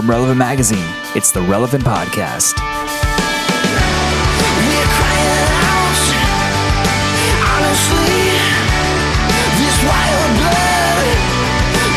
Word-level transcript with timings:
From 0.00 0.08
Relevant 0.08 0.38
Magazine, 0.38 0.88
it's 1.14 1.30
the 1.30 1.42
Relevant 1.42 1.84
Podcast. 1.84 2.56
We're 4.64 4.88
crying 4.96 5.52
out, 5.60 6.00
honestly. 7.44 8.40
This 9.60 9.76
wild 9.84 10.32
blood 10.40 11.04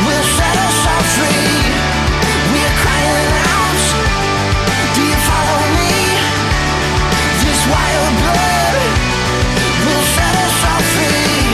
will 0.03 0.25
set 0.35 0.51
us 0.51 0.83
all 0.83 1.05
free. 1.15 1.63
We're 2.51 2.75
crying 2.83 3.31
out, 3.39 3.79
do 4.99 5.01
you 5.07 5.15
follow 5.23 5.63
me? 5.79 5.95
This 7.39 7.61
wild 7.71 8.13
blood 8.19 8.75
will 9.79 10.03
set 10.11 10.35
us 10.43 10.59
all 10.67 10.83
free. 10.91 11.47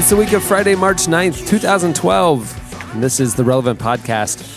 It's 0.00 0.10
the 0.10 0.16
week 0.16 0.32
of 0.32 0.42
Friday, 0.42 0.74
March 0.74 1.06
9th, 1.06 1.46
2012. 1.46 2.92
And 2.92 3.00
this 3.00 3.20
is 3.20 3.36
the 3.36 3.44
Relevant 3.44 3.78
Podcast. 3.78 4.55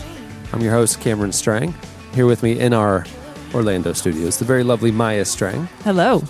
I'm 0.51 0.61
your 0.61 0.71
host, 0.71 0.99
Cameron 0.99 1.31
Strang. 1.31 1.73
Here 2.13 2.25
with 2.25 2.41
me 2.41 2.59
in 2.59 2.73
our 2.73 3.05
Orlando 3.53 3.93
studios, 3.93 4.39
the 4.39 4.45
very 4.45 4.63
lovely 4.63 4.91
Maya 4.91 5.25
Strang. 5.25 5.65
Hello. 5.83 6.23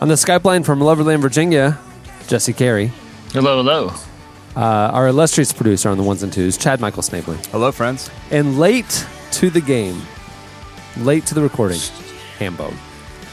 On 0.00 0.08
the 0.08 0.14
Skype 0.14 0.44
line 0.44 0.62
from 0.64 0.80
Loverland, 0.80 1.20
Virginia, 1.20 1.78
Jesse 2.28 2.52
Carey. 2.52 2.90
Hello, 3.32 3.56
hello. 3.58 3.92
Uh, 4.56 4.90
our 4.92 5.08
illustrious 5.08 5.52
producer 5.52 5.88
on 5.88 5.96
the 5.96 6.02
ones 6.02 6.22
and 6.22 6.32
twos, 6.32 6.56
Chad 6.56 6.80
Michael 6.80 7.02
Snavely. 7.02 7.36
Hello, 7.50 7.72
friends. 7.72 8.10
And 8.30 8.58
late 8.58 9.06
to 9.32 9.50
the 9.50 9.60
game, 9.60 10.00
late 10.98 11.26
to 11.26 11.34
the 11.34 11.42
recording, 11.42 11.78
Hambone. 12.38 12.76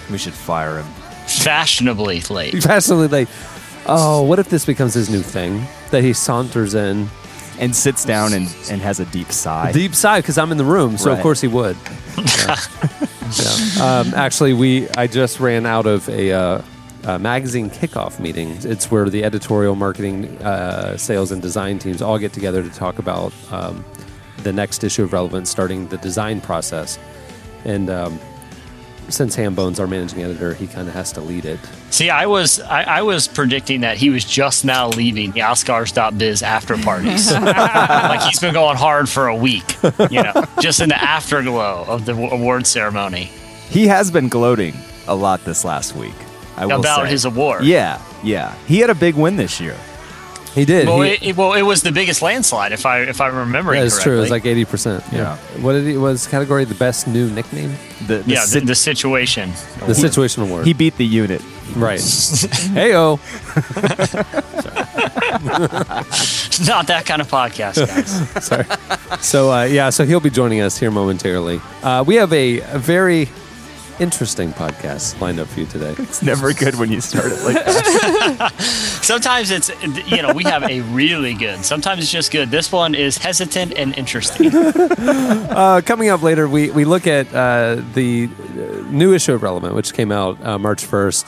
We 0.09 0.17
should 0.17 0.33
fire 0.33 0.77
him. 0.79 0.85
Fashionably 1.27 2.21
late. 2.29 2.53
Fashionably 2.63 3.07
late. 3.07 3.27
Oh, 3.85 4.21
what 4.23 4.39
if 4.39 4.49
this 4.49 4.65
becomes 4.65 4.93
his 4.93 5.09
new 5.09 5.21
thing? 5.21 5.65
That 5.91 6.03
he 6.03 6.13
saunters 6.13 6.73
in, 6.75 7.09
And 7.59 7.75
sits 7.75 8.05
down 8.05 8.33
and, 8.33 8.47
and 8.71 8.81
has 8.81 8.99
a 9.01 9.05
deep 9.05 9.31
sigh. 9.31 9.71
deep 9.73 9.93
sigh 9.93 10.19
because 10.19 10.37
I'm 10.37 10.51
in 10.51 10.57
the 10.57 10.63
room, 10.65 10.97
so 10.97 11.11
of 11.11 11.17
Right. 11.17 11.23
course 11.23 11.41
he 11.41 11.47
would. 11.47 11.75
Yeah. 12.17 12.55
Yeah. 13.77 13.99
Um, 13.99 14.13
actually, 14.15 14.53
we 14.53 14.89
I 14.97 15.05
just 15.07 15.39
ran 15.39 15.65
out 15.65 15.85
of 15.85 16.09
a, 16.09 16.31
uh, 16.31 16.61
a 17.03 17.19
magazine 17.19 17.69
kickoff 17.69 18.19
meeting. 18.19 18.57
It's 18.63 18.89
where 18.89 19.07
the 19.09 19.23
editorial, 19.23 19.75
marketing, 19.75 20.25
uh, 20.41 20.97
sales, 20.97 21.31
and 21.31 21.41
design 21.41 21.79
teams 21.79 22.01
all 22.01 22.17
get 22.17 22.33
together 22.33 22.63
to 22.63 22.69
talk 22.69 22.97
about 22.97 23.31
um, 23.51 23.85
the 24.43 24.51
next 24.51 24.83
issue 24.83 25.03
of 25.03 25.13
Relevance, 25.13 25.49
starting 25.49 25.87
the 25.89 25.97
design 25.97 26.41
process. 26.41 26.97
And 27.65 27.89
um, 27.89 28.19
since 29.09 29.35
Ham 29.35 29.55
Bones, 29.55 29.79
our 29.79 29.87
managing 29.87 30.21
editor, 30.23 30.53
he 30.53 30.67
kind 30.67 30.87
of 30.87 30.93
has 30.93 31.11
to 31.13 31.21
lead 31.21 31.45
it. 31.45 31.59
See, 31.89 32.09
I 32.09 32.25
was 32.25 32.59
I, 32.59 32.83
I 32.83 33.01
was 33.01 33.27
predicting 33.27 33.81
that 33.81 33.97
he 33.97 34.09
was 34.09 34.23
just 34.25 34.65
now 34.65 34.89
leaving 34.89 35.31
the 35.31 35.41
Oscars.biz 35.41 36.41
after 36.43 36.77
parties. 36.77 37.31
like 37.33 38.21
he's 38.21 38.39
been 38.39 38.53
going 38.53 38.77
hard 38.77 39.09
for 39.09 39.27
a 39.27 39.35
week, 39.35 39.75
you 40.09 40.23
know, 40.23 40.45
just 40.61 40.79
in 40.79 40.89
the 40.89 41.01
afterglow 41.01 41.85
of 41.87 42.05
the 42.05 42.13
award 42.13 42.65
ceremony 42.67 43.25
He 43.69 43.87
has 43.87 44.11
been 44.11 44.29
gloating 44.29 44.73
a 45.07 45.15
lot 45.15 45.43
this 45.45 45.63
last 45.65 45.95
week. 45.95 46.13
I 46.57 46.65
will 46.65 46.79
about 46.79 47.05
say. 47.05 47.11
his 47.11 47.25
award. 47.25 47.63
Yeah, 47.65 48.01
yeah. 48.23 48.53
He 48.67 48.79
had 48.79 48.89
a 48.89 48.95
big 48.95 49.15
win 49.15 49.37
this 49.37 49.59
year. 49.61 49.77
He 50.55 50.65
did. 50.65 50.87
Well, 50.87 51.01
He- 51.01 51.11
it, 51.11 51.23
it- 51.23 51.37
well, 51.37 51.53
it 51.53 51.61
was 51.61 51.81
the 51.83 51.91
biggest 51.91 52.21
landslide 52.21 52.71
if 52.71 52.85
I 52.85 53.01
if 53.01 53.21
I 53.21 53.27
remember 53.27 53.73
yeah, 53.75 53.83
it's 53.83 54.01
true. 54.01 54.17
It 54.17 54.21
was 54.21 54.31
like 54.31 54.45
eighty 54.45 54.65
percent. 54.65 55.03
Yeah. 55.11 55.37
What 55.61 55.73
did 55.73 55.85
he 55.85 55.97
was 55.97 56.27
category 56.27 56.65
the 56.65 56.75
best 56.75 57.07
new 57.07 57.29
nickname? 57.29 57.75
The, 58.07 58.17
the 58.19 58.23
yeah, 58.25 58.41
the, 58.41 58.47
sit- 58.47 58.65
the 58.65 58.75
situation. 58.75 59.51
The 59.85 59.93
situation 59.95 60.43
award. 60.43 60.65
he 60.65 60.73
beat 60.73 60.97
the 60.97 61.05
unit. 61.05 61.41
right. 61.75 61.99
Heyo. 62.73 63.19
Not 66.67 66.87
that 66.87 67.05
kind 67.05 67.21
of 67.21 67.29
podcast, 67.29 67.85
guys. 67.87 68.43
Sorry. 68.45 68.65
So 69.21 69.51
uh, 69.51 69.63
yeah, 69.63 69.89
so 69.89 70.05
he'll 70.05 70.19
be 70.19 70.29
joining 70.29 70.61
us 70.61 70.77
here 70.77 70.91
momentarily. 70.91 71.61
Uh, 71.83 72.03
we 72.05 72.15
have 72.15 72.33
a, 72.33 72.59
a 72.61 72.77
very 72.79 73.29
interesting 73.99 74.51
podcast 74.53 75.19
lined 75.19 75.39
up 75.39 75.47
for 75.47 75.59
you 75.59 75.65
today. 75.65 75.95
It's 76.09 76.21
never 76.23 76.53
good 76.53 76.75
when 76.75 76.91
you 76.91 77.01
start 77.01 77.31
it 77.31 77.43
like 77.43 77.65
that. 77.65 78.53
Sometimes 79.03 79.51
it's 79.51 79.69
you 80.07 80.21
know 80.21 80.33
we 80.33 80.43
have 80.45 80.63
a 80.63 80.81
really 80.81 81.33
good. 81.33 81.63
Sometimes 81.63 82.01
it's 82.01 82.11
just 82.11 82.31
good. 82.31 82.49
This 82.49 82.71
one 82.71 82.95
is 82.95 83.17
hesitant 83.17 83.73
and 83.75 83.97
interesting. 83.97 84.51
Uh, 85.49 85.81
coming 85.81 86.09
up 86.09 86.21
later, 86.21 86.47
we 86.47 86.71
we 86.71 86.85
look 86.85 87.05
at 87.07 87.27
uh, 87.33 87.81
the 87.93 88.29
uh, 88.29 88.91
new 88.91 89.13
issue 89.13 89.33
of 89.33 89.43
Relevant, 89.43 89.75
which 89.75 89.93
came 89.93 90.11
out 90.11 90.43
uh, 90.45 90.57
March 90.57 90.85
first. 90.85 91.25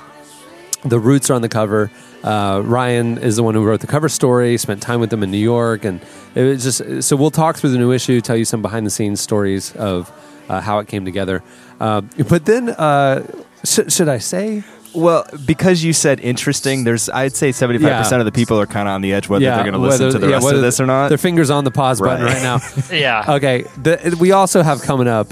The 0.83 0.99
roots 0.99 1.29
are 1.29 1.33
on 1.33 1.41
the 1.41 1.49
cover. 1.49 1.91
Uh, 2.23 2.61
Ryan 2.63 3.17
is 3.17 3.35
the 3.35 3.43
one 3.43 3.55
who 3.55 3.63
wrote 3.63 3.81
the 3.81 3.87
cover 3.87 4.09
story. 4.09 4.57
Spent 4.57 4.81
time 4.81 4.99
with 4.99 5.09
them 5.09 5.23
in 5.23 5.31
New 5.31 5.37
York, 5.37 5.85
and 5.85 6.01
it 6.35 6.43
was 6.43 6.63
just 6.63 7.03
so 7.03 7.15
we'll 7.15 7.31
talk 7.31 7.57
through 7.57 7.71
the 7.71 7.77
new 7.77 7.91
issue, 7.91 8.21
tell 8.21 8.37
you 8.37 8.45
some 8.45 8.61
behind 8.61 8.85
the 8.85 8.91
scenes 8.91 9.19
stories 9.19 9.75
of 9.75 10.11
uh, 10.49 10.61
how 10.61 10.79
it 10.79 10.87
came 10.87 11.05
together. 11.05 11.43
Uh, 11.81 12.01
but 12.29 12.45
then, 12.45 12.69
uh, 12.69 13.25
sh- 13.63 13.89
should 13.89 14.07
I 14.09 14.19
say? 14.19 14.63
Well, 14.93 15.25
because 15.45 15.83
you 15.83 15.93
said 15.93 16.19
interesting, 16.19 16.83
there's 16.83 17.09
I'd 17.09 17.35
say 17.35 17.51
75% 17.51 17.81
Yeah. 17.81 18.19
of 18.19 18.25
the 18.25 18.31
people 18.31 18.59
are 18.59 18.65
kind 18.67 18.87
of 18.89 18.93
on 18.93 19.01
the 19.01 19.13
edge 19.13 19.29
whether 19.29 19.43
they're 19.45 19.63
going 19.63 19.71
to 19.73 19.79
listen 19.79 20.07
whether- 20.07 20.19
to 20.19 20.25
the 20.25 20.27
yeah, 20.27 20.33
rest 20.35 20.45
whether 20.45 20.57
of 20.57 20.61
this 20.63 20.79
or 20.81 20.85
not. 20.85 21.09
Their 21.09 21.17
fingers 21.17 21.49
on 21.49 21.63
the 21.63 21.71
pause 21.71 21.99
button 22.01 22.25
Right. 22.25 22.33
right 22.35 22.43
now. 22.43 22.59
Yeah. 22.91 23.23
Okay. 23.37 23.63
The, 23.81 24.15
we 24.19 24.31
also 24.31 24.61
have 24.63 24.81
coming 24.81 25.07
up 25.07 25.27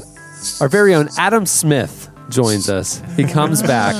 our 0.62 0.70
very 0.70 0.96
own 0.96 1.10
Adam 1.18 1.46
Smith 1.46 2.10
joins 2.30 2.70
us. 2.70 3.02
He 3.18 3.26
comes 3.26 3.62
back, 3.62 3.96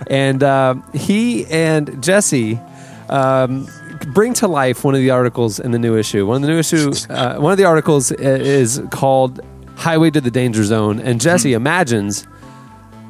and 0.06 0.42
uh, 0.44 0.74
he 0.94 1.44
and 1.46 2.00
Jesse 2.02 2.60
um, 3.08 3.66
bring 4.14 4.32
to 4.34 4.46
life 4.46 4.84
one 4.84 4.94
of 4.94 5.00
the 5.00 5.10
articles 5.10 5.58
in 5.58 5.72
the 5.72 5.78
new 5.78 5.96
issue. 5.96 6.24
One 6.26 6.36
of 6.36 6.42
the 6.42 6.48
new 6.48 6.58
issue. 6.60 6.92
Uh, 7.10 7.38
one 7.38 7.50
of 7.52 7.58
the 7.58 7.64
articles 7.64 8.12
is 8.12 8.80
called 8.90 9.40
"Highway 9.80 10.10
to 10.10 10.20
the 10.20 10.30
Danger 10.30 10.64
Zone," 10.64 11.00
and 11.00 11.20
Jesse 11.20 11.52
imagines 11.54 12.26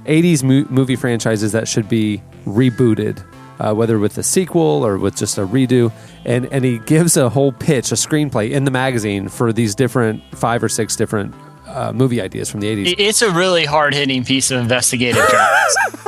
80s 0.06 0.42
mo- 0.42 0.66
movie 0.70 0.97
franchises 0.97 1.53
that 1.53 1.69
should 1.69 1.88
be 1.88 2.22
rebooted, 2.47 3.22
uh, 3.58 3.75
whether 3.75 3.98
with 3.98 4.16
a 4.19 4.22
sequel 4.22 4.84
or 4.84 4.98
with 4.98 5.16
just 5.16 5.38
a 5.38 5.47
redo. 5.47 5.92
And, 6.25 6.47
and 6.53 6.64
he 6.64 6.78
gives 6.78 7.16
a 7.16 7.28
whole 7.28 7.53
pitch, 7.53 7.92
a 7.92 7.94
screenplay 7.94 8.50
in 8.50 8.64
the 8.64 8.70
magazine 8.70 9.28
for 9.28 9.53
these 9.53 9.75
different 9.75 10.22
five 10.36 10.62
or 10.62 10.69
six 10.69 10.97
different 10.97 11.34
uh, 11.66 11.92
movie 11.92 12.20
ideas 12.20 12.50
from 12.50 12.60
the 12.60 12.66
80s. 12.66 12.94
It's 12.98 13.22
a 13.22 13.30
really 13.30 13.64
hard 13.64 13.94
hitting 13.94 14.25
piece 14.25 14.50
of 14.50 14.60
investigative 14.60 15.22
journalism. 15.30 16.00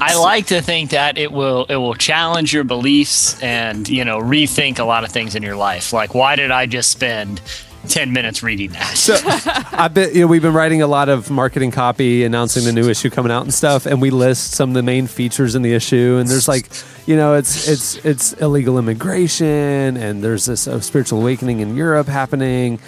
I 0.00 0.16
like 0.16 0.46
to 0.46 0.60
think 0.62 0.90
that 0.90 1.18
it 1.18 1.32
will 1.32 1.64
it 1.64 1.76
will 1.76 1.94
challenge 1.94 2.52
your 2.52 2.64
beliefs 2.64 3.40
and 3.42 3.88
you 3.88 4.04
know 4.04 4.18
rethink 4.18 4.78
a 4.78 4.84
lot 4.84 5.04
of 5.04 5.10
things 5.10 5.34
in 5.34 5.42
your 5.42 5.56
life. 5.56 5.92
Like 5.92 6.14
why 6.14 6.36
did 6.36 6.50
I 6.50 6.66
just 6.66 6.90
spend 6.90 7.40
ten 7.88 8.12
minutes 8.12 8.42
reading 8.42 8.70
that? 8.72 8.96
So 8.96 9.16
I 9.24 9.88
bet 9.88 10.14
you 10.14 10.20
know, 10.22 10.26
we've 10.26 10.42
been 10.42 10.52
writing 10.54 10.82
a 10.82 10.86
lot 10.86 11.08
of 11.08 11.30
marketing 11.30 11.70
copy, 11.70 12.24
announcing 12.24 12.64
the 12.64 12.72
new 12.72 12.88
issue 12.88 13.10
coming 13.10 13.32
out 13.32 13.42
and 13.42 13.52
stuff, 13.52 13.86
and 13.86 14.00
we 14.00 14.10
list 14.10 14.52
some 14.52 14.70
of 14.70 14.74
the 14.74 14.82
main 14.82 15.06
features 15.06 15.54
in 15.54 15.62
the 15.62 15.72
issue. 15.74 16.16
And 16.20 16.28
there's 16.28 16.46
like, 16.48 16.68
you 17.06 17.16
know, 17.16 17.34
it's 17.34 17.66
it's 17.68 17.96
it's 18.04 18.32
illegal 18.34 18.78
immigration, 18.78 19.96
and 19.96 20.22
there's 20.22 20.44
this 20.46 20.68
uh, 20.68 20.80
spiritual 20.80 21.20
awakening 21.20 21.60
in 21.60 21.76
Europe 21.76 22.06
happening, 22.06 22.78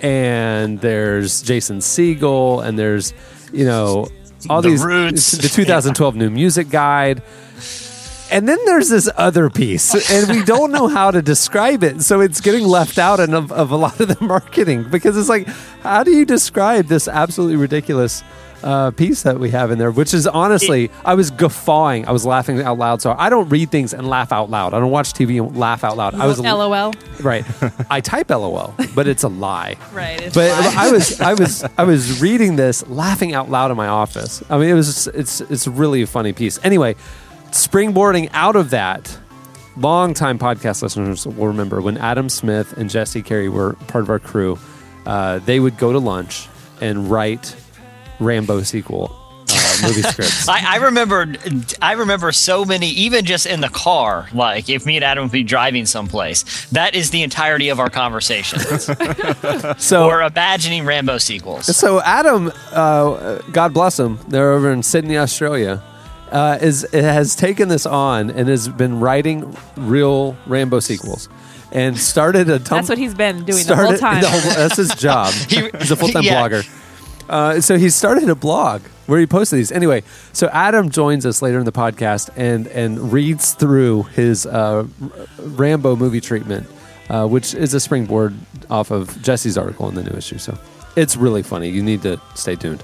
and 0.00 0.80
there's 0.80 1.42
Jason 1.42 1.78
Segel, 1.78 2.64
and 2.64 2.78
there's 2.78 3.12
you 3.52 3.64
know 3.64 4.08
all 4.48 4.62
The 4.62 4.70
these 4.70 4.84
Roots. 4.84 5.32
the 5.32 5.48
2012 5.48 6.14
new 6.16 6.30
music 6.30 6.70
guide. 6.70 7.22
And 8.30 8.46
then 8.48 8.58
there's 8.66 8.88
this 8.90 9.08
other 9.16 9.48
piece, 9.50 10.10
and 10.10 10.30
we 10.30 10.44
don't 10.44 10.70
know 10.70 10.86
how 10.86 11.10
to 11.10 11.22
describe 11.22 11.82
it. 11.82 12.02
So 12.02 12.20
it's 12.20 12.40
getting 12.40 12.64
left 12.64 12.98
out 12.98 13.20
of, 13.20 13.50
of 13.52 13.70
a 13.70 13.76
lot 13.76 13.98
of 14.00 14.08
the 14.08 14.22
marketing 14.24 14.84
because 14.90 15.16
it's 15.16 15.28
like, 15.28 15.46
how 15.82 16.02
do 16.04 16.10
you 16.10 16.24
describe 16.26 16.86
this 16.86 17.08
absolutely 17.08 17.56
ridiculous 17.56 18.22
uh, 18.62 18.90
piece 18.90 19.22
that 19.22 19.38
we 19.38 19.50
have 19.50 19.70
in 19.70 19.78
there? 19.78 19.90
Which 19.90 20.12
is 20.12 20.26
honestly, 20.26 20.90
I 21.04 21.14
was 21.14 21.30
guffawing. 21.30 22.06
I 22.06 22.12
was 22.12 22.26
laughing 22.26 22.60
out 22.60 22.76
loud. 22.76 23.00
So 23.00 23.14
I 23.16 23.30
don't 23.30 23.48
read 23.48 23.70
things 23.70 23.94
and 23.94 24.06
laugh 24.08 24.30
out 24.32 24.50
loud. 24.50 24.74
I 24.74 24.80
don't 24.80 24.90
watch 24.90 25.12
TV 25.14 25.42
and 25.42 25.56
laugh 25.56 25.82
out 25.84 25.96
loud. 25.96 26.14
I 26.14 26.26
was 26.26 26.38
LOL. 26.38 26.92
right. 27.22 27.44
I 27.90 28.00
type 28.00 28.28
LOL, 28.30 28.74
but 28.94 29.06
it's 29.08 29.22
a 29.22 29.28
lie. 29.28 29.76
Right. 29.92 30.32
But 30.34 30.50
fine. 30.50 30.76
I 30.76 30.90
was 30.92 31.20
I 31.20 31.34
was 31.34 31.64
I 31.78 31.84
was 31.84 32.20
reading 32.20 32.56
this, 32.56 32.86
laughing 32.88 33.32
out 33.32 33.50
loud 33.50 33.70
in 33.70 33.76
my 33.76 33.88
office. 33.88 34.42
I 34.50 34.58
mean, 34.58 34.68
it 34.68 34.74
was 34.74 35.06
it's 35.08 35.40
it's 35.40 35.66
really 35.66 36.02
a 36.02 36.06
funny 36.06 36.32
piece. 36.32 36.58
Anyway, 36.62 36.94
springboarding 37.52 38.28
out 38.32 38.56
of 38.56 38.70
that, 38.70 39.16
longtime 39.76 40.38
podcast 40.38 40.82
listeners 40.82 41.26
will 41.26 41.46
remember 41.48 41.80
when 41.80 41.96
Adam 41.96 42.28
Smith 42.28 42.76
and 42.76 42.90
Jesse 42.90 43.22
Carey 43.22 43.48
were 43.48 43.74
part 43.88 44.02
of 44.02 44.10
our 44.10 44.18
crew. 44.18 44.58
Uh, 45.06 45.38
they 45.40 45.60
would 45.60 45.78
go 45.78 45.92
to 45.92 45.98
lunch 45.98 46.48
and 46.80 47.10
write 47.10 47.56
Rambo 48.20 48.62
sequel 48.62 49.14
uh, 49.50 49.78
movie 49.82 50.02
scripts. 50.02 50.48
I, 50.48 50.74
I 50.74 50.76
remember, 50.76 51.32
I 51.80 51.92
remember 51.92 52.30
so 52.32 52.64
many, 52.64 52.88
even 52.90 53.24
just 53.24 53.46
in 53.46 53.60
the 53.60 53.68
car. 53.70 54.28
Like 54.34 54.68
if 54.68 54.84
me 54.84 54.96
and 54.96 55.04
Adam 55.04 55.24
would 55.24 55.32
be 55.32 55.42
driving 55.44 55.86
someplace, 55.86 56.66
that 56.70 56.94
is 56.94 57.10
the 57.10 57.22
entirety 57.22 57.70
of 57.70 57.80
our 57.80 57.90
conversations. 57.90 58.90
So 59.78 60.06
We're 60.08 60.22
imagining 60.22 60.84
Rambo 60.84 61.18
sequels. 61.18 61.74
So 61.74 62.00
Adam, 62.02 62.52
uh, 62.72 63.38
God 63.52 63.72
bless 63.72 63.98
him, 63.98 64.18
they're 64.28 64.52
over 64.52 64.70
in 64.70 64.82
Sydney, 64.82 65.16
Australia, 65.16 65.82
uh, 66.30 66.58
is 66.60 66.86
has 66.92 67.34
taken 67.36 67.68
this 67.68 67.86
on 67.86 68.30
and 68.30 68.48
has 68.48 68.68
been 68.68 69.00
writing 69.00 69.56
real 69.76 70.36
Rambo 70.46 70.80
sequels, 70.80 71.28
and 71.72 71.98
started 71.98 72.48
a. 72.48 72.58
Tum- 72.58 72.78
That's 72.78 72.88
what 72.88 72.98
he's 72.98 73.14
been 73.14 73.44
doing 73.44 73.64
the 73.66 73.76
whole 73.76 73.96
started- 73.96 74.00
time. 74.00 74.20
the 74.22 74.28
whole- 74.30 74.54
that's 74.54 74.76
his 74.76 74.94
job. 74.94 75.32
He- 75.48 75.70
He's 75.78 75.90
a 75.90 75.96
full 75.96 76.08
time 76.08 76.22
yeah. 76.24 76.48
blogger. 76.48 76.68
Uh, 77.28 77.60
so 77.60 77.76
he 77.76 77.90
started 77.90 78.28
a 78.30 78.34
blog 78.34 78.80
where 79.06 79.20
he 79.20 79.26
posted 79.26 79.58
these. 79.58 79.70
Anyway, 79.70 80.02
so 80.32 80.48
Adam 80.48 80.88
joins 80.88 81.26
us 81.26 81.42
later 81.42 81.58
in 81.58 81.64
the 81.66 81.72
podcast 81.72 82.30
and 82.36 82.66
and 82.68 83.12
reads 83.12 83.52
through 83.52 84.04
his 84.14 84.46
uh, 84.46 84.86
Rambo 85.38 85.96
movie 85.96 86.20
treatment, 86.22 86.66
uh, 87.10 87.26
which 87.26 87.54
is 87.54 87.74
a 87.74 87.80
springboard 87.80 88.34
off 88.70 88.90
of 88.90 89.20
Jesse's 89.22 89.58
article 89.58 89.88
in 89.90 89.94
the 89.94 90.02
new 90.04 90.16
issue. 90.16 90.38
So 90.38 90.58
it's 90.96 91.16
really 91.16 91.42
funny. 91.42 91.68
You 91.68 91.82
need 91.82 92.02
to 92.02 92.18
stay 92.34 92.56
tuned. 92.56 92.82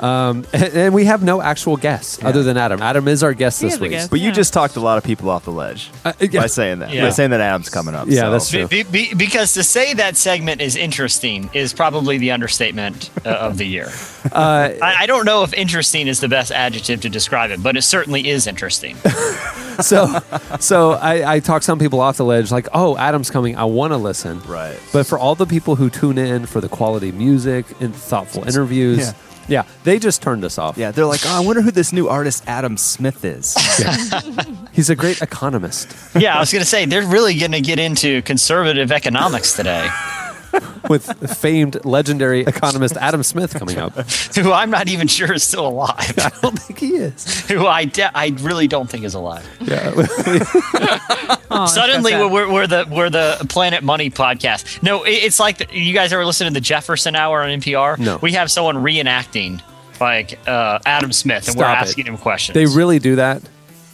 Um, 0.00 0.44
and, 0.52 0.62
and 0.74 0.94
we 0.94 1.04
have 1.06 1.22
no 1.22 1.40
actual 1.42 1.76
guests 1.76 2.22
other 2.22 2.42
than 2.42 2.56
Adam. 2.56 2.82
Adam 2.82 3.08
is 3.08 3.22
our 3.22 3.34
guest 3.34 3.60
He 3.62 3.68
this 3.68 3.78
week. 3.80 3.90
guest. 3.92 4.10
But 4.10 4.20
you 4.20 4.26
Yeah. 4.28 4.32
just 4.32 4.52
talked 4.52 4.76
a 4.76 4.80
lot 4.80 4.98
of 4.98 5.04
people 5.04 5.30
off 5.30 5.44
the 5.44 5.52
ledge 5.52 5.90
Uh, 6.04 6.12
yeah. 6.20 6.40
by 6.40 6.46
saying 6.46 6.80
that. 6.80 6.92
Yeah. 6.92 7.04
By 7.04 7.10
saying 7.10 7.30
that 7.30 7.40
Adam's 7.40 7.68
coming 7.68 7.94
up. 7.94 8.08
Yeah, 8.08 8.22
so. 8.22 8.30
that's 8.32 8.50
true. 8.50 8.66
Be, 8.68 8.82
be, 8.82 9.14
because 9.14 9.54
to 9.54 9.62
say 9.62 9.94
that 9.94 10.16
segment 10.16 10.60
is 10.60 10.76
interesting 10.76 11.50
is 11.54 11.72
probably 11.72 12.18
the 12.18 12.30
understatement 12.32 13.10
uh, 13.24 13.30
of 13.30 13.58
the 13.58 13.64
year. 13.66 13.90
Uh, 14.26 14.74
I, 14.82 14.94
I 15.02 15.06
don't 15.06 15.24
know 15.24 15.44
if 15.44 15.54
interesting 15.54 16.08
is 16.08 16.18
the 16.18 16.26
best 16.28 16.50
adjective 16.50 17.00
to 17.02 17.08
describe 17.08 17.52
it, 17.52 17.62
but 17.62 17.76
it 17.76 17.82
certainly 17.82 18.28
is 18.28 18.48
interesting. 18.48 18.96
so 19.80 20.18
so 20.58 20.92
I, 20.92 21.34
I 21.36 21.40
talk 21.40 21.62
some 21.62 21.78
people 21.78 22.00
off 22.00 22.16
the 22.16 22.24
ledge 22.24 22.50
like 22.50 22.66
oh 22.72 22.96
adam's 22.96 23.30
coming 23.30 23.56
i 23.56 23.64
want 23.64 23.92
to 23.92 23.98
listen 23.98 24.40
Right. 24.46 24.78
but 24.92 25.06
for 25.06 25.18
all 25.18 25.34
the 25.34 25.44
people 25.46 25.76
who 25.76 25.90
tune 25.90 26.16
in 26.18 26.46
for 26.46 26.60
the 26.62 26.68
quality 26.68 27.12
music 27.12 27.66
and 27.80 27.94
thoughtful 27.94 28.44
interviews 28.48 29.12
Yeah. 29.48 29.62
yeah, 29.62 29.70
they 29.84 29.98
just 29.98 30.22
turned 30.22 30.44
us 30.44 30.58
off 30.58 30.76
Yeah, 30.76 30.90
they're 30.90 31.06
like, 31.06 31.20
oh, 31.24 31.36
I 31.36 31.40
wonder 31.40 31.62
who 31.62 31.70
this 31.70 31.92
new 31.92 32.08
artist 32.08 32.44
Adam 32.46 32.76
Smith 32.76 33.24
is. 33.24 33.54
he's 34.72 34.90
a 34.90 34.96
great 34.96 35.22
economist 35.22 35.88
Yeah, 36.16 36.36
I 36.36 36.40
was 36.40 36.52
going 36.52 36.62
to 36.62 36.68
say 36.68 36.84
they're 36.86 37.06
really 37.06 37.38
going 37.38 37.52
to 37.52 37.60
get 37.60 37.78
into 37.78 38.22
conservative 38.22 38.90
economics 38.92 39.54
today, 39.54 39.88
with 40.88 41.36
famed 41.36 41.84
legendary 41.84 42.40
economist 42.42 42.96
adam 42.98 43.22
smith 43.22 43.54
coming 43.54 43.78
up 43.78 43.92
who 44.34 44.52
I'm 44.52 44.70
not 44.70 44.88
even 44.88 45.06
sure 45.08 45.32
is 45.32 45.42
still 45.42 45.66
alive. 45.66 46.14
i 46.18 46.30
don't 46.42 46.58
think 46.58 46.78
he 46.78 46.94
is 46.96 47.46
who 47.48 47.66
I 47.66 47.84
de- 47.86 48.16
I 48.16 48.28
really 48.40 48.66
don't 48.68 48.88
think 48.88 49.04
is 49.04 49.14
alive. 49.14 49.46
yeah 49.60 49.92
Oh, 51.48 51.66
Suddenly, 51.66 52.10
that's 52.12 52.22
so 52.22 52.28
we're, 52.28 52.52
we're 52.52 52.66
the 52.66 52.86
we're 52.90 53.08
the 53.10 53.44
Planet 53.48 53.82
Money 53.82 54.10
podcast. 54.10 54.82
No, 54.82 55.04
it- 55.04 55.10
it's 55.10 55.38
like 55.40 55.58
the, 55.58 55.66
you 55.72 55.94
guys 55.94 56.12
ever 56.12 56.24
listen 56.26 56.46
to 56.46 56.52
the 56.52 56.60
Jefferson 56.60 57.14
Hour 57.16 57.42
on 57.42 57.48
NPR? 57.60 57.98
No. 57.98 58.18
we 58.20 58.32
have 58.32 58.50
someone 58.50 58.76
reenacting 58.76 59.62
like 60.00 60.38
uh, 60.46 60.78
Adam 60.84 61.12
Smith, 61.12 61.48
and 61.48 61.56
we're 61.56 61.64
Stop 61.64 61.78
it. 61.78 61.88
asking 61.88 62.06
him 62.06 62.18
questions. 62.18 62.54
they 62.54 62.66
really 62.66 62.98
do 62.98 63.16
that 63.16 63.42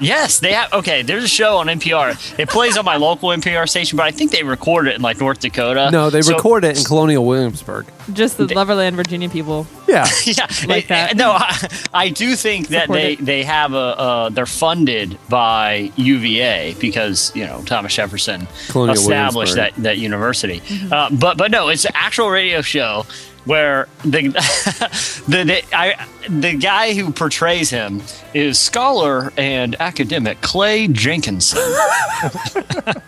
Yes, 0.02 0.40
they 0.40 0.52
have. 0.52 0.72
Okay, 0.72 1.02
there's 1.02 1.25
a 1.25 1.28
show 1.28 1.56
on 1.58 1.66
NPR. 1.69 2.38
It 2.38 2.49
plays 2.49 2.76
on 2.76 2.84
my 2.84 2.96
local 2.96 3.28
NPR 3.31 3.69
station, 3.69 3.96
but 3.96 4.04
I 4.06 4.10
think 4.10 4.31
they 4.32 4.43
record 4.43 4.88
it 4.88 4.96
in 4.96 5.02
like 5.02 5.19
North 5.20 5.40
Dakota. 5.40 5.90
no 5.90 6.10
they 6.10 6.22
So- 6.22 6.34
record 6.34 6.64
it 6.64 6.76
in 6.78 6.84
colonial 6.84 7.25
williamsburg 7.25 7.87
just 8.12 8.37
the 8.37 8.46
Loverland, 8.46 8.94
Virginia 8.96 9.28
people. 9.28 9.66
Yeah 9.92 10.06
Yeah, 10.24 10.46
Like 10.66 10.88
that. 10.88 11.16
No, 11.16 11.32
I, 11.32 11.68
I 11.92 12.08
do 12.08 12.34
think 12.34 12.68
that 12.68 12.88
they 12.88 13.16
they 13.16 13.42
have 13.44 13.74
a 13.74 13.76
uh, 13.76 14.28
they're 14.30 14.46
funded 14.46 15.18
by 15.28 15.92
UVA 15.96 16.74
because 16.80 17.34
you 17.36 17.46
know 17.46 17.62
Thomas 17.66 17.94
Jefferson 17.94 18.48
Colonial 18.68 18.94
established 18.94 19.56
that 19.56 19.74
that 19.76 19.98
university. 19.98 20.62
Uh, 20.90 21.10
but 21.10 21.36
but 21.36 21.50
no, 21.50 21.68
it's 21.68 21.84
an 21.84 21.92
actual 21.94 22.30
radio 22.30 22.62
show 22.62 23.04
where 23.44 23.88
the 24.04 24.28
the 25.28 25.44
the, 25.44 25.76
I, 25.76 26.06
the 26.28 26.54
guy 26.56 26.94
who 26.94 27.12
portrays 27.12 27.70
him 27.70 28.02
is 28.32 28.58
scholar 28.58 29.32
and 29.36 29.76
academic 29.80 30.40
Clay 30.40 30.88
Jenkinson. 30.88 31.60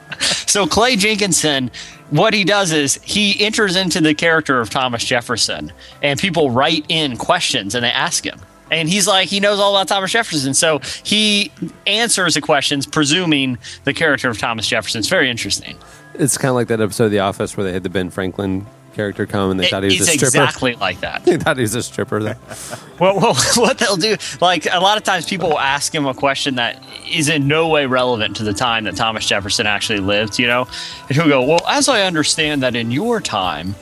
So 0.46 0.66
Clay 0.66 0.96
Jenkinson, 0.96 1.70
what 2.10 2.34
he 2.34 2.44
does 2.44 2.72
is 2.72 2.94
he 3.02 3.44
enters 3.44 3.76
into 3.76 4.00
the 4.00 4.14
character 4.14 4.60
of 4.60 4.70
Thomas 4.70 5.04
Jefferson, 5.04 5.72
and 6.02 6.18
people 6.18 6.50
write 6.50 6.84
in 6.88 7.16
questions 7.16 7.74
and 7.74 7.84
they 7.84 7.90
ask 7.90 8.24
him. 8.24 8.40
And 8.70 8.88
he's 8.88 9.06
like, 9.06 9.28
he 9.28 9.40
knows 9.40 9.60
all 9.60 9.76
about 9.76 9.88
Thomas 9.88 10.10
Jefferson. 10.10 10.54
So 10.54 10.80
he 11.02 11.52
answers 11.86 12.34
the 12.34 12.40
questions, 12.40 12.86
presuming 12.86 13.58
the 13.84 13.92
character 13.92 14.28
of 14.28 14.38
Thomas 14.38 14.66
Jefferson. 14.66 14.98
It's 15.00 15.08
very 15.08 15.30
interesting. 15.30 15.76
it's 16.14 16.38
kind 16.38 16.50
of 16.50 16.54
like 16.56 16.68
that 16.68 16.80
episode 16.80 17.06
of 17.06 17.10
the 17.10 17.20
office 17.20 17.56
where 17.56 17.64
they 17.64 17.72
had 17.72 17.82
the 17.82 17.90
ben 17.90 18.10
franklin 18.10 18.66
character 18.94 19.26
come 19.26 19.50
and 19.50 19.60
they 19.60 19.66
It- 19.66 19.70
thought 19.70 19.82
he 19.82 19.98
was 19.98 20.08
a 20.08 20.12
stripper 20.12 20.26
exactly 20.26 20.74
like 20.76 21.00
that. 21.00 21.24
they 21.26 21.36
thought 21.36 21.56
he 21.56 21.62
was 21.62 21.74
a 21.74 21.82
stripper 21.82 22.18
well, 23.00 23.16
well, 23.18 23.34
what 23.56 23.78
they'll 23.78 23.96
do, 23.96 24.16
like 24.40 24.66
a 24.72 24.80
lot 24.80 24.96
of 24.96 25.04
times 25.04 25.26
people 25.26 25.50
will 25.50 25.58
ask 25.58 25.94
him 25.94 26.06
a 26.06 26.14
question 26.14 26.54
that 26.56 26.82
is 27.10 27.28
in 27.28 27.46
no 27.48 27.68
way 27.68 27.86
relevant 27.86 28.36
to 28.36 28.44
the 28.44 28.54
time 28.54 28.84
that 28.84 28.96
Thomas 28.96 29.26
Jefferson 29.26 29.66
actually 29.66 30.00
lived, 30.00 30.38
you 30.38 30.46
know? 30.46 30.66
And 31.08 31.16
he'll 31.16 31.28
go, 31.28 31.42
well, 31.42 31.60
as 31.68 31.88
I 31.88 32.02
understand 32.02 32.62
that 32.62 32.74
in 32.76 32.90
your 32.90 33.20
time, 33.20 33.74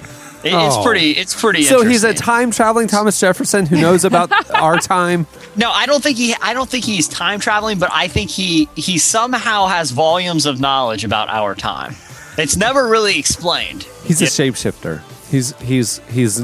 it- 0.45 0.49
it's 0.49 0.75
Oh. 0.77 0.83
pretty, 0.83 1.13
it's 1.13 1.41
pretty 1.41 1.63
So 1.63 1.85
he's 1.85 2.03
a 2.03 2.13
time 2.13 2.51
traveling 2.51 2.89
Thomas 2.89 3.21
Jefferson 3.21 3.65
who 3.67 3.81
knows 3.81 4.05
about 4.05 4.33
our 4.51 4.77
time. 4.79 5.27
No, 5.55 5.71
I 5.71 5.87
don't 5.87 6.03
think 6.03 6.17
he. 6.19 6.35
I 6.43 6.53
don't 6.53 6.69
think 6.69 6.85
he's 6.85 7.07
time 7.07 7.39
traveling, 7.39 7.79
but 7.79 7.91
I 7.93 8.09
think 8.09 8.29
he 8.31 8.69
he 8.75 8.99
somehow 8.99 9.67
has 9.67 9.91
volumes 9.93 10.45
of 10.47 10.59
knowledge 10.59 11.05
about 11.05 11.29
our 11.29 11.55
time. 11.55 11.95
It's 12.39 12.57
never 12.57 12.89
really 12.89 13.19
explained. 13.19 13.85
He's 14.05 14.21
a 14.21 14.25
Yeah. 14.25 14.31
shapeshifter. 14.31 15.01
He's 15.31 15.55
he's 15.61 15.99
he's 16.11 16.43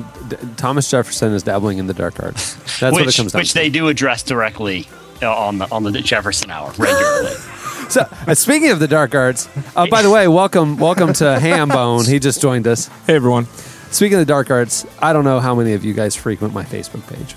Thomas 0.56 0.90
Jefferson 0.90 1.32
is 1.32 1.42
dabbling 1.42 1.78
in 1.78 1.86
the 1.86 1.94
dark 1.94 2.22
arts. 2.22 2.54
That's 2.80 2.92
what 2.92 3.02
it 3.08 3.14
comes 3.16 3.16
down 3.16 3.28
to. 3.30 3.36
which 3.38 3.48
to. 3.52 3.54
they 3.54 3.68
do 3.70 3.88
address 3.88 4.22
directly 4.22 4.88
uh, 5.22 5.30
on 5.34 5.58
the 5.58 5.70
on 5.72 5.82
the 5.84 5.92
Jefferson 5.92 6.50
Hour 6.50 6.72
regularly. 6.78 7.34
So 7.88 8.02
uh, 8.26 8.34
speaking 8.34 8.68
of 8.70 8.80
the 8.80 8.86
dark 8.88 9.14
arts, 9.14 9.48
uh, 9.74 9.86
by 9.86 10.02
the 10.02 10.10
way, 10.10 10.28
welcome 10.28 10.76
welcome 10.76 11.14
to 11.14 11.24
Hambone. 11.40 12.06
He 12.06 12.18
just 12.18 12.38
joined 12.42 12.66
us. 12.66 12.88
Hey 13.06 13.14
everyone. 13.14 13.46
Speaking 13.90 14.18
of 14.18 14.26
the 14.26 14.30
dark 14.30 14.50
arts, 14.50 14.84
I 15.00 15.14
don't 15.14 15.24
know 15.24 15.40
how 15.40 15.54
many 15.54 15.72
of 15.72 15.86
you 15.86 15.94
guys 15.94 16.14
frequent 16.14 16.52
my 16.52 16.64
Facebook 16.64 17.06
page, 17.08 17.34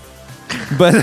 but 0.78 0.94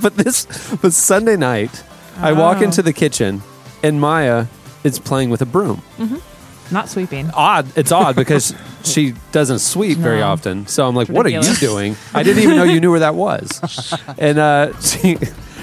but 0.00 0.16
this 0.16 0.46
but 0.80 0.94
Sunday 0.94 1.36
night, 1.36 1.84
I 2.16 2.32
walk 2.32 2.58
Oh. 2.60 2.64
into 2.64 2.80
the 2.80 2.94
kitchen 2.94 3.42
and 3.82 4.00
Maya 4.00 4.46
is 4.84 4.98
playing 4.98 5.28
with 5.28 5.42
a 5.42 5.46
broom. 5.46 5.82
Not 6.70 6.88
sweeping. 6.88 7.30
odd. 7.34 7.66
It's 7.76 7.92
odd 7.92 8.16
because 8.16 8.54
she 8.84 9.14
doesn't 9.32 9.60
sweep 9.60 9.98
very 9.98 10.20
No. 10.20 10.28
often. 10.28 10.66
So 10.66 10.86
I'm 10.86 10.94
like, 10.94 11.08
"What 11.08 11.26
are 11.26 11.30
you 11.30 11.38
Ridiculous. 11.38 11.60
doing?" 11.60 11.96
I 12.14 12.22
didn't 12.22 12.42
even 12.42 12.56
know 12.56 12.64
you 12.64 12.80
knew 12.80 12.90
where 12.90 13.00
that 13.00 13.14
was. 13.14 13.60
And 14.18 14.38
uh, 14.38 14.78
she, 14.80 15.16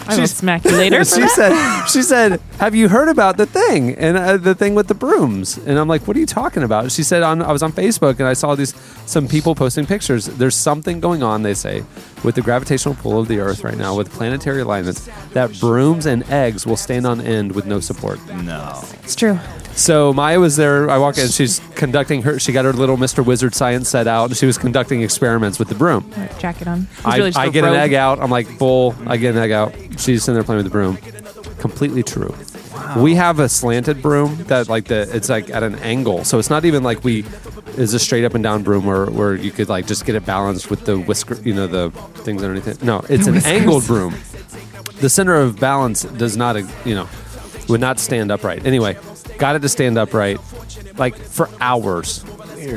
I 0.07 0.17
will 0.19 0.27
smack 0.27 0.63
you 0.65 0.71
later. 0.71 1.03
for 1.03 1.15
she 1.15 1.21
that. 1.21 1.31
said, 1.31 1.85
"She 1.87 2.01
said, 2.03 2.39
have 2.59 2.73
you 2.75 2.87
heard 2.89 3.09
about 3.09 3.37
the 3.37 3.45
thing 3.45 3.95
and 3.95 4.15
uh, 4.17 4.37
the 4.37 4.53
thing 4.55 4.75
with 4.75 4.87
the 4.87 4.93
brooms?" 4.95 5.57
And 5.57 5.77
I'm 5.79 5.87
like, 5.87 6.07
"What 6.07 6.15
are 6.15 6.19
you 6.19 6.25
talking 6.27 6.63
about?" 6.63 6.91
She 6.91 7.03
said, 7.03 7.23
on, 7.23 7.41
"I 7.41 7.51
was 7.51 7.63
on 7.63 7.71
Facebook 7.71 8.19
and 8.19 8.27
I 8.27 8.33
saw 8.33 8.55
these 8.55 8.73
some 9.05 9.27
people 9.27 9.55
posting 9.55 9.85
pictures. 9.85 10.25
There's 10.27 10.55
something 10.55 10.99
going 10.99 11.21
on. 11.23 11.43
They 11.43 11.53
say 11.55 11.83
with 12.23 12.35
the 12.35 12.41
gravitational 12.41 12.95
pull 12.95 13.19
of 13.19 13.27
the 13.27 13.39
Earth 13.39 13.63
right 13.63 13.77
now 13.77 13.95
with 13.95 14.11
planetary 14.11 14.61
alignments 14.61 15.07
that 15.33 15.59
brooms 15.59 16.05
and 16.05 16.23
eggs 16.31 16.65
will 16.65 16.77
stand 16.77 17.05
on 17.07 17.19
end 17.21 17.51
with 17.53 17.65
no 17.65 17.79
support." 17.79 18.19
No. 18.33 18.83
It's 19.03 19.15
true. 19.15 19.39
So 19.75 20.13
Maya 20.13 20.39
was 20.39 20.55
there. 20.55 20.89
I 20.89 20.97
walk 20.97 21.17
in. 21.17 21.27
She's 21.27 21.59
conducting 21.75 22.21
her. 22.21 22.39
She 22.39 22.53
got 22.53 22.63
her 22.65 22.73
little 22.73 22.95
Mr. 22.97 23.25
Wizard 23.25 23.53
science 23.53 23.89
set 23.89 24.07
out, 24.07 24.29
and 24.29 24.37
she 24.37 24.45
was 24.45 24.57
conducting 24.57 25.01
experiments 25.01 25.59
with 25.59 25.67
the 25.67 25.75
broom. 25.75 26.09
Right, 26.15 26.39
jacket 26.39 26.67
on. 26.67 26.87
He's 26.97 27.05
I, 27.05 27.17
really 27.17 27.29
just 27.29 27.39
I 27.39 27.45
a 27.47 27.51
get 27.51 27.63
an 27.65 27.71
rogue. 27.71 27.79
egg 27.79 27.93
out. 27.93 28.19
I'm 28.21 28.31
like, 28.31 28.57
bull. 28.57 28.95
I 29.05 29.17
get 29.17 29.35
an 29.35 29.41
egg 29.41 29.51
out. 29.51 29.73
She's 29.99 30.23
sitting 30.23 30.35
there 30.35 30.43
playing 30.43 30.63
with 30.63 30.65
the 30.65 30.71
broom. 30.71 30.97
Completely 31.57 32.03
true. 32.03 32.33
We 32.97 33.15
have 33.15 33.39
a 33.39 33.49
slanted 33.49 34.01
broom 34.01 34.35
that 34.45 34.69
like 34.69 34.85
the 34.85 35.09
it's 35.13 35.29
like 35.29 35.49
at 35.49 35.63
an 35.63 35.75
angle, 35.75 36.23
so 36.23 36.39
it's 36.39 36.49
not 36.49 36.65
even 36.65 36.83
like 36.83 37.03
we 37.03 37.25
is 37.77 37.93
a 37.93 37.99
straight 37.99 38.23
up 38.23 38.33
and 38.33 38.43
down 38.43 38.63
broom 38.63 38.85
where, 38.85 39.07
where 39.07 39.35
you 39.35 39.51
could 39.51 39.67
like 39.67 39.87
just 39.87 40.05
get 40.05 40.15
it 40.15 40.25
balanced 40.25 40.69
with 40.69 40.85
the 40.85 40.97
whisker, 40.97 41.35
you 41.41 41.53
know, 41.53 41.67
the 41.67 41.89
things 42.23 42.41
underneath 42.41 42.67
it. 42.67 42.83
No, 42.83 43.03
it's 43.09 43.27
an 43.27 43.37
angled 43.37 43.85
broom. 43.85 44.15
The 45.01 45.09
center 45.09 45.35
of 45.35 45.59
balance 45.59 46.03
does 46.03 46.37
not, 46.37 46.55
you 46.85 46.95
know, 46.95 47.09
would 47.67 47.81
not 47.81 47.99
stand 47.99 48.31
upright. 48.31 48.65
Anyway, 48.65 48.97
got 49.37 49.55
it 49.55 49.61
to 49.61 49.69
stand 49.69 49.97
upright 49.97 50.39
like 50.97 51.15
for 51.15 51.49
hours. 51.59 52.23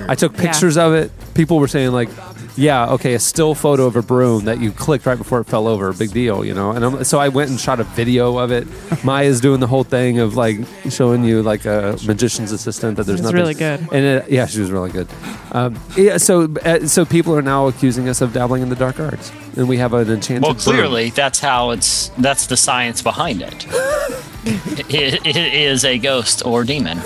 I 0.09 0.15
took 0.15 0.37
pictures 0.37 0.77
of 0.77 0.93
it. 0.95 1.11
People 1.35 1.59
were 1.59 1.69
saying 1.69 1.93
like, 1.93 2.11
"Yeah, 2.57 2.91
okay, 2.91 3.15
a 3.15 3.19
still 3.19 3.55
photo 3.55 3.87
of 3.87 3.97
a 3.97 4.03
broom 4.03 4.45
that 4.45 4.61
you 4.61 4.71
clicked 4.71 5.07
right 5.07 5.17
before 5.17 5.41
it 5.41 5.45
fell 5.45 5.67
over, 5.67 5.93
big 5.95 6.11
deal, 6.13 6.45
you 6.45 6.53
know." 6.53 6.73
And 6.73 6.85
I'm, 6.85 7.05
so 7.05 7.19
I 7.19 7.29
went 7.29 7.49
and 7.49 7.59
shot 7.59 7.81
a 7.81 7.85
video 7.85 8.37
of 8.37 8.51
it. 8.53 8.67
Maya's 9.05 9.41
doing 9.41 9.61
the 9.61 9.67
whole 9.67 9.85
thing 9.85 10.19
of 10.19 10.35
like 10.37 10.59
showing 10.91 11.25
you 11.25 11.43
like 11.43 11.65
a 11.65 11.97
magician's 12.07 12.53
assistant 12.53 12.97
that 12.99 13.05
there's 13.07 13.21
It 13.21 13.23
was 13.23 13.33
nothing. 13.33 13.41
really 13.41 13.55
good. 13.55 13.81
And 13.93 14.05
it, 14.05 14.31
yeah, 14.31 14.45
she 14.47 14.61
was 14.61 14.71
really 14.71 14.91
good. 14.91 15.09
Um, 15.53 15.81
yeah, 15.97 16.19
so 16.19 16.53
uh, 16.67 16.87
so 16.87 17.07
people 17.07 17.35
are 17.35 17.41
now 17.43 17.67
accusing 17.69 18.09
us 18.11 18.21
of 18.21 18.35
dabbling 18.35 18.63
in 18.63 18.69
the 18.69 18.77
dark 18.77 19.01
arts, 19.01 19.33
and 19.57 19.69
we 19.69 19.79
have 19.79 19.95
an 19.95 20.11
enchanted. 20.11 20.43
Well, 20.43 20.53
broom. 20.53 20.63
clearly 20.65 21.11
that's 21.11 21.39
how 21.41 21.71
it's 21.71 22.09
that's 22.19 22.47
the 22.47 22.57
science 22.59 23.01
behind 23.01 23.41
it. 23.41 23.67
i- 24.47 25.19
i- 25.25 25.89
a 25.89 25.99
ghost 25.99 26.43
or 26.45 26.65
demon. 26.65 27.01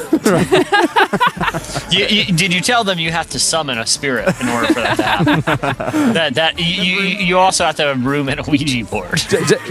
You- 1.90 2.06
you- 2.06 2.24
did 2.32 2.52
you 2.54 2.60
tell 2.60 2.84
them 2.84 2.98
you 2.98 3.10
have 3.10 3.28
to 3.30 3.38
summon 3.38 3.78
a 3.78 3.86
spirit 3.86 4.28
in 4.40 4.48
order 4.48 4.68
for 4.68 4.80
that 4.80 4.96
to 4.96 5.02
happen? 5.02 6.12
that 6.14 6.34
that 6.34 6.58
you, 6.58 6.64
you 6.64 7.02
you 7.26 7.38
also 7.38 7.64
have 7.64 7.76
to 7.76 7.82
have 7.82 7.96
a 7.96 8.00
room 8.00 8.28
and 8.28 8.40
a 8.40 8.42
Ouija 8.50 8.84
board. 8.86 9.20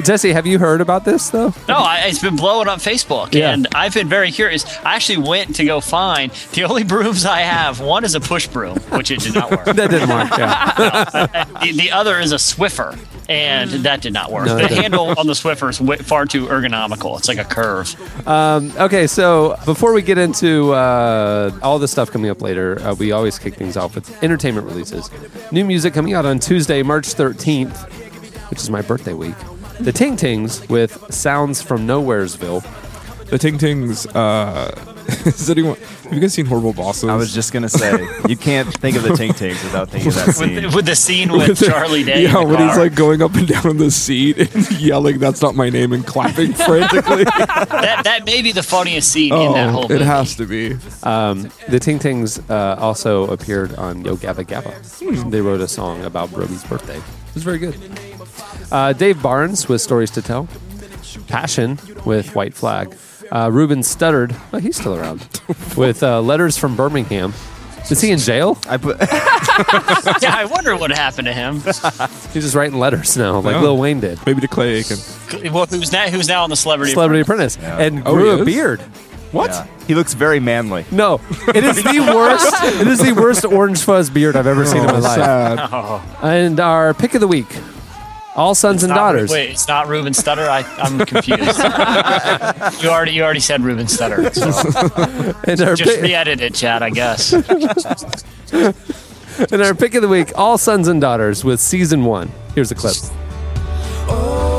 Jesse, 0.03 0.31
have 0.33 0.45
you 0.45 0.59
heard 0.59 0.81
about 0.81 1.03
this 1.05 1.29
though? 1.31 1.53
No, 1.67 1.77
I, 1.77 2.03
it's 2.05 2.19
been 2.19 2.35
blowing 2.35 2.67
up 2.67 2.79
Facebook, 2.79 3.33
Yeah. 3.33 3.51
and 3.51 3.67
I've 3.73 3.93
been 3.93 4.07
very 4.09 4.31
curious. 4.31 4.65
I 4.85 4.95
actually 4.95 5.17
went 5.27 5.55
to 5.55 5.65
go 5.65 5.81
find 5.81 6.31
the 6.53 6.63
only 6.65 6.83
brooms 6.83 7.25
I 7.25 7.39
have. 7.41 7.79
One 7.79 8.03
is 8.03 8.13
a 8.15 8.19
push 8.19 8.47
broom, 8.47 8.77
which 8.91 9.09
it 9.11 9.19
did 9.21 9.33
not 9.33 9.49
work. 9.51 9.65
That 9.65 9.89
didn't 9.89 10.09
work. 10.09 10.29
Yeah. 10.37 11.45
the, 11.61 11.71
the 11.73 11.91
other 11.91 12.19
is 12.19 12.31
a 12.31 12.35
Swiffer, 12.35 12.97
and 13.29 13.69
that 13.85 14.01
did 14.01 14.13
not 14.13 14.31
work. 14.31 14.45
No, 14.45 14.55
the 14.57 14.67
handle 14.67 15.13
on 15.17 15.25
the 15.27 15.33
Swiffer 15.33 15.69
is 15.69 16.05
far 16.07 16.25
too 16.25 16.45
ergonomical. 16.47 17.17
It's 17.17 17.27
like 17.27 17.37
a 17.39 17.45
curve. 17.51 17.95
Okay, 18.27 19.07
so 19.07 19.57
before 19.65 19.93
we 19.93 20.01
get 20.01 20.17
into 20.17 20.73
uh, 20.73 21.51
all 21.61 21.79
the 21.79 21.87
stuff 21.87 22.11
coming 22.11 22.29
up 22.29 22.41
later, 22.41 22.79
uh, 22.81 22.93
we 22.95 23.11
always 23.11 23.37
kick 23.37 23.55
things 23.55 23.77
off 23.77 23.95
with 23.95 24.23
entertainment 24.23 24.65
releases. 24.65 25.09
New 25.51 25.65
music 25.65 25.93
coming 25.93 26.13
out 26.13 26.25
on 26.25 26.39
Tuesday, 26.39 26.81
March 26.81 27.07
13th, 27.07 27.89
which 28.49 28.59
is 28.59 28.69
my 28.69 28.81
birthday 28.81 29.13
week. 29.13 29.35
The 29.79 29.91
Ting 29.91 30.15
Tings 30.15 30.67
with 30.69 31.13
Sounds 31.13 31.61
from 31.61 31.87
Nowheresville. 31.87 32.63
The 33.31 33.37
Ting 33.37 33.57
Tings. 33.57 34.05
Uh, 34.07 34.75
has 35.23 35.49
anyone? 35.49 35.77
Have 35.79 36.13
you 36.13 36.19
guys 36.19 36.33
seen 36.33 36.45
Horrible 36.45 36.73
Bosses? 36.73 37.07
I 37.07 37.15
was 37.15 37.33
just 37.33 37.53
gonna 37.53 37.69
say 37.69 38.05
you 38.27 38.35
can't 38.35 38.67
think 38.73 38.97
of 38.97 39.03
the 39.03 39.15
Ting 39.15 39.31
Tings 39.31 39.63
without 39.63 39.89
thinking 39.89 40.09
of 40.09 40.15
that 40.15 40.35
scene. 40.35 40.55
With, 40.55 40.75
with 40.75 40.85
the 40.85 40.97
scene 40.97 41.31
with 41.31 41.57
Charlie 41.57 42.03
Day. 42.03 42.23
Yeah, 42.23 42.41
the 42.41 42.45
when 42.45 42.67
he's 42.67 42.77
like 42.77 42.93
going 42.93 43.21
up 43.21 43.33
and 43.35 43.47
down 43.47 43.77
the 43.77 43.89
seat 43.89 44.37
and 44.37 44.71
yelling, 44.81 45.19
"That's 45.19 45.41
not 45.41 45.55
my 45.55 45.69
name," 45.69 45.93
and 45.93 46.05
clapping 46.05 46.51
frantically. 46.67 47.23
that, 47.23 48.01
that 48.03 48.25
may 48.25 48.41
be 48.41 48.51
the 48.51 48.63
funniest 48.63 49.09
scene 49.09 49.33
in 49.33 49.53
that 49.53 49.69
whole 49.69 49.85
oh, 49.85 49.87
movie. 49.87 50.03
it 50.03 50.05
has 50.05 50.35
to 50.35 50.45
be. 50.45 50.73
The 50.73 51.79
Ting 51.79 51.99
Tings 51.99 52.37
uh, 52.49 52.75
also 52.79 53.31
appeared 53.31 53.73
on 53.75 54.03
Yo 54.03 54.17
Gabba 54.17 54.43
Gabba. 54.43 55.31
They 55.31 55.39
wrote 55.39 55.61
a 55.61 55.69
song 55.69 56.03
about 56.03 56.31
Brody's 56.31 56.65
birthday. 56.65 56.97
It 56.97 57.33
was 57.33 57.43
very 57.43 57.59
good. 57.59 57.79
Uh, 58.73 58.91
Dave 58.91 59.23
Barnes 59.23 59.69
with 59.69 59.79
Stories 59.79 60.11
to 60.11 60.21
Tell. 60.21 60.49
Passion 61.27 61.79
with 62.05 62.35
White 62.35 62.53
Flag. 62.53 62.93
Uh, 63.31 63.49
Ruben 63.51 63.79
Studdard, 63.79 64.35
oh, 64.53 64.57
he's 64.59 64.75
still 64.77 64.95
around, 64.95 65.25
with 65.77 66.03
uh, 66.03 66.21
Letters 66.21 66.57
from 66.57 66.75
Birmingham. 66.75 67.33
Is 67.89 67.99
he 68.01 68.11
in 68.11 68.19
jail? 68.19 68.57
I 68.69 68.77
put 68.77 68.97
Yeah, 70.21 70.35
I 70.35 70.45
wonder 70.49 70.75
what 70.77 70.91
happened 70.91 71.25
to 71.25 71.33
him. 71.33 71.55
He's 71.61 72.43
just 72.43 72.55
writing 72.55 72.77
letters 72.77 73.17
now, 73.17 73.39
like 73.39 73.53
Yeah. 73.55 73.61
Lil 73.61 73.77
Wayne 73.77 73.99
did. 73.99 74.19
Maybe 74.25 74.39
to 74.41 74.47
Clay 74.47 74.75
Aiken. 74.75 74.97
well, 75.51 75.65
who's 75.65 75.91
now 75.91 76.07
who's 76.07 76.27
now 76.27 76.43
on 76.43 76.49
the 76.51 76.55
Celebrity? 76.55 76.93
Celebrity 76.93 77.21
Apprentice. 77.21 77.57
And 77.57 78.03
Oh, 78.05 78.13
grew 78.13 78.23
he 78.25 78.29
a 78.29 78.37
is? 78.37 78.45
beard. 78.45 78.81
What? 79.31 79.49
yeah. 79.49 79.65
he 79.87 79.95
looks 79.95 80.13
very 80.13 80.39
manly. 80.39 80.85
No, 80.91 81.19
it 81.55 81.63
is 81.63 81.77
the 81.83 81.99
worst. 82.15 82.53
It 82.81 82.87
is 82.87 82.99
the 82.99 83.13
worst 83.13 83.45
orange 83.45 83.81
fuzz 83.81 84.09
beard 84.09 84.35
I've 84.35 84.47
ever 84.47 84.65
seen 84.65 84.81
in 84.81 84.85
my 84.87 84.97
Oh, 84.97 84.99
life. 84.99 85.15
sad. 85.15 86.01
And 86.21 86.59
our 86.59 86.93
pick 86.93 87.13
of 87.15 87.21
the 87.21 87.27
week: 87.27 87.47
All 88.35 88.55
Sons 88.55 88.83
and 88.83 88.89
Not- 88.89 88.95
Daughters. 88.95 89.29
Wait, 89.29 89.51
it's 89.51 89.67
not 89.67 89.87
Ruben 89.87 90.13
Studdard. 90.13 90.47
I, 90.47 90.61
I'm 90.77 90.99
confused. 91.05 91.57
you 92.83 92.89
already 92.89 93.11
you 93.11 93.23
already 93.23 93.41
said 93.41 93.61
Ruben 93.61 93.87
Studdard. 93.87 94.33
So 94.33 95.65
just 95.75 95.83
pick, 95.83 96.01
re-edit 96.01 96.39
it, 96.39 96.53
Chad. 96.53 96.81
I 96.81 96.89
guess. 96.91 97.33
and 98.53 99.61
our 99.61 99.75
pick 99.75 99.95
of 99.95 100.01
the 100.01 100.07
week: 100.07 100.31
All 100.35 100.57
Sons 100.57 100.87
and 100.87 101.01
Daughters 101.01 101.43
with 101.43 101.59
season 101.59 102.05
one. 102.05 102.31
Here's 102.55 102.71
a 102.71 102.75
clip. 102.75 102.95
Oh, 104.07 104.50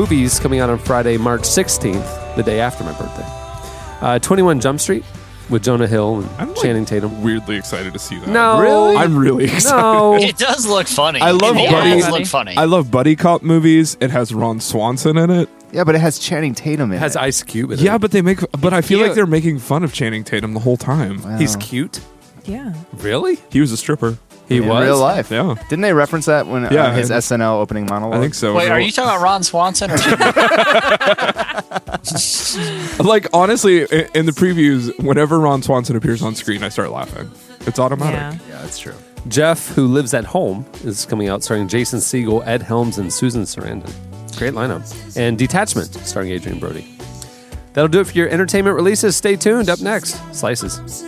Movies 0.00 0.38
coming 0.38 0.60
out 0.60 0.68
on 0.68 0.78
Friday, 0.78 1.16
March 1.16 1.40
16th, 1.40 2.36
the 2.36 2.42
day 2.42 2.60
after 2.60 2.84
my 2.84 2.92
birthday. 2.98 3.24
Uh, 4.06 4.18
21 4.18 4.60
Jump 4.60 4.78
Street 4.78 5.02
with 5.48 5.64
Jonah 5.64 5.86
Hill 5.86 6.16
and 6.18 6.28
I'm 6.38 6.48
like, 6.48 6.58
Channing 6.62 6.84
Tatum. 6.84 7.22
weirdly 7.22 7.56
excited 7.56 7.94
to 7.94 7.98
see 7.98 8.18
that. 8.18 8.28
No. 8.28 8.60
Really? 8.60 8.94
I'm 8.96 9.16
really 9.16 9.44
excited. 9.44 9.74
No, 9.80 10.16
It 10.16 10.36
does 10.36 10.66
look 10.66 10.86
funny. 10.86 11.20
I 11.22 11.30
love 11.30 11.56
it 11.56 11.70
Buddy- 11.70 11.98
does 12.02 12.10
look 12.10 12.26
funny. 12.26 12.58
I 12.58 12.66
love 12.66 12.90
buddy 12.90 13.16
cop 13.16 13.42
movies. 13.42 13.96
It 13.98 14.10
has 14.10 14.34
Ron 14.34 14.60
Swanson 14.60 15.16
in 15.16 15.30
it. 15.30 15.48
Yeah, 15.72 15.84
but 15.84 15.94
it 15.94 16.00
has 16.02 16.18
Channing 16.18 16.54
Tatum 16.54 16.90
in 16.90 16.98
it. 16.98 17.00
has 17.00 17.16
it. 17.16 17.22
Ice 17.22 17.42
Cube. 17.42 17.70
In 17.70 17.78
Yeah, 17.78 17.82
it. 17.82 17.86
Yeah, 17.86 17.98
but 17.98 18.10
they 18.10 18.20
make. 18.20 18.40
But 18.60 18.74
I 18.74 18.82
feel 18.82 18.98
Cute. 18.98 19.08
like 19.08 19.14
they're 19.14 19.24
making 19.24 19.60
fun 19.60 19.82
of 19.82 19.94
Channing 19.94 20.24
Tatum 20.24 20.52
the 20.52 20.60
whole 20.60 20.76
time. 20.76 21.38
he's 21.38 21.56
cute. 21.56 22.00
Yeah. 22.44 22.74
Really? 22.98 23.38
He 23.50 23.62
was 23.62 23.72
a 23.72 23.78
stripper. 23.78 24.18
He 24.48 24.58
in 24.58 24.66
was 24.68 24.84
real 24.84 24.98
life. 24.98 25.30
Yeah. 25.30 25.54
Didn't 25.68 25.82
they 25.82 25.92
reference 25.92 26.26
that 26.26 26.46
when 26.46 26.62
Yeah, 26.72 26.86
uh, 26.86 26.94
his 26.94 27.10
and- 27.10 27.22
SNL 27.22 27.60
opening 27.60 27.86
monologue? 27.86 28.18
I 28.18 28.22
think 28.22 28.34
so. 28.34 28.54
Wait, 28.54 28.70
are 28.70 28.80
you 28.80 28.92
talking 28.92 29.10
about 29.10 29.22
Ron 29.22 29.42
Swanson 29.42 29.90
or? 29.90 29.96
Like 33.02 33.26
honestly, 33.32 33.82
i- 33.84 34.08
in 34.14 34.26
the 34.26 34.32
previews, 34.32 34.96
whenever 35.02 35.38
Ron 35.38 35.62
Swanson 35.62 35.96
appears 35.96 36.22
on 36.22 36.34
screen, 36.34 36.62
I 36.62 36.68
start 36.68 36.90
laughing. 36.90 37.30
It's 37.66 37.78
automatic. 37.78 38.14
Yeah. 38.14 38.32
Yeah, 38.56 38.62
that's 38.62 38.78
true. 38.78 38.94
Jeff, 39.28 39.68
who 39.74 39.86
lives 39.86 40.14
at 40.14 40.24
home, 40.24 40.64
is 40.84 41.04
coming 41.04 41.28
out 41.28 41.42
starring 41.42 41.68
Jason 41.68 41.98
Segel, 41.98 42.46
Ed 42.46 42.62
Helms, 42.62 42.98
and 42.98 43.12
Susan 43.12 43.42
Sarandon. 43.42 43.92
Great 44.38 44.54
lineup. 44.54 45.16
And 45.16 45.36
Detachment, 45.36 45.92
starring 46.06 46.30
Adrien 46.32 46.60
Brody. 46.60 46.96
That'll 47.72 47.88
do 47.88 48.00
it 48.00 48.06
for 48.06 48.12
your 48.12 48.28
entertainment 48.28 48.76
releases. 48.76 49.16
Stay 49.16 49.36
tuned. 49.36 49.68
Up 49.68 49.80
next, 49.80 50.14
Slices. 50.34 51.02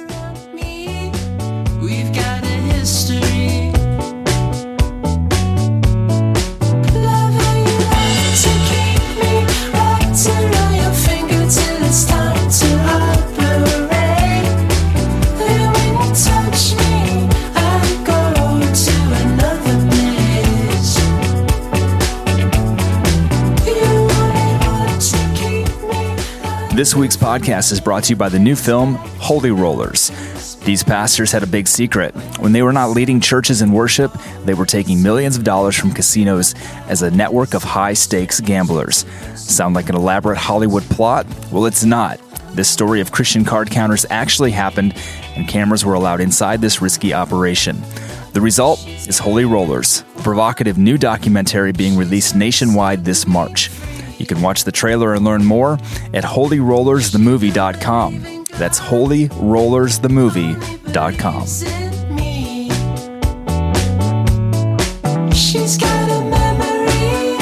This 26.79 26.95
week's 26.95 27.17
podcast 27.17 27.73
is 27.73 27.81
brought 27.81 28.05
to 28.05 28.11
you 28.11 28.17
by 28.17 28.29
the 28.29 28.39
new 28.39 28.55
film 28.55 28.95
Holy 29.19 29.51
Rollers. 29.51 30.11
These 30.65 30.85
pastors 30.85 31.33
had 31.33 31.43
a 31.43 31.47
big 31.49 31.67
secret. 31.67 32.15
When 32.39 32.53
they 32.53 32.63
were 32.63 32.73
not 32.73 32.91
leading 32.91 33.19
churches 33.19 33.63
in 33.63 33.73
worship, 33.73 34.13
they 34.45 34.55
were 34.55 34.65
taking 34.65 35.03
millions 35.03 35.37
of 35.37 35.43
dollars 35.43 35.75
from 35.75 35.91
casinos 35.91 36.55
as 36.87 37.03
a 37.03 37.11
network 37.11 37.55
of 37.55 37.65
high 37.65 37.95
stakes 37.95 38.39
gamblers. 38.39 39.05
Sound 39.35 39.75
like 39.75 39.89
an 39.89 39.97
elaborate 39.97 40.39
Hollywood 40.39 40.85
plot? 40.85 41.27
Well, 41.51 41.67
it's 41.67 41.85
not. 41.85 42.21
This 42.55 42.71
story 42.71 43.01
of 43.01 43.11
Christian 43.11 43.45
card 43.45 43.73
counters 43.73 44.07
actually 44.09 44.53
happened, 44.53 44.95
and 45.35 45.49
cameras 45.49 45.85
were 45.85 45.95
allowed 45.95 46.21
inside 46.21 46.61
this 46.61 46.81
risky 46.81 47.13
operation. 47.13 47.83
The 48.35 48.41
result 48.41 48.87
is 48.87 49.19
Holy 49.19 49.47
Rollers, 49.47 50.05
a 50.17 50.23
provocative 50.23 50.79
new 50.79 50.97
documentary 50.97 51.73
being 51.73 51.97
released 51.97 52.37
nationwide 52.37 53.05
this 53.05 53.27
March. 53.27 53.69
You 54.19 54.27
can 54.27 54.43
watch 54.43 54.65
the 54.65 54.73
trailer 54.73 55.15
and 55.15 55.25
learn 55.25 55.45
more 55.45 55.75
at 56.13 56.25
holyrollersthemovie.com. 56.25 58.45
That's 58.53 58.79
holyrollersthemovie.com. 58.81 61.43
Isn't 61.43 62.15
me. 62.15 62.69
She's 65.33 65.79
got 65.79 66.11
a 66.11 66.21
memory 66.29 67.39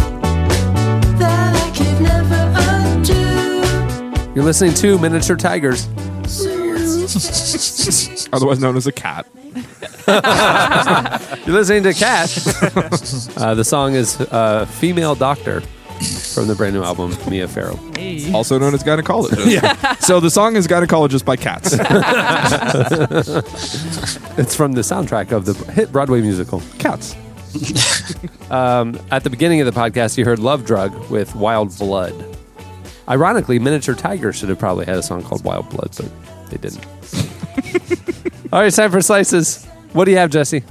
that 1.18 1.56
I 1.56 1.70
could 1.74 2.00
never 2.02 2.52
undo. 2.94 4.32
You're 4.34 4.44
listening 4.44 4.74
to 4.74 4.98
Miniature 4.98 5.36
Tigers. 5.36 5.86
Otherwise 8.32 8.60
known 8.60 8.76
as 8.76 8.86
a 8.86 8.92
cat. 8.92 9.26
You're 11.46 11.54
listening 11.54 11.82
to 11.84 11.94
Cat. 11.94 12.28
uh, 13.38 13.54
the 13.54 13.64
song 13.64 13.94
is 13.94 14.20
uh, 14.20 14.66
Female 14.66 15.14
Doctor 15.14 15.62
from 16.36 16.48
the 16.48 16.54
brand 16.54 16.74
new 16.74 16.82
album, 16.82 17.16
Mia 17.30 17.48
Pharaoh. 17.48 17.76
Hey. 17.96 18.30
Also 18.30 18.58
known 18.58 18.74
as 18.74 18.84
gynecologist. 18.84 19.46
yeah. 19.50 19.94
So 19.94 20.20
the 20.20 20.28
song 20.28 20.54
is 20.54 20.68
gynecologist 20.68 21.24
by 21.24 21.36
cats. 21.36 21.72
It's 24.38 24.54
from 24.54 24.72
the 24.72 24.82
soundtrack 24.82 25.32
of 25.32 25.46
the 25.46 25.54
hit 25.72 25.90
Broadway 25.90 26.20
musical. 26.20 26.60
cats. 26.78 27.16
Um, 28.50 29.00
at 29.10 29.24
the 29.24 29.30
beginning 29.30 29.62
of 29.62 29.66
the 29.66 29.72
podcast, 29.80 30.18
you 30.18 30.26
heard 30.26 30.38
Lovedrug 30.38 31.08
with 31.08 31.34
Wild 31.34 31.76
Blood. 31.78 32.12
Ironically, 33.08 33.58
Miniature 33.58 33.94
Tiger 33.94 34.34
should 34.34 34.50
have 34.50 34.58
probably 34.58 34.84
had 34.84 34.98
a 34.98 35.02
song 35.02 35.22
called 35.22 35.42
Wild 35.42 35.70
Blood, 35.70 35.96
but 35.96 36.50
they 36.50 36.58
didn't. 36.58 36.84
All 38.52 38.60
right, 38.60 38.66
it's 38.66 38.76
time 38.76 38.90
for 38.90 39.00
slices. 39.00 39.64
What 39.94 40.04
do 40.04 40.10
you 40.10 40.18
have, 40.18 40.28
Jesse? 40.28 40.62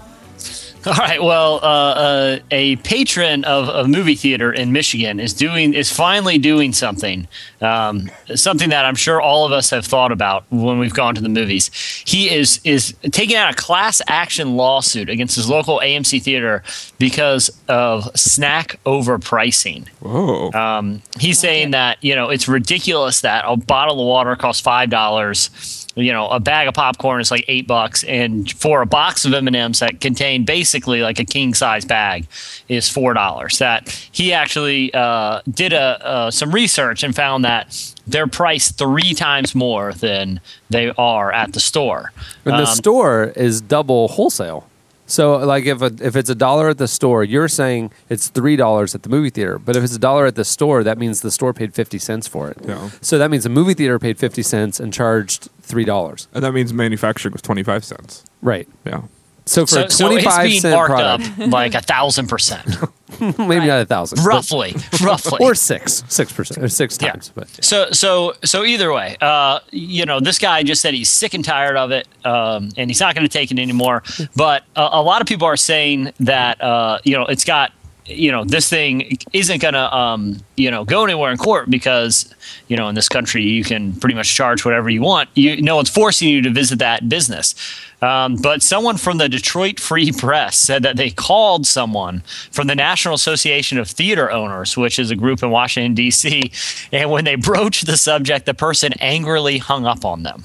All 0.87 0.93
right. 0.93 1.21
Well, 1.21 1.55
uh, 1.63 1.65
uh, 1.67 2.39
a 2.51 2.75
patron 2.77 3.43
of 3.45 3.69
a 3.69 3.87
movie 3.87 4.13
theater 4.13 4.53
in 4.53 4.71
Michigan 4.71 5.19
is 5.19 5.33
doing 5.33 5.73
is 5.73 5.91
finally 5.91 6.37
doing 6.37 6.73
something, 6.73 7.27
um, 7.59 8.11
something 8.35 8.69
that 8.69 8.85
I'm 8.85 8.93
sure 8.93 9.19
all 9.19 9.47
of 9.47 9.51
us 9.51 9.71
have 9.71 9.83
thought 9.83 10.11
about 10.11 10.45
when 10.51 10.77
we've 10.77 10.93
gone 10.93 11.15
to 11.15 11.21
the 11.21 11.29
movies. 11.29 11.71
He 12.05 12.29
is 12.29 12.59
is 12.63 12.93
taking 13.11 13.35
out 13.35 13.51
a 13.51 13.55
class 13.55 13.99
action 14.07 14.55
lawsuit 14.55 15.09
against 15.09 15.35
his 15.35 15.49
local 15.49 15.79
AMC 15.79 16.21
theater 16.21 16.61
because 16.99 17.49
of 17.67 18.07
snack 18.15 18.79
overpricing. 18.85 19.87
Whoa. 20.01 20.51
Um, 20.51 21.01
he's 21.19 21.39
saying 21.39 21.71
that 21.71 21.97
you 22.03 22.13
know 22.13 22.29
it's 22.29 22.47
ridiculous 22.47 23.21
that 23.21 23.43
a 23.47 23.57
bottle 23.57 23.99
of 24.01 24.05
water 24.05 24.35
costs 24.35 24.61
five 24.61 24.91
dollars. 24.91 25.84
You 25.95 26.11
know, 26.11 26.27
a 26.27 26.41
bag 26.41 26.67
of 26.67 26.73
popcorn 26.73 27.21
is 27.21 27.31
like 27.31 27.45
eight 27.47 27.67
bucks, 27.67 28.03
and 28.03 28.51
for 28.51 28.81
a 28.81 28.85
box 28.85 29.23
of 29.23 29.33
M 29.33 29.47
and 29.47 29.55
M's 29.55 29.79
that 29.79 30.01
contain 30.01 30.43
basically 30.43 31.01
like 31.01 31.19
a 31.19 31.25
king 31.25 31.53
size 31.53 31.85
bag 31.85 32.27
is 32.67 32.89
four 32.89 33.13
dollars. 33.13 33.59
That 33.59 33.87
he 34.11 34.33
actually 34.33 34.93
uh, 34.93 35.41
did 35.49 35.71
a 35.71 36.05
uh, 36.05 36.31
some 36.31 36.51
research 36.51 37.01
and 37.03 37.15
found 37.15 37.45
that 37.45 37.93
they're 38.07 38.27
priced 38.27 38.77
three 38.77 39.13
times 39.13 39.55
more 39.55 39.93
than 39.93 40.41
they 40.69 40.91
are 40.97 41.31
at 41.31 41.53
the 41.53 41.59
store. 41.61 42.11
And 42.43 42.55
the 42.55 42.67
Um, 42.69 42.75
store 42.75 43.23
is 43.35 43.61
double 43.61 44.09
wholesale. 44.09 44.67
So, 45.07 45.37
like, 45.37 45.65
if 45.65 45.81
a, 45.81 45.91
if 46.01 46.15
it's 46.15 46.29
a 46.29 46.35
dollar 46.35 46.69
at 46.69 46.77
the 46.79 46.87
store, 46.87 47.23
you're 47.23 47.47
saying 47.47 47.91
it's 48.09 48.29
three 48.29 48.55
dollars 48.55 48.95
at 48.95 49.03
the 49.03 49.09
movie 49.09 49.29
theater. 49.29 49.59
But 49.59 49.75
if 49.75 49.83
it's 49.83 49.95
a 49.95 49.99
dollar 49.99 50.25
at 50.25 50.35
the 50.35 50.45
store, 50.45 50.83
that 50.83 50.97
means 50.97 51.21
the 51.21 51.31
store 51.31 51.53
paid 51.53 51.73
fifty 51.75 51.99
cents 51.99 52.27
for 52.27 52.49
it. 52.49 52.57
Yeah. 52.65 52.89
So 53.01 53.17
that 53.17 53.29
means 53.29 53.43
the 53.43 53.49
movie 53.49 53.75
theater 53.75 53.99
paid 53.99 54.17
fifty 54.17 54.41
cents 54.41 54.79
and 54.79 54.91
charged 54.91 55.49
three 55.61 55.85
dollars. 55.85 56.27
and 56.33 56.43
that 56.43 56.53
means 56.53 56.73
manufacturing 56.73 57.33
was 57.33 57.41
25 57.41 57.83
cents. 57.85 58.23
Right. 58.41 58.67
Yeah. 58.85 59.03
So 59.47 59.65
for 59.65 59.71
so, 59.75 59.83
a 59.83 59.89
so 59.91 60.07
twenty 60.07 60.25
it's 60.25 60.37
being 60.39 60.61
cent 60.61 60.75
product, 60.87 61.39
up 61.39 61.47
like 61.51 61.75
a 61.75 61.81
thousand 61.81 62.27
percent, 62.27 62.65
maybe 63.19 63.67
not 63.67 63.81
a 63.81 63.85
thousand, 63.85 64.17
but- 64.17 64.25
roughly, 64.25 64.75
roughly, 65.03 65.37
or 65.39 65.53
six, 65.53 66.03
six 66.07 66.33
percent, 66.33 66.63
or 66.63 66.67
six 66.67 66.97
Yeah. 66.99 67.11
times. 67.11 67.31
But 67.35 67.47
So 67.63 67.91
so 67.91 68.33
so 68.43 68.63
either 68.63 68.91
way, 68.91 69.17
uh, 69.21 69.59
you 69.71 70.05
know, 70.05 70.19
this 70.19 70.39
guy 70.39 70.63
just 70.63 70.81
said 70.81 70.95
he's 70.95 71.09
sick 71.09 71.35
and 71.35 71.45
tired 71.45 71.77
of 71.77 71.91
it, 71.91 72.07
um, 72.25 72.69
and 72.75 72.89
he's 72.89 72.99
not 72.99 73.13
going 73.13 73.25
to 73.27 73.31
take 73.31 73.51
it 73.51 73.59
anymore. 73.59 74.01
But 74.35 74.63
uh, 74.75 74.89
a 74.91 75.01
lot 75.03 75.21
of 75.21 75.27
people 75.27 75.45
are 75.47 75.57
saying 75.57 76.11
that 76.21 76.59
uh, 76.61 76.99
you 77.03 77.15
know 77.15 77.25
it's 77.25 77.43
got 77.45 77.71
you 78.05 78.31
know 78.31 78.43
this 78.43 78.69
thing 78.69 79.17
isn't 79.33 79.61
going 79.61 79.73
to 79.73 79.95
um, 79.95 80.37
you 80.55 80.69
know 80.69 80.85
go 80.85 81.03
anywhere 81.03 81.31
in 81.31 81.37
court 81.37 81.69
because 81.69 82.33
you 82.67 82.77
know 82.77 82.87
in 82.87 82.95
this 82.95 83.09
country 83.09 83.43
you 83.43 83.63
can 83.63 83.93
pretty 83.93 84.15
much 84.15 84.33
charge 84.33 84.63
whatever 84.63 84.89
you 84.89 85.01
want. 85.01 85.29
You 85.33 85.61
no 85.61 85.75
one's 85.75 85.89
forcing 85.89 86.29
you 86.29 86.41
to 86.43 86.49
visit 86.49 86.79
that 86.79 87.09
business. 87.09 87.55
Um, 88.01 88.35
but 88.35 88.61
someone 88.61 88.97
from 88.97 89.17
the 89.17 89.27
Detroit 89.27 89.79
Free 89.79 90.11
Press 90.11 90.57
said 90.57 90.83
that 90.83 90.97
they 90.97 91.09
called 91.09 91.65
someone 91.65 92.21
from 92.51 92.67
the 92.67 92.75
National 92.75 93.15
Association 93.15 93.79
of 93.79 93.87
Theater 93.87 94.29
Owners, 94.29 94.77
which 94.77 94.99
is 94.99 95.09
a 95.09 95.15
group 95.15 95.41
in 95.41 95.49
Washington, 95.49 95.95
D.C., 95.95 96.51
and 96.91 97.09
when 97.09 97.23
they 97.23 97.35
broached 97.35 97.85
the 97.87 97.97
subject, 97.97 98.45
the 98.45 98.53
person 98.53 98.93
angrily 98.99 99.57
hung 99.57 99.85
up 99.85 100.05
on 100.05 100.23
them. 100.23 100.43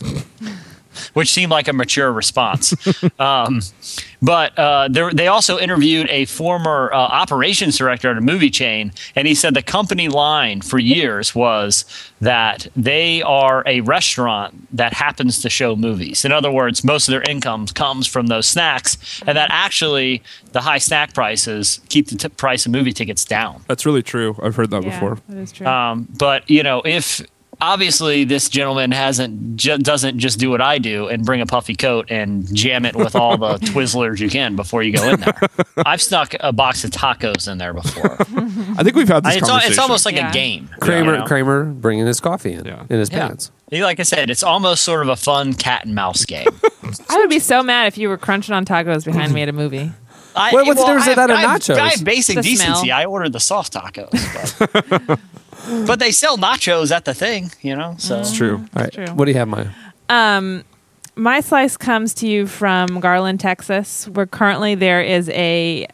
Which 1.13 1.31
seemed 1.33 1.51
like 1.53 1.69
a 1.69 1.73
mature 1.73 2.13
response. 2.13 2.75
um, 3.21 3.61
but 4.23 4.59
uh, 4.59 4.89
there- 4.91 5.13
they 5.13 5.29
also 5.29 5.59
interviewed 5.59 6.09
a 6.11 6.25
former 6.25 6.91
uh, 6.93 6.97
operations 6.97 7.79
director 7.79 8.11
at 8.11 8.19
a 8.19 8.21
movie 8.21 8.51
chain, 8.51 8.93
and 9.15 9.27
he 9.29 9.35
said 9.35 9.55
the 9.55 9.63
company 9.63 10.09
line 10.09 10.61
for 10.61 10.79
years 10.79 11.35
was 11.35 11.85
that 12.21 12.67
they 12.77 13.23
are 13.23 13.63
a 13.67 13.81
restaurant 13.83 14.67
that 14.77 14.93
happens 14.93 15.41
to 15.43 15.49
show 15.51 15.77
movies. 15.77 16.25
In 16.25 16.33
other 16.33 16.51
words, 16.51 16.83
most 16.85 17.09
of 17.09 17.13
their 17.13 17.23
income 17.23 17.67
comes 17.67 18.07
from 18.07 18.27
those 18.27 18.47
snacks, 18.47 18.99
and 19.27 19.37
that 19.39 19.49
actually 19.53 20.23
the 20.53 20.61
high 20.61 20.79
snack 20.79 21.15
prices 21.15 21.81
keep 21.89 22.09
the 22.09 22.17
t- 22.17 22.29
price 22.29 22.67
of 22.67 22.73
movie 22.73 22.93
tickets 22.93 23.25
down. 23.25 23.63
That's 23.69 23.87
really 23.87 24.03
true. 24.03 24.37
I've 24.43 24.57
heard 24.57 24.71
that 24.71 24.83
Yeah, 24.83 24.91
before. 24.91 25.19
that 25.29 25.39
is 25.39 25.53
true. 25.53 25.67
Um, 25.67 26.09
but 26.19 26.49
you 26.51 26.63
know, 26.63 26.83
if 26.85 27.21
obviously 27.61 28.25
this 28.25 28.49
gentleman 28.49 28.90
hasn't 28.93 29.57
ju- 29.57 29.79
doesn't 29.79 30.19
just 30.19 30.38
do 30.38 30.50
what 30.50 30.61
I 30.61 30.79
do 30.79 31.09
and 31.09 31.25
bring 31.25 31.40
a 31.40 31.47
puffy 31.47 31.75
coat 31.75 32.11
and 32.11 32.52
jam 32.55 32.85
it 32.85 32.97
with 32.97 33.14
all 33.14 33.37
the 33.38 33.55
Twizzlers 33.67 34.19
you 34.21 34.29
can 34.31 34.57
before 34.57 34.83
you 34.83 34.93
go 34.93 35.09
in 35.11 35.21
there. 35.21 35.38
I've 35.79 36.00
stuck 36.02 36.35
a 36.40 36.52
box 36.52 36.85
of 36.85 36.90
tacos 36.90 37.50
in 37.50 37.59
there 37.59 37.75
before. 37.75 38.17
I 38.79 38.83
think 38.83 38.97
we've 38.97 39.09
had 39.09 39.25
this 39.25 39.37
it's, 39.37 39.43
al- 39.45 39.49
conversation. 39.50 39.73
it's 39.73 39.79
almost 39.79 40.07
like 40.07 40.14
Yeah. 40.17 40.31
a 40.31 40.33
game. 40.33 40.69
Kramer, 40.81 41.12
you 41.12 41.19
know? 41.21 41.26
Kramer 41.26 41.64
bringing 41.64 42.07
his 42.07 42.21
coffee 42.21 42.52
in 42.55 42.64
Yeah. 42.64 42.85
in 42.88 42.99
his 42.99 43.11
Yeah. 43.11 43.29
pants. 43.29 43.50
Like 43.73 44.00
I 44.00 44.02
said, 44.05 44.31
it's 44.31 44.43
almost 44.43 44.83
sort 44.83 45.02
of 45.02 45.09
a 45.09 45.17
fun 45.17 45.52
cat 45.55 45.85
and 45.85 45.95
mouse 45.95 46.25
game. 46.25 46.49
I 47.09 47.19
would 47.19 47.31
be 47.31 47.38
so 47.38 47.62
mad 47.62 47.87
if 47.87 47.97
you 47.99 48.09
were 48.09 48.19
crunching 48.19 48.52
on 48.55 48.64
tacos 48.64 49.05
behind 49.05 49.32
me 49.32 49.43
at 49.43 49.49
a 49.49 49.52
movie. 49.52 49.93
I, 50.35 50.52
What- 50.52 50.67
what's 50.67 50.80
the 50.80 50.87
difference 50.87 51.06
I 51.06 51.08
with 51.11 51.17
that 51.17 51.30
have- 51.30 51.39
and 51.39 51.39
I 51.47 51.52
have- 51.52 51.61
nachos? 51.61 51.76
I 51.76 51.89
have 51.91 52.04
basic 52.04 52.37
The 52.37 52.43
decency. 52.43 52.87
smell. 52.87 52.99
I 52.99 53.04
ordered 53.04 53.32
the 53.32 53.41
soft 53.41 53.73
tacos, 53.73 55.19
but, 55.69 55.87
but 55.87 55.99
they 55.99 56.11
sell 56.11 56.37
nachos 56.39 56.91
at 56.95 57.05
the 57.05 57.15
thing, 57.15 57.51
you 57.63 57.75
know. 57.77 57.95
So 57.99 58.21
It's 58.21 58.37
true. 58.37 58.59
Mm, 58.59 58.77
All 58.77 58.83
right. 58.83 58.93
true. 58.93 59.07
What 59.15 59.25
do 59.27 59.31
you 59.33 59.39
have, 59.39 59.49
Maya? 59.49 59.69
Um, 60.09 60.65
my 61.17 61.41
slice 61.41 61.77
comes 61.77 62.15
to 62.15 62.27
you 62.29 62.47
from 62.47 63.01
Garland, 63.01 63.41
Texas, 63.41 64.09
where 64.09 64.27
currently 64.27 64.75
there 64.75 65.03
is 65.03 65.29
a 65.31 65.87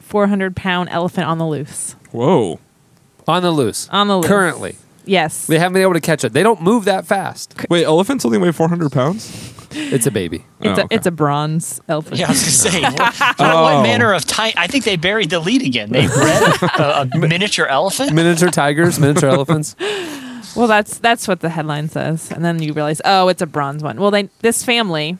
400 0.00 0.56
pound 0.56 0.88
elephant 0.90 1.26
on 1.26 1.38
the 1.38 1.46
loose. 1.46 1.94
Whoa. 2.10 2.58
On 3.28 3.42
the 3.42 3.50
loose. 3.50 3.88
On 3.90 4.08
the 4.08 4.16
loose. 4.18 4.26
Currently. 4.26 4.76
Yes. 5.04 5.46
They 5.46 5.58
haven't 5.58 5.74
been 5.74 5.82
able 5.82 5.94
to 5.94 6.00
catch 6.00 6.22
it. 6.24 6.32
They 6.32 6.42
don't 6.42 6.60
move 6.62 6.84
that 6.84 7.06
fast. 7.06 7.54
Wait, 7.68 7.84
elephants 7.84 8.24
only 8.24 8.38
weigh 8.38 8.52
400 8.52 8.90
pounds? 8.92 9.52
It's 9.74 10.06
a 10.06 10.10
baby. 10.10 10.44
It's, 10.60 10.78
Oh, 10.78 10.82
a, 10.82 10.84
okay. 10.84 10.94
it's 10.96 11.06
a 11.06 11.10
bronze 11.10 11.80
elephant. 11.88 12.16
Yeah, 12.18 12.26
I 12.26 12.30
was 12.30 12.40
gonna 12.40 12.50
say, 12.72 12.82
what, 12.82 13.18
what, 13.18 13.38
what 13.38 13.82
manner 13.82 14.12
of 14.12 14.24
time? 14.26 14.52
I 14.56 14.66
think 14.66 14.84
they 14.84 14.96
buried 14.96 15.30
the 15.30 15.40
lead 15.40 15.62
again. 15.62 15.90
They 15.90 16.06
bred 16.06 16.62
a, 16.62 17.00
a 17.02 17.06
miniature 17.18 17.66
elephant. 17.66 18.12
Miniature 18.12 18.50
tigers, 18.50 18.98
miniature 18.98 19.30
elephants. 19.30 19.76
Well, 20.54 20.66
that's 20.66 20.98
that's 20.98 21.26
what 21.26 21.40
the 21.40 21.48
headline 21.48 21.88
says, 21.88 22.30
and 22.30 22.44
then 22.44 22.60
you 22.62 22.74
realize, 22.74 23.00
oh, 23.06 23.28
it's 23.28 23.40
a 23.40 23.46
bronze 23.46 23.82
one. 23.82 23.98
Well, 23.98 24.10
they 24.10 24.28
this 24.40 24.62
family 24.62 25.16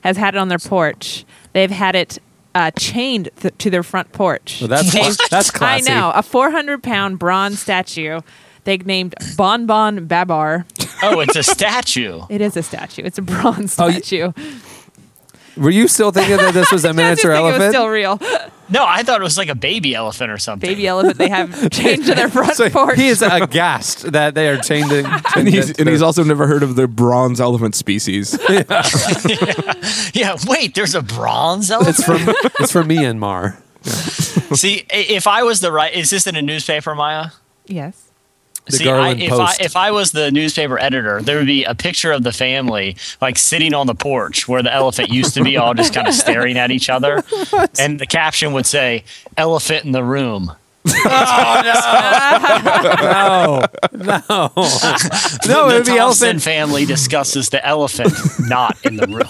has 0.00 0.16
had 0.16 0.34
it 0.34 0.38
on 0.38 0.48
their 0.48 0.58
porch. 0.58 1.24
They've 1.52 1.70
had 1.70 1.94
it 1.94 2.18
uh, 2.52 2.72
chained 2.72 3.28
th- 3.36 3.54
to 3.58 3.70
their 3.70 3.84
front 3.84 4.10
porch. 4.10 4.58
Well, 4.60 4.66
that's 4.68 5.28
that's 5.28 5.52
classy. 5.52 5.92
I 5.92 5.94
know 6.00 6.10
a 6.12 6.22
400 6.22 6.82
pound 6.82 7.20
bronze 7.20 7.60
statue. 7.60 8.22
They 8.66 8.76
named 8.76 9.14
Bon 9.36 9.64
Bon 9.66 10.06
Babar. 10.06 10.66
Oh, 11.02 11.20
it's 11.20 11.36
a 11.36 11.42
statue. 11.42 12.20
It 12.30 12.40
is 12.42 12.56
a 12.56 12.62
statue. 12.62 13.02
It's 13.04 13.16
a 13.18 13.22
bronze 13.22 13.76
Oh, 13.78 13.86
you- 13.86 14.02
statue. 14.02 14.32
Were 15.56 15.70
you 15.70 15.88
still 15.88 16.10
thinking 16.10 16.36
that 16.36 16.52
this 16.52 16.70
was 16.70 16.84
a 16.84 16.88
I 16.88 16.90
just 16.92 16.96
miniature 16.98 17.32
think 17.32 17.40
It 17.40 17.44
was 17.44 17.52
elephant? 17.54 17.72
still 17.72 17.88
real. 17.88 18.20
No, 18.68 18.84
I 18.86 19.02
thought 19.04 19.20
it 19.20 19.24
was 19.24 19.38
like 19.38 19.48
a 19.48 19.54
baby 19.54 19.94
elephant 19.94 20.30
or 20.30 20.36
something. 20.36 20.68
Baby 20.68 20.86
elephant. 20.86 21.16
They 21.16 21.30
have 21.30 21.70
chained 21.78 22.04
to 22.06 22.14
their 22.14 22.28
front 22.28 22.54
So 22.56 22.68
porch. 22.68 22.96
he 22.98 23.08
is 23.08 23.22
aghast 23.22 24.12
that 24.12 24.34
they 24.34 24.48
are 24.50 24.58
chained 24.58 24.92
in. 24.92 25.06
And 25.34 25.48
he's, 25.48 25.70
and 25.78 25.88
he's 25.88 26.02
also 26.02 26.22
never 26.24 26.46
heard 26.46 26.62
of 26.62 26.76
the 26.76 26.86
bronze 26.86 27.40
elephant 27.40 27.74
species. 27.74 28.36
Yeah, 30.12 30.36
wait, 30.46 30.74
there's 30.74 30.94
a 30.94 31.02
bronze 31.02 31.70
elephant. 31.70 31.98
It's 31.98 32.04
from 32.04 32.34
it's 32.60 32.72
from 32.72 32.88
Myanmar. 32.88 33.56
See, 34.56 34.80
i- 34.92 34.96
if 34.96 35.26
I 35.26 35.42
was 35.42 35.60
the 35.60 35.70
right, 35.72 35.94
is 35.94 36.10
this 36.10 36.26
in 36.26 36.36
a 36.36 36.42
newspaper, 36.42 36.94
Maya? 36.94 37.28
yes. 37.66 38.05
The 38.66 38.72
See, 38.78 38.84
Garland 38.84 39.20
I, 39.20 39.24
if 39.24 39.30
Post. 39.30 39.60
I 39.60 39.64
if 39.64 39.76
I 39.76 39.90
was 39.92 40.10
the 40.12 40.30
newspaper 40.32 40.76
editor, 40.78 41.22
there 41.22 41.36
would 41.38 41.46
be 41.46 41.62
a 41.64 41.74
picture 41.74 42.10
of 42.12 42.22
the 42.24 42.32
family 42.32 42.96
like 43.20 43.38
sitting 43.38 43.72
on 43.74 43.86
the 43.86 43.94
porch 43.94 44.48
where 44.48 44.62
the 44.62 44.72
elephant 44.74 45.10
used 45.10 45.34
to 45.34 45.44
be, 45.44 45.56
all 45.56 45.72
just 45.74 45.94
kind 45.94 46.08
of 46.08 46.14
staring 46.14 46.56
at 46.58 46.70
each 46.72 46.90
other, 46.90 47.22
and 47.78 47.98
the 48.00 48.06
caption 48.06 48.52
would 48.54 48.66
say 48.66 49.04
"Elephant 49.36 49.84
in 49.84 49.92
the 49.92 50.02
room." 50.04 50.52
No, 51.06 51.62
no, 53.92 53.92
no. 53.92 54.52
It 54.56 55.42
the 55.42 55.62
would 55.66 55.84
be 55.84 55.96
Thompson 55.96 55.98
elephant. 55.98 56.42
family 56.42 56.84
discusses 56.84 57.48
the 57.50 57.64
elephant 57.66 58.12
not 58.40 58.76
in 58.84 58.96
the 58.96 59.06
room. 59.06 59.26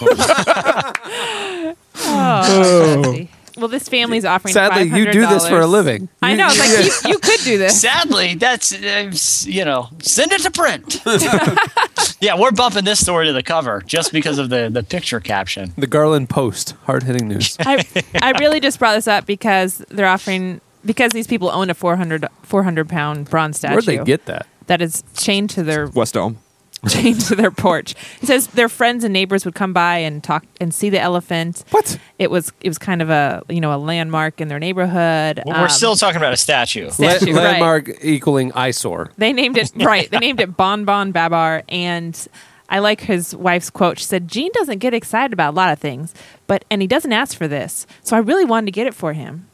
Oh, 1.99 3.01
nasty. 3.03 3.29
Well, 3.57 3.67
this 3.67 3.89
family's 3.89 4.25
offering. 4.25 4.53
Sadly, 4.53 4.83
you 4.83 5.11
do 5.11 5.25
this 5.27 5.47
for 5.47 5.59
a 5.59 5.67
living. 5.67 6.09
I 6.21 6.35
know. 6.35 6.47
It's 6.49 6.59
like 6.59 7.03
you, 7.05 7.09
you 7.13 7.19
could 7.19 7.39
do 7.41 7.57
this. 7.57 7.81
Sadly, 7.81 8.35
that's 8.35 8.71
uh, 8.73 9.11
you 9.49 9.65
know, 9.65 9.89
send 9.99 10.31
it 10.31 10.41
to 10.41 10.51
print. 10.51 11.01
yeah, 12.21 12.39
we're 12.39 12.51
bumping 12.51 12.85
this 12.85 12.99
story 12.99 13.25
to 13.27 13.33
the 13.33 13.43
cover 13.43 13.81
just 13.85 14.11
because 14.11 14.37
of 14.37 14.49
the 14.49 14.69
the 14.69 14.83
picture 14.83 15.19
caption. 15.19 15.73
The 15.77 15.87
Garland 15.87 16.29
Post, 16.29 16.71
hard 16.83 17.03
hitting 17.03 17.27
news. 17.27 17.57
I, 17.59 17.83
I 18.21 18.31
really 18.39 18.59
just 18.59 18.79
brought 18.79 18.95
this 18.95 19.07
up 19.07 19.25
because 19.25 19.79
they're 19.89 20.07
offering 20.07 20.61
because 20.85 21.11
these 21.11 21.27
people 21.27 21.49
own 21.49 21.69
a 21.69 21.73
400, 21.73 22.25
400 22.43 22.89
pound 22.89 23.29
bronze 23.29 23.57
statue 23.57 23.73
Where'd 23.73 23.85
they 23.85 24.03
get 24.03 24.25
that? 24.25 24.47
that 24.67 24.81
is 24.81 25.03
chained 25.15 25.49
to 25.51 25.63
their 25.63 25.87
West 25.87 26.15
Elm. 26.15 26.37
chained 26.89 27.21
to 27.21 27.35
their 27.35 27.49
porch. 27.51 27.95
It 28.21 28.27
says 28.27 28.47
their 28.47 28.69
friends 28.69 29.03
and 29.03 29.11
neighbors 29.11 29.45
would 29.45 29.55
come 29.55 29.73
by 29.73 29.97
and 29.97 30.23
talk 30.23 30.45
and 30.61 30.73
see 30.73 30.89
the 30.89 30.99
elephant. 30.99 31.63
What? 31.71 31.97
It 32.19 32.29
was 32.29 32.51
it 32.61 32.69
was 32.69 32.77
kind 32.77 33.01
of 33.01 33.09
a 33.09 33.43
you 33.49 33.59
know 33.61 33.73
a 33.73 33.77
landmark 33.77 34.39
in 34.41 34.47
their 34.47 34.59
neighborhood. 34.59 35.41
Well, 35.45 35.55
we're 35.57 35.63
Um, 35.63 35.69
still 35.69 35.95
talking 35.95 36.17
about 36.17 36.33
a 36.33 36.37
statue. 36.37 36.85
La- 36.85 36.91
statue, 36.91 37.33
right. 37.33 37.43
landmark 37.43 37.89
equaling 38.03 38.51
eyesore. 38.53 39.11
They 39.17 39.33
named 39.33 39.57
it 39.57 39.71
right. 39.75 40.09
They 40.11 40.19
named 40.19 40.39
it 40.39 40.55
Bon 40.55 40.85
Bon 40.85 41.11
Babar, 41.11 41.63
and 41.69 42.27
I 42.69 42.79
like 42.79 43.01
his 43.01 43.35
wife's 43.35 43.69
quote. 43.69 43.97
She 43.99 44.05
said, 44.05 44.27
"Gene 44.27 44.51
doesn't 44.53 44.79
get 44.79 44.93
excited 44.93 45.33
about 45.33 45.53
a 45.53 45.55
lot 45.55 45.71
of 45.73 45.79
things, 45.79 46.13
but 46.47 46.63
and 46.69 46.81
he 46.81 46.87
doesn't 46.87 47.11
ask 47.13 47.35
for 47.37 47.47
this. 47.47 47.87
So 48.03 48.15
I 48.15 48.19
really 48.19 48.45
wanted 48.45 48.65
to 48.67 48.71
get 48.71 48.87
it 48.87 48.93
for 48.93 49.13
him." 49.13 49.47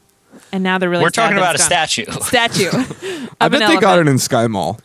And 0.52 0.62
now 0.64 0.78
they're 0.78 0.90
really 0.90 1.04
We're 1.04 1.10
sad 1.10 1.22
talking 1.32 1.36
that 1.36 1.42
about 1.42 1.54
a 1.54 1.58
it's 1.58 1.68
gone. 1.68 2.20
statue. 2.20 2.68
Statue. 2.68 3.28
I 3.40 3.48
bet 3.48 3.62
an 3.62 3.70
they 3.70 3.80
got 3.80 3.98
it 4.00 4.08
in 4.08 4.16
SkyMall. 4.16 4.78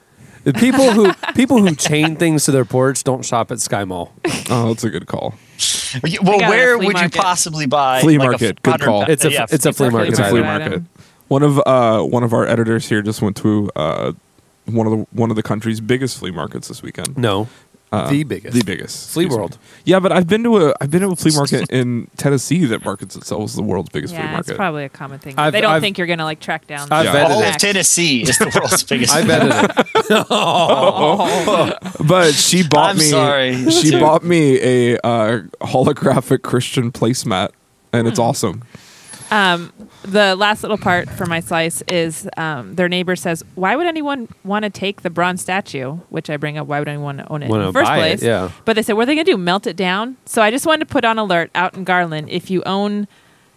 The 0.44 0.54
people 0.54 0.92
who 0.92 1.14
people 1.34 1.60
who 1.60 1.76
chain 1.76 2.16
things 2.16 2.46
to 2.46 2.52
their 2.52 2.66
porch 2.66 3.04
don't 3.04 3.24
shop 3.26 3.52
at 3.52 3.58
SkyMall. 3.58 4.10
Oh, 4.50 4.70
that's 4.70 4.84
a 4.84 4.90
good 4.90 5.06
call. 5.08 5.36
Well, 6.04 6.40
got 6.40 6.48
a 6.48 6.50
where 6.50 6.78
flea 6.78 6.86
would 6.88 6.94
market. 6.94 7.16
you 7.16 7.22
possibly 7.22 7.66
buy 7.66 8.02
Flea 8.02 8.18
like 8.18 8.28
a 8.28 8.32
market, 8.32 8.62
good 8.62 8.72
100 8.82 8.86
call. 8.86 9.02
It's 9.10 9.26
a 9.26 9.32
yeah, 9.32 9.46
it's 9.50 9.66
a 9.66 9.74
flea 9.74 9.90
market. 9.90 10.10
It's 10.12 10.20
a 10.20 10.30
flea 10.30 10.42
Right. 10.42 10.60
market. 10.60 10.84
One 11.28 11.44
of 11.44 11.60
uh 11.66 12.02
one 12.04 12.24
of 12.24 12.34
our 12.34 12.46
editors 12.48 12.88
here 12.90 13.02
just 13.02 13.22
went 13.22 13.36
to 13.38 13.70
uh 13.76 14.14
one 14.66 14.88
of 14.88 14.92
the 14.98 15.06
one 15.12 15.30
of 15.30 15.36
the 15.36 15.44
country's 15.44 15.82
biggest 15.82 16.18
flea 16.20 16.32
markets 16.32 16.68
this 16.68 16.82
weekend. 16.82 17.18
No, 17.18 17.48
Uh, 17.92 18.08
the 18.10 18.24
biggest. 18.24 18.56
The 18.56 18.64
biggest. 18.64 19.10
Flea 19.10 19.24
excuse 19.26 19.36
me. 19.36 19.40
World. 19.40 19.58
Yeah, 19.84 20.00
but 20.00 20.12
I've 20.12 20.28
been 20.28 20.44
to 20.44 20.58
a 20.68 20.74
I've 20.80 20.92
been 20.92 21.02
to 21.02 21.10
a 21.10 21.16
flea 21.16 21.32
market 21.36 21.72
in 21.72 22.08
Tennessee 22.18 22.66
that 22.66 22.86
markets 22.86 23.16
itself 23.16 23.44
as 23.46 23.56
the 23.56 23.64
world's 23.64 23.90
biggest 23.90 24.14
flea 24.14 24.22
Yeah, 24.24 24.38
it's 24.38 24.48
market. 24.48 24.56
probably 24.58 24.84
a 24.86 24.90
common 24.90 25.18
thing. 25.18 25.34
I've- 25.40 25.52
they 25.52 25.62
don't 25.62 25.72
I've- 25.72 25.82
think 25.84 25.98
you're 25.98 26.06
going 26.06 26.20
to 26.20 26.24
like 26.26 26.40
track 26.40 26.68
down. 26.68 26.88
I've 26.92 27.06
Yeah. 27.06 27.24
All 27.28 27.42
it. 27.42 27.50
of 27.50 27.58
Tennessee 27.58 28.22
is 28.22 28.38
the 28.38 28.52
world's 28.56 28.84
biggest. 28.90 29.12
I 29.12 29.24
vetted 29.24 29.70
it. 30.10 30.28
but 32.08 32.34
she 32.34 32.62
bought 32.68 32.92
I'm 32.92 32.98
me 32.98 33.04
sorry. 33.06 33.72
she 33.72 33.90
Dude. 33.92 34.02
bought 34.02 34.24
me 34.24 34.60
a 34.62 34.98
uh, 35.06 35.40
holographic 35.62 36.42
Christian 36.44 36.92
placemat 36.92 37.50
and 37.92 38.08
it's 38.08 38.20
awesome. 38.20 38.64
Um, 39.32 39.72
the 40.04 40.36
last 40.36 40.64
little 40.64 40.78
part 40.78 41.10
for 41.10 41.26
my 41.26 41.40
slice 41.40 41.82
is 41.88 42.28
um, 42.38 42.76
their 42.76 42.90
neighbor 42.90 43.16
says, 43.16 43.44
"Why 43.56 43.76
would 43.76 43.88
anyone 43.88 44.28
want 44.44 44.64
to 44.64 44.70
take 44.70 45.02
the 45.04 45.10
bronze 45.10 45.42
statue?" 45.42 45.94
Which 46.10 46.30
I 46.30 46.38
bring 46.38 46.58
up. 46.58 46.68
Why 46.68 46.80
would 46.80 46.88
anyone 46.88 47.24
own 47.30 47.44
it 47.44 47.46
in 47.46 47.52
Wanna 47.52 47.66
the 47.68 47.74
first 47.74 47.88
buy 47.90 47.98
it, 47.98 48.02
place? 48.02 48.24
yeah. 48.24 48.52
But 48.66 48.76
they 48.76 48.82
said, 48.82 48.94
"What 48.94 49.04
are 49.04 49.06
they 49.08 49.16
going 49.16 49.26
to 49.26 49.32
do? 49.32 49.38
Melt 49.38 49.68
it 49.68 49.76
down?" 49.76 50.18
So 50.26 50.42
I 50.42 50.52
just 50.52 50.66
wanted 50.66 50.88
to 50.88 50.92
put 50.92 51.06
on 51.06 51.18
alert 51.20 51.52
out 51.54 51.76
in 51.76 51.84
Garland. 51.84 52.30
If 52.30 52.50
you 52.50 52.64
own, 52.66 53.08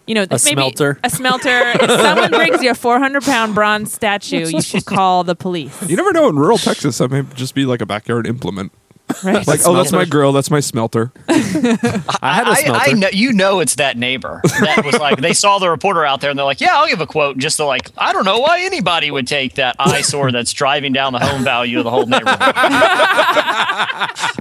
you 0.05 0.13
know, 0.15 0.21
maybe 0.29 0.37
smelter. 0.37 0.99
a 1.03 1.09
smelter. 1.09 1.49
if 1.81 1.89
someone 1.89 2.29
brings 2.31 2.61
you 2.61 2.71
a 2.71 2.75
400 2.75 3.23
pound 3.23 3.55
bronze 3.55 3.91
statue, 3.93 4.47
you 4.47 4.61
should 4.61 4.85
call 4.85 5.23
the 5.23 5.35
police. 5.35 5.89
You 5.89 5.95
never 5.95 6.11
know 6.11 6.29
in 6.29 6.35
rural 6.35 6.57
Texas 6.57 6.97
that 6.99 7.09
may 7.09 7.23
just 7.35 7.55
be 7.55 7.65
like 7.65 7.81
a 7.81 7.85
backyard 7.85 8.27
implement. 8.27 8.71
Right? 9.23 9.47
Like, 9.47 9.61
oh, 9.65 9.73
that's 9.73 9.91
my 9.91 9.99
Smelter. 9.99 10.09
grill, 10.09 10.31
that's 10.33 10.51
my 10.51 10.59
smelter. 10.59 11.11
I 11.29 12.33
had 12.33 12.47
a 12.47 12.55
smelter. 12.55 12.79
I 12.81 12.93
know, 12.93 13.07
you 13.11 13.31
know 13.33 13.59
it's 13.61 13.75
that 13.75 13.97
neighbor 13.97 14.41
that 14.43 14.83
was 14.85 14.97
like 14.99 15.19
they 15.21 15.33
saw 15.33 15.59
the 15.59 15.69
reporter 15.69 16.03
out 16.05 16.19
there 16.21 16.29
and 16.29 16.37
they're 16.37 16.45
like, 16.45 16.59
yeah, 16.61 16.75
I'll 16.77 16.87
give 16.87 16.99
a 16.99 17.07
quote 17.07 17.37
just 17.37 17.57
to 17.57 17.65
like 17.65 17.89
I 17.97 18.11
don't 18.13 18.25
know 18.25 18.39
why 18.39 18.61
anybody 18.61 19.11
would 19.11 19.27
take 19.27 19.55
that 19.55 19.75
eyesore 19.79 20.31
that's 20.31 20.51
driving 20.51 20.91
down 20.93 21.13
the 21.13 21.19
home 21.19 21.43
value 21.43 21.77
of 21.79 21.83
the 21.85 21.89
whole 21.91 22.05
neighborhood. 22.05 22.37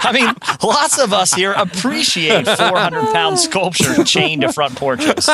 I 0.04 0.10
mean, 0.12 0.34
lots 0.62 0.98
of 0.98 1.12
us 1.12 1.32
here 1.32 1.52
appreciate 1.52 2.46
400 2.46 3.12
pound 3.12 3.38
sculpture 3.38 4.02
chained 4.04 4.42
to 4.42 4.52
front 4.52 4.76
porches. 4.76 5.28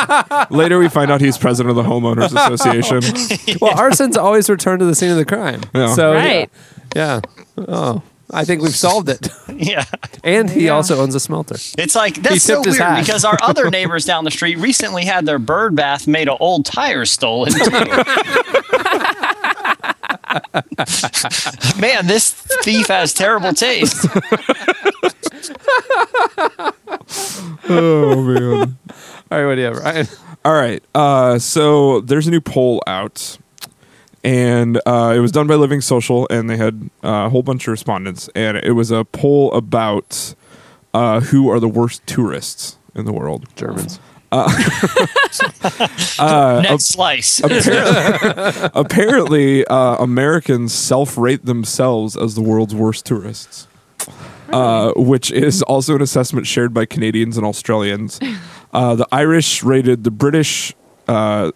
Later 0.50 0.78
we 0.78 0.88
find 0.88 1.10
out 1.10 1.20
he's 1.20 1.38
president 1.38 1.76
of 1.76 1.84
the 1.84 1.88
homeowners 1.90 2.34
association. 2.36 3.58
well, 3.60 3.78
arson's 3.78 4.16
always 4.16 4.50
returned 4.50 4.80
to 4.80 4.86
the 4.86 4.94
scene 4.94 5.10
of 5.10 5.16
the 5.16 5.24
crime. 5.24 5.62
Yeah. 5.74 5.94
So 5.94 6.12
yeah. 6.14 6.46
Yeah. 6.94 7.20
Oh, 7.56 8.02
I 8.32 8.44
think 8.44 8.62
we've 8.62 8.74
solved 8.76 9.08
it. 9.08 9.28
Yeah. 9.58 9.84
And 10.22 10.48
he 10.48 10.66
Yeah. 10.66 10.72
also 10.76 11.00
owns 11.00 11.16
a 11.16 11.20
smelter. 11.20 11.56
It's 11.76 11.96
like 11.96 12.14
that's 12.22 12.44
so 12.44 12.60
weird 12.62 12.76
hat. 12.76 13.00
because 13.04 13.24
our 13.24 13.36
other 13.42 13.70
neighbors 13.70 14.04
down 14.04 14.22
the 14.24 14.30
street 14.30 14.56
recently 14.58 15.04
had 15.04 15.26
their 15.26 15.40
bird 15.40 15.74
bath 15.74 16.06
made 16.06 16.28
of 16.28 16.36
old 16.40 16.64
tires 16.64 17.10
stolen. 17.10 17.52
Man, 21.80 22.06
this 22.06 22.30
thief 22.62 22.86
has 22.88 23.12
terrible 23.12 23.52
taste. 23.52 24.06
oh 27.68 28.22
man. 28.22 28.78
All 29.30 29.38
right, 29.38 29.46
what 29.46 29.54
do 29.56 29.60
you 29.60 29.66
have, 29.66 29.76
Ryan? 29.78 30.06
All 30.44 30.52
right. 30.54 30.82
Uh, 30.94 31.38
so 31.38 32.00
there's 32.02 32.26
a 32.26 32.30
new 32.30 32.40
poll 32.40 32.82
out, 32.86 33.38
and 34.24 34.80
uh, 34.86 35.12
it 35.16 35.20
was 35.20 35.32
done 35.32 35.46
by 35.46 35.54
Living 35.54 35.80
Social, 35.80 36.26
and 36.30 36.50
they 36.50 36.56
had 36.56 36.90
uh, 37.04 37.26
a 37.26 37.28
whole 37.30 37.42
bunch 37.42 37.66
of 37.66 37.72
respondents, 37.72 38.28
and 38.34 38.56
it 38.58 38.72
was 38.72 38.90
a 38.90 39.04
poll 39.04 39.52
about 39.52 40.34
uh, 40.94 41.20
who 41.20 41.50
are 41.50 41.60
the 41.60 41.68
worst 41.68 42.06
tourists 42.06 42.78
in 42.94 43.04
the 43.04 43.12
world. 43.12 43.46
Germans. 43.56 44.00
Next 46.62 46.86
slice. 46.86 47.40
Apparently, 48.74 49.64
uh, 49.66 49.96
Americans 49.96 50.74
self-rate 50.74 51.46
themselves 51.46 52.14
as 52.16 52.34
the 52.34 52.42
world's 52.42 52.74
worst 52.74 53.06
tourists. 53.06 53.66
Uh, 54.52 54.92
which 54.96 55.30
is 55.30 55.62
also 55.62 55.94
an 55.94 56.00
assessment 56.00 56.46
shared 56.46 56.72
by 56.72 56.86
Canadians 56.86 57.36
and 57.36 57.44
Australians. 57.46 58.18
Uh, 58.72 58.94
the 58.94 59.06
Irish 59.12 59.62
rated 59.62 60.04
the 60.04 60.10
British 60.10 60.74
uh, 61.06 61.52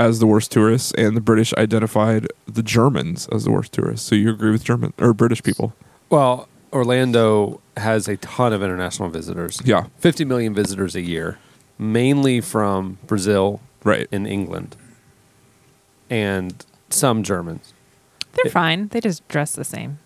as 0.00 0.18
the 0.18 0.26
worst 0.26 0.50
tourists, 0.50 0.92
and 0.96 1.14
the 1.14 1.20
British 1.20 1.52
identified 1.54 2.26
the 2.46 2.62
Germans 2.62 3.28
as 3.30 3.44
the 3.44 3.50
worst 3.50 3.72
tourists. 3.72 4.08
So 4.08 4.14
you 4.14 4.30
agree 4.30 4.50
with 4.50 4.64
German 4.64 4.94
or 4.98 5.12
British 5.12 5.42
people? 5.42 5.74
Well, 6.08 6.48
Orlando 6.72 7.60
has 7.76 8.08
a 8.08 8.16
ton 8.16 8.54
of 8.54 8.62
international 8.62 9.10
visitors. 9.10 9.60
Yeah. 9.64 9.86
50 9.98 10.24
million 10.24 10.54
visitors 10.54 10.96
a 10.96 11.02
year, 11.02 11.38
mainly 11.78 12.40
from 12.40 12.96
Brazil 13.06 13.60
Right. 13.84 14.08
and 14.10 14.26
England, 14.26 14.74
and 16.08 16.64
some 16.88 17.22
Germans. 17.22 17.72
They're 18.32 18.50
fine. 18.50 18.88
They 18.88 19.00
just 19.00 19.26
dress 19.28 19.52
the 19.52 19.64
same. 19.64 19.98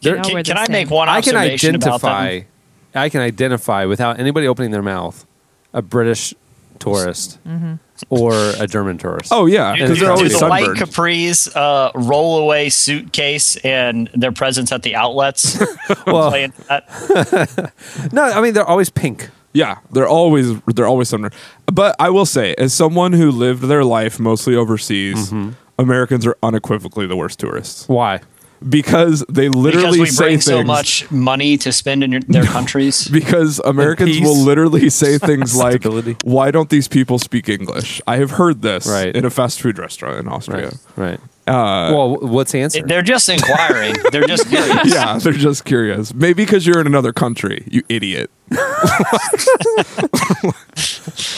They're- 0.00 0.12
You 0.12 0.16
know, 0.18 0.22
Can, 0.24 0.34
we're 0.34 0.42
can 0.44 0.54
the 0.56 0.60
I 0.62 0.64
same. 0.66 0.72
make 0.72 0.90
one 0.90 1.08
I 1.08 1.20
can 1.20 1.36
observation 1.36 1.74
about 1.76 1.86
identify. 2.04 2.38
them? 2.38 2.46
I 2.94 3.08
can 3.08 3.20
identify 3.20 3.84
without 3.84 4.18
anybody 4.20 4.46
opening 4.46 4.70
their 4.70 4.82
mouth 4.82 5.26
a 5.72 5.82
British 5.82 6.34
tourist 6.82 7.38
Mm-hmm. 7.46 7.74
or 8.10 8.32
a 8.62 8.66
German 8.66 8.98
tourist. 8.98 9.30
Oh 9.32 9.46
yeah, 9.46 9.72
because 9.74 9.98
they're 10.00 10.08
do 10.08 10.14
always 10.14 10.38
the 10.38 10.46
white 10.48 10.64
sunburned. 10.66 10.90
capris 10.92 11.56
uh, 11.56 11.90
roll 11.94 12.38
away 12.38 12.68
suitcase 12.70 13.56
and 13.64 14.10
their 14.14 14.32
presence 14.32 14.72
at 14.72 14.82
the 14.82 14.94
outlets? 14.96 15.58
Well- 16.06 16.30
Play 16.30 16.44
into 16.44 16.62
that? 16.68 17.72
no, 18.12 18.22
I 18.22 18.40
mean 18.40 18.54
they're 18.54 18.66
always 18.66 18.90
pink. 18.90 19.28
Yeah, 19.54 19.78
they're 19.90 20.08
always 20.08 20.58
they're 20.62 20.86
always 20.86 21.08
sunburned. 21.10 21.34
But 21.66 21.94
I 21.98 22.08
will 22.10 22.26
say, 22.26 22.54
as 22.56 22.72
someone 22.74 23.12
who 23.12 23.30
lived 23.30 23.62
their 23.64 23.84
life 23.84 24.18
mostly 24.20 24.54
overseas, 24.56 25.30
Mm-hmm. 25.30 25.50
Americans 25.78 26.26
are 26.26 26.36
unequivocally 26.42 27.06
the 27.06 27.16
worst 27.16 27.38
tourists 27.40 27.88
Why? 27.88 28.20
Because 28.68 29.24
they 29.28 29.48
literally 29.48 29.98
because 29.98 30.00
we 30.00 30.06
say 30.06 30.24
bring 30.24 30.30
things. 30.38 30.44
so 30.44 30.62
much 30.62 31.10
money 31.10 31.56
to 31.58 31.72
spend 31.72 32.02
in 32.04 32.12
your, 32.12 32.20
their 32.22 32.44
countries. 32.44 33.08
because 33.12 33.60
Americans 33.64 34.20
will 34.20 34.36
literally 34.36 34.90
say 35.02 35.18
things 35.18 35.54
like, 35.56 35.84
"Why 36.24 36.50
don't 36.50 36.70
these 36.70 36.88
people 36.88 37.18
speak 37.18 37.48
English?" 37.48 38.00
I 38.06 38.16
have 38.16 38.32
heard 38.32 38.62
this 38.62 38.86
Right. 38.86 39.14
in 39.14 39.24
a 39.24 39.30
fast 39.30 39.60
food 39.60 39.78
restaurant 39.78 40.18
in 40.18 40.28
Austria. 40.28 40.72
Right. 40.96 41.10
Right. 41.10 41.20
Uh, 41.46 41.90
well, 41.92 42.16
what's 42.18 42.52
the 42.52 42.60
answer? 42.60 42.82
They're 42.86 43.02
just 43.02 43.28
inquiring. 43.28 43.96
They're 44.12 44.26
just 44.28 44.48
curious. 44.48 44.94
Yeah, 44.94 45.18
they're 45.18 45.32
just 45.32 45.64
curious. 45.64 46.14
Maybe 46.14 46.44
because 46.44 46.64
you're 46.66 46.80
in 46.80 46.86
another 46.86 47.12
country, 47.12 47.64
you 47.68 47.82
idiot. 47.88 48.30
I 48.52 48.56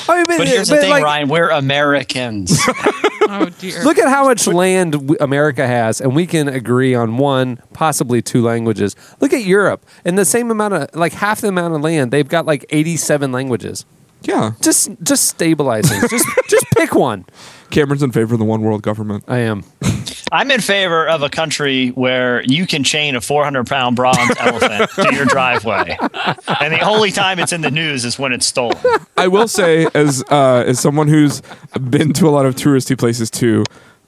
mean, 0.29 0.39
But 0.39 0.49
here's 0.49 0.69
the 0.69 0.77
thing, 0.77 0.91
like, 0.91 1.05
Ryan. 1.05 1.29
We're 1.29 1.49
Americans. 1.51 2.59
Oh 3.27 3.47
dear. 3.47 3.83
Look 3.85 3.99
at 3.99 4.11
how 4.11 4.25
much 4.25 4.47
land 4.47 5.17
America 5.19 5.67
has, 5.67 5.99
and 5.99 6.15
we 6.15 6.27
can 6.27 6.47
agree 6.47 6.95
on 6.95 7.17
one, 7.17 7.59
possibly 7.73 8.21
two 8.21 8.43
languages. 8.43 8.95
Look 9.19 9.33
at 9.33 9.45
Europe, 9.45 9.87
and 10.05 10.19
the 10.19 10.27
same 10.27 10.51
amount 10.51 10.75
of, 10.75 10.95
like 10.95 11.15
half 11.15 11.41
the 11.41 11.49
amount 11.49 11.75
of 11.75 11.81
land, 11.81 12.11
they've 12.11 12.29
got 12.29 12.45
like 12.45 12.67
eighty-seven 12.69 13.33
languages. 13.33 13.87
Yeah, 14.25 14.53
Just, 14.61 14.91
just 15.03 15.29
stabilizing. 15.29 16.01
just, 16.09 16.27
just 16.49 16.67
pick 16.77 16.95
one. 16.95 17.27
Cameron's 17.71 18.03
in 18.03 18.13
favor 18.13 18.35
of 18.35 18.39
the 18.39 18.45
one 18.45 18.63
world 18.63 18.83
government. 18.83 19.25
I 19.29 19.39
am. 19.39 19.65
I'm 20.33 20.51
in 20.51 20.61
favor 20.61 21.07
of 21.07 21.23
a 21.23 21.29
country 21.29 21.89
where 21.89 22.43
you 22.43 22.67
can 22.67 22.85
chain 22.85 23.17
a 23.17 23.21
400 23.21 23.67
pound 23.67 23.97
bronze 23.97 24.31
elephant 24.39 24.91
to 24.93 25.15
your 25.15 25.27
driveway. 25.27 25.97
And 26.01 26.73
the 26.73 26.81
only 26.85 27.11
time 27.11 27.39
it's 27.39 27.53
in 27.53 27.61
the 27.61 27.71
news 27.71 28.05
is 28.05 28.19
when 28.19 28.33
it's 28.33 28.47
stolen. 28.47 28.79
I 29.17 29.29
will 29.29 29.49
say, 29.49 29.87
as 29.95 30.25
uh, 30.31 30.65
as 30.67 30.81
someone 30.81 31.09
who's 31.09 31.43
been 31.91 32.13
to 32.15 32.29
a 32.29 32.31
lot 32.31 32.47
of 32.47 32.55
touristy 32.55 32.99
places 32.99 33.31
too, 33.31 33.65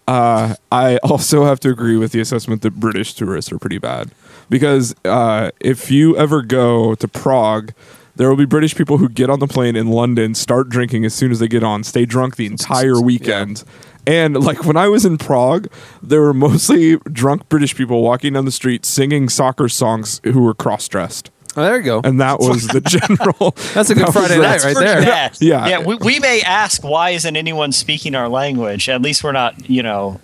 uh, 0.09 0.55
I 0.73 0.97
also 0.99 1.45
have 1.45 1.61
to 1.61 1.69
agree 1.71 1.97
with 1.97 2.13
the 2.13 2.21
assessment 2.21 2.63
that 2.63 2.75
British 2.75 3.15
tourists 3.15 3.53
are 3.53 3.59
pretty 3.59 3.79
bad. 3.79 4.11
Because 4.49 4.95
uh, 5.05 5.51
if 5.61 5.91
you 5.91 6.17
ever 6.17 6.43
go 6.43 6.95
to 6.95 7.09
Prague, 7.09 7.73
there 8.17 8.29
will 8.29 8.37
be 8.37 8.45
British 8.47 8.75
people 8.75 8.99
who 8.99 9.09
get 9.09 9.31
on 9.31 9.39
the 9.39 9.47
plane 9.47 9.77
in 9.77 9.89
London, 9.89 10.35
start 10.35 10.69
drinking 10.69 11.05
as 11.05 11.15
soon 11.15 11.31
as 11.31 11.39
they 11.39 11.49
get 11.49 11.63
on, 11.63 11.85
stay 11.85 12.05
drunk 12.05 12.37
the 12.37 12.47
entire 12.47 13.01
weekend. 13.01 13.63
And 14.07 14.43
like 14.43 14.65
when 14.65 14.77
I 14.77 14.89
was 14.89 15.05
in 15.05 15.19
Prague, 15.19 15.69
there 16.03 16.21
were 16.21 16.35
mostly 16.35 16.97
drunk 16.99 17.49
British 17.49 17.75
people 17.75 18.03
walking 18.03 18.35
down 18.35 18.45
the 18.45 18.51
street 18.53 18.87
singing 18.87 19.29
soccer 19.29 19.69
songs 19.69 20.21
who 20.25 20.43
were 20.43 20.55
cross 20.55 20.87
dressed. 20.89 21.31
Oh, 21.57 21.63
there 21.63 21.79
you 21.79 21.83
go. 21.83 22.01
And 22.05 22.21
that 22.21 22.39
was 22.39 22.69
the 22.69 22.81
general. 22.87 23.53
That's 23.75 23.89
a 23.91 23.95
good 23.95 24.07
that 24.07 24.13
Friday 24.13 24.39
night 24.39 24.63
right 24.63 24.77
Pretty 24.77 24.81
there. 24.91 25.01
bad. 25.01 25.39
Yeah. 25.41 25.67
Yeah. 25.67 25.85
We, 25.85 25.97
we 25.97 26.21
may 26.21 26.43
ask, 26.43 26.85
why 26.85 27.11
isn't 27.11 27.35
anyone 27.35 27.73
speaking 27.73 28.15
our 28.15 28.29
language? 28.29 28.89
At 28.91 29.01
least 29.01 29.25
we're 29.25 29.33
not, 29.33 29.69
you 29.69 29.83
know, 29.83 30.21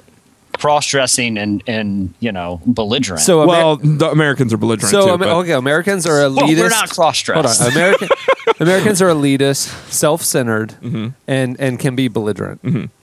cross-dressing 0.58 1.38
and 1.38 1.62
and 1.66 2.14
you 2.20 2.32
know 2.32 2.60
belligerent. 2.66 3.20
So, 3.22 3.42
Amer- 3.42 3.46
well, 3.48 3.76
the 3.76 4.10
Americans 4.10 4.52
are 4.52 4.56
belligerent 4.56 4.90
so 4.90 5.06
too. 5.06 5.12
Amer- 5.24 5.32
okay, 5.42 5.52
Americans 5.52 6.06
are 6.06 6.20
elitist. 6.20 6.36
Well, 6.36 6.46
we're 6.56 6.68
not 6.68 6.90
cross-dressed. 6.90 7.60
Hold 7.60 7.72
on, 7.72 7.76
American 7.76 8.08
Americans 8.60 9.02
are 9.02 9.08
elitist, 9.08 9.68
self-centered, 9.90 10.70
Mm-hmm. 10.82 11.08
and 11.26 11.58
and 11.60 11.78
can 11.78 11.96
be 11.96 12.08
belligerent. 12.08 12.60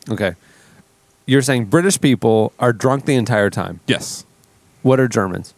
Okay, 0.09 0.33
you're 1.25 1.41
saying 1.41 1.65
British 1.65 1.99
people 1.99 2.53
are 2.59 2.73
drunk 2.73 3.05
the 3.05 3.15
entire 3.15 3.49
time. 3.49 3.79
Yes. 3.87 4.25
What 4.81 4.99
are 4.99 5.07
Germans? 5.07 5.53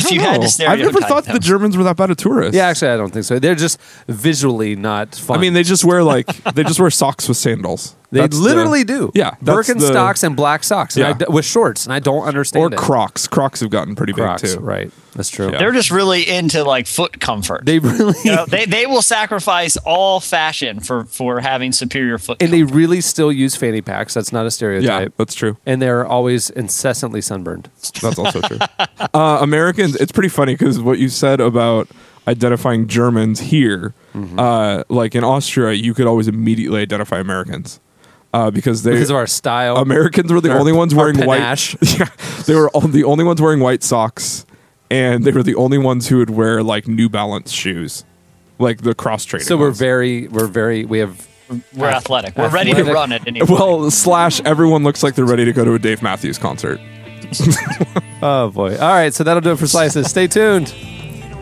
if 0.00 0.12
you 0.12 0.20
I 0.20 0.24
had 0.24 0.40
don't 0.42 0.48
to 0.50 0.62
know. 0.64 0.68
I've 0.70 0.78
never 0.78 1.00
thought 1.00 1.24
them. 1.24 1.34
the 1.34 1.40
Germans 1.40 1.76
were 1.76 1.82
that 1.82 1.96
bad 1.96 2.10
at 2.12 2.18
tourists. 2.18 2.54
Yeah, 2.54 2.66
actually, 2.68 2.92
I 2.92 2.96
don't 2.96 3.10
think 3.12 3.24
so. 3.24 3.40
They're 3.40 3.56
just 3.56 3.80
visually 4.06 4.76
not 4.76 5.12
fun. 5.16 5.36
I 5.36 5.40
mean, 5.40 5.54
they 5.54 5.64
just 5.64 5.84
wear 5.84 6.04
like 6.04 6.26
they 6.54 6.62
just 6.62 6.78
wear 6.78 6.90
socks 6.90 7.26
with 7.26 7.36
sandals. 7.36 7.96
They 8.10 8.20
That's 8.20 8.38
the- 8.38 8.42
literally 8.42 8.84
do. 8.84 9.10
Yeah, 9.14 9.32
that's 9.42 9.66
the- 9.68 9.74
Birkenstocks 9.74 10.22
and 10.24 10.34
black 10.34 10.64
socks, 10.64 10.96
and 10.96 11.04
I 11.04 11.08
Yeah. 11.10 11.14
d- 11.14 11.24
with 11.28 11.44
shorts, 11.44 11.84
and 11.84 11.92
I 11.92 11.98
don't 11.98 12.24
understand 12.24 12.64
or 12.64 12.74
it. 12.74 12.78
Crocs. 12.78 13.26
Crocs 13.28 13.60
have 13.60 13.68
gotten 13.68 13.94
pretty 13.94 14.14
Crocs, 14.14 14.40
big 14.40 14.52
too. 14.58 14.60
right? 14.60 14.90
That's 15.14 15.28
true. 15.28 15.50
Yeah. 15.52 15.58
They're 15.58 15.72
just 15.72 15.90
really 15.90 16.26
into 16.26 16.64
like 16.64 16.86
foot 16.86 17.20
comfort. 17.20 17.66
They 17.66 17.78
really 17.80 18.14
you 18.24 18.34
know, 18.34 18.46
they 18.46 18.64
they 18.64 18.86
will 18.86 19.02
sacrifice 19.02 19.76
all 19.78 20.20
fashion 20.20 20.80
for 20.80 21.04
for 21.04 21.40
having 21.40 21.70
superior 21.72 22.16
foot. 22.16 22.40
and 22.40 22.50
they 22.50 22.62
really 22.62 23.02
still 23.02 23.30
use 23.30 23.54
fanny 23.56 23.82
packs. 23.82 24.14
That's 24.14 24.32
not 24.32 24.42
a 24.42 24.44
Yeah, 24.44 24.48
stereotype. 24.50 25.12
that's 25.18 25.34
true. 25.34 25.58
And 25.66 25.82
they're 25.82 26.06
always 26.06 26.48
incessantly 26.48 27.20
sunburned. 27.20 27.68
That's 28.00 28.18
also 28.18 28.40
true. 28.40 28.58
Uh, 29.14 29.38
Americans, 29.40 29.96
it's 29.96 30.12
pretty 30.12 30.28
funny 30.28 30.54
because 30.54 30.80
what 30.80 30.98
you 30.98 31.08
said 31.08 31.40
about 31.40 31.88
identifying 32.26 32.86
Germans 32.86 33.40
here, 33.40 33.94
Mm-hmm. 34.14 34.38
uh, 34.38 34.82
like 34.88 35.14
in 35.14 35.22
Austria, 35.24 35.72
you 35.74 35.94
could 35.94 36.06
always 36.06 36.26
immediately 36.28 36.80
identify 36.82 37.18
Americans 37.20 37.78
uh, 38.34 38.50
because 38.50 38.82
they 38.82 38.92
Because 38.92 39.10
of 39.10 39.16
our 39.16 39.26
style. 39.26 39.76
Americans 39.78 40.32
were 40.32 40.40
the 40.40 40.50
Our- 40.52 40.58
only 40.58 40.72
ones 40.72 40.92
our 40.92 40.98
wearing 40.98 41.18
white. 41.26 41.38
panache. 41.40 41.76
Yeah, 41.98 42.08
they 42.46 42.54
were 42.54 42.68
all, 42.70 42.82
the 42.82 43.04
only 43.04 43.24
ones 43.24 43.40
wearing 43.40 43.60
white 43.60 43.82
socks, 43.82 44.44
and 44.90 45.24
they 45.24 45.32
were 45.32 45.42
the 45.42 45.54
only 45.54 45.78
ones 45.78 46.08
who 46.08 46.18
would 46.18 46.30
wear 46.30 46.62
like 46.62 46.86
New 46.88 47.08
Balance 47.08 47.50
shoes, 47.52 48.04
like 48.58 48.82
the 48.82 48.94
cross 48.94 49.24
training. 49.24 49.46
so 49.46 49.56
we're 49.56 49.70
very, 49.70 50.28
we're 50.28 50.46
very, 50.46 50.84
we 50.84 50.98
have. 50.98 51.26
we're 51.74 51.86
athletic. 51.88 52.36
We're 52.36 52.48
ready 52.50 52.72
to 52.72 52.78
athletic. 52.80 52.94
run 52.94 53.12
at 53.12 53.26
any 53.26 53.42
well 53.42 53.90
slash 53.90 54.40
everyone 54.42 54.84
looks 54.84 55.02
like 55.02 55.14
they're 55.14 55.24
ready 55.24 55.44
to 55.46 55.52
go 55.52 55.64
to 55.64 55.74
a 55.74 55.78
Dave 55.78 56.02
Matthews 56.02 56.38
concert. 56.38 56.80
Oh 58.20 58.50
boy! 58.50 58.72
All 58.78 58.88
right, 58.92 59.14
so 59.14 59.22
that'll 59.22 59.40
do 59.40 59.52
it 59.52 59.58
for 59.60 59.68
slices. 59.68 60.10
Stay 60.10 60.26
tuned. 60.26 60.74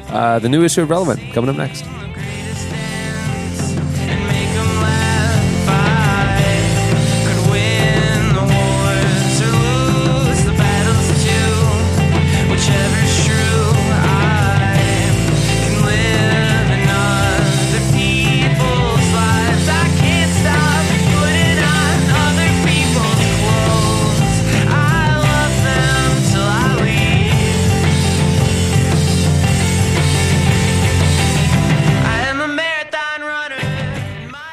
Uh, 0.09 0.39
the 0.39 0.49
new 0.49 0.63
issue 0.63 0.83
of 0.83 0.91
Relevant 0.91 1.33
coming 1.33 1.49
up 1.49 1.57
next. 1.57 1.85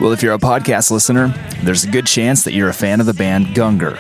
Well, 0.04 0.12
if 0.12 0.22
you're 0.22 0.34
a 0.34 0.38
podcast 0.38 0.92
listener, 0.92 1.30
there's 1.64 1.86
a 1.86 1.90
good 1.90 2.06
chance 2.06 2.44
that 2.44 2.52
you're 2.52 2.68
a 2.68 2.74
fan 2.74 3.00
of 3.00 3.06
the 3.06 3.14
band 3.14 3.56
Gungor. 3.56 3.98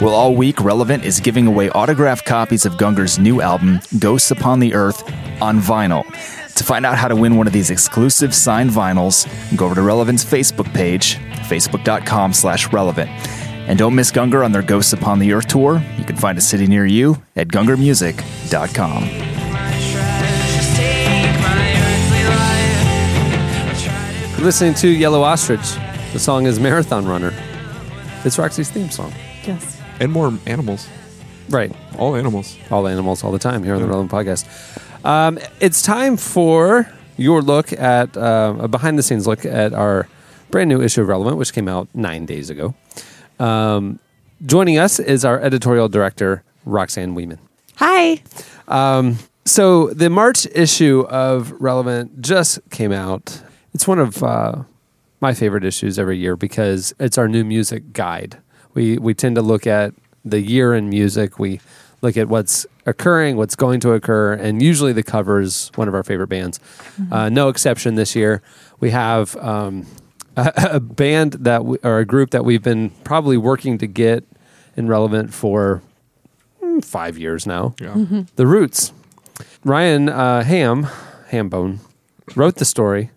Well, 0.00 0.12
all 0.12 0.34
week, 0.34 0.60
Relevant 0.60 1.04
is 1.04 1.20
giving 1.20 1.46
away 1.46 1.70
autographed 1.70 2.26
copies 2.26 2.66
of 2.66 2.72
Gungor's 2.72 3.20
new 3.20 3.40
album, 3.40 3.78
Ghosts 4.00 4.32
Upon 4.32 4.58
the 4.58 4.74
Earth, 4.74 5.08
on 5.40 5.60
vinyl. 5.60 6.04
To 6.56 6.64
find 6.64 6.84
out 6.84 6.98
how 6.98 7.06
to 7.06 7.14
win 7.14 7.36
one 7.36 7.46
of 7.46 7.52
these 7.52 7.70
exclusive 7.70 8.34
signed 8.34 8.70
vinyls, 8.70 9.28
go 9.56 9.66
over 9.66 9.76
to 9.76 9.82
Relevant's 9.82 10.24
Facebook 10.24 10.74
page, 10.74 11.18
facebook.com 11.48 12.32
slash 12.32 12.72
relevant. 12.72 13.08
And 13.68 13.78
don't 13.78 13.94
miss 13.94 14.10
Gungor 14.10 14.44
on 14.44 14.50
their 14.50 14.60
Ghosts 14.60 14.92
Upon 14.92 15.20
the 15.20 15.32
Earth 15.34 15.46
tour. 15.46 15.80
You 15.96 16.04
can 16.04 16.16
find 16.16 16.36
a 16.36 16.40
city 16.40 16.66
near 16.66 16.84
you 16.84 17.22
at 17.36 17.46
gungormusic.com. 17.46 19.33
listening 24.44 24.74
to 24.74 24.88
Yellow 24.88 25.22
Ostrich. 25.22 25.74
The 26.12 26.18
song 26.18 26.44
is 26.44 26.60
Marathon 26.60 27.06
Runner. 27.06 27.32
It's 28.26 28.38
Roxy's 28.38 28.70
theme 28.70 28.90
song. 28.90 29.10
Yes. 29.42 29.80
And 30.00 30.12
more 30.12 30.38
animals. 30.44 30.86
Right. 31.48 31.74
All 31.98 32.14
animals. 32.14 32.58
All 32.70 32.86
animals 32.86 33.24
all 33.24 33.32
the 33.32 33.38
time 33.38 33.64
here 33.64 33.74
on 33.74 33.80
the 33.80 33.88
Relevant 33.88 34.12
Podcast. 34.12 34.44
Um, 35.02 35.38
it's 35.60 35.80
time 35.80 36.18
for 36.18 36.92
your 37.16 37.40
look 37.40 37.72
at 37.72 38.18
uh, 38.18 38.54
a 38.60 38.68
behind 38.68 38.98
the 38.98 39.02
scenes 39.02 39.26
look 39.26 39.46
at 39.46 39.72
our 39.72 40.08
brand 40.50 40.68
new 40.68 40.82
issue 40.82 41.00
of 41.00 41.08
Relevant, 41.08 41.38
which 41.38 41.54
came 41.54 41.66
out 41.66 41.88
nine 41.94 42.26
days 42.26 42.50
ago. 42.50 42.74
Um, 43.40 43.98
joining 44.44 44.76
us 44.76 44.98
is 45.00 45.24
our 45.24 45.40
editorial 45.40 45.88
director, 45.88 46.42
Roxanne 46.66 47.14
Wieman. 47.14 47.38
Hi. 47.76 48.22
So 49.46 49.86
the 49.88 50.10
March 50.10 50.46
issue 50.54 51.06
of 51.08 51.52
Relevant 51.52 52.20
just 52.20 52.58
came 52.68 52.92
out. 52.92 53.40
It's 53.74 53.88
one 53.88 53.98
of 53.98 54.22
uh, 54.22 54.62
my 55.20 55.34
favorite 55.34 55.64
issues 55.64 55.98
every 55.98 56.18
year 56.18 56.36
because 56.36 56.94
it's 56.98 57.18
our 57.18 57.28
new 57.28 57.44
music 57.44 57.92
guide. 57.92 58.38
We 58.74 58.98
we 58.98 59.14
tend 59.14 59.36
to 59.36 59.42
look 59.42 59.66
at 59.66 59.94
the 60.24 60.40
year 60.40 60.74
in 60.74 60.88
music. 60.88 61.38
We 61.38 61.60
look 62.00 62.16
at 62.16 62.28
what's 62.28 62.66
occurring, 62.86 63.36
what's 63.36 63.56
going 63.56 63.80
to 63.80 63.92
occur, 63.92 64.34
and 64.34 64.62
usually 64.62 64.92
the 64.92 65.02
cover 65.02 65.40
is 65.40 65.70
one 65.74 65.88
of 65.88 65.94
our 65.94 66.02
favorite 66.02 66.28
bands. 66.28 66.60
Uh, 67.10 67.28
no 67.28 67.48
exception 67.48 67.94
this 67.94 68.14
year. 68.14 68.42
We 68.80 68.90
have 68.90 69.36
um, 69.36 69.86
a, 70.36 70.52
a 70.72 70.80
band 70.80 71.34
that 71.34 71.64
we, 71.64 71.78
or 71.82 71.98
a 71.98 72.04
group 72.04 72.30
that 72.30 72.44
we've 72.44 72.62
been 72.62 72.90
probably 73.04 73.36
working 73.36 73.78
to 73.78 73.86
get 73.86 74.24
in 74.76 74.88
Relevant 74.88 75.32
for 75.32 75.82
mm, 76.62 76.84
five 76.84 77.16
years 77.16 77.46
now. 77.46 77.74
Yeah. 77.80 78.24
The 78.36 78.46
Roots. 78.46 78.92
Ryan 79.64 80.08
uh, 80.08 80.42
Ham, 80.44 80.84
Hambone, 81.30 81.78
wrote 82.36 82.56
the 82.56 82.64
story. 82.64 83.10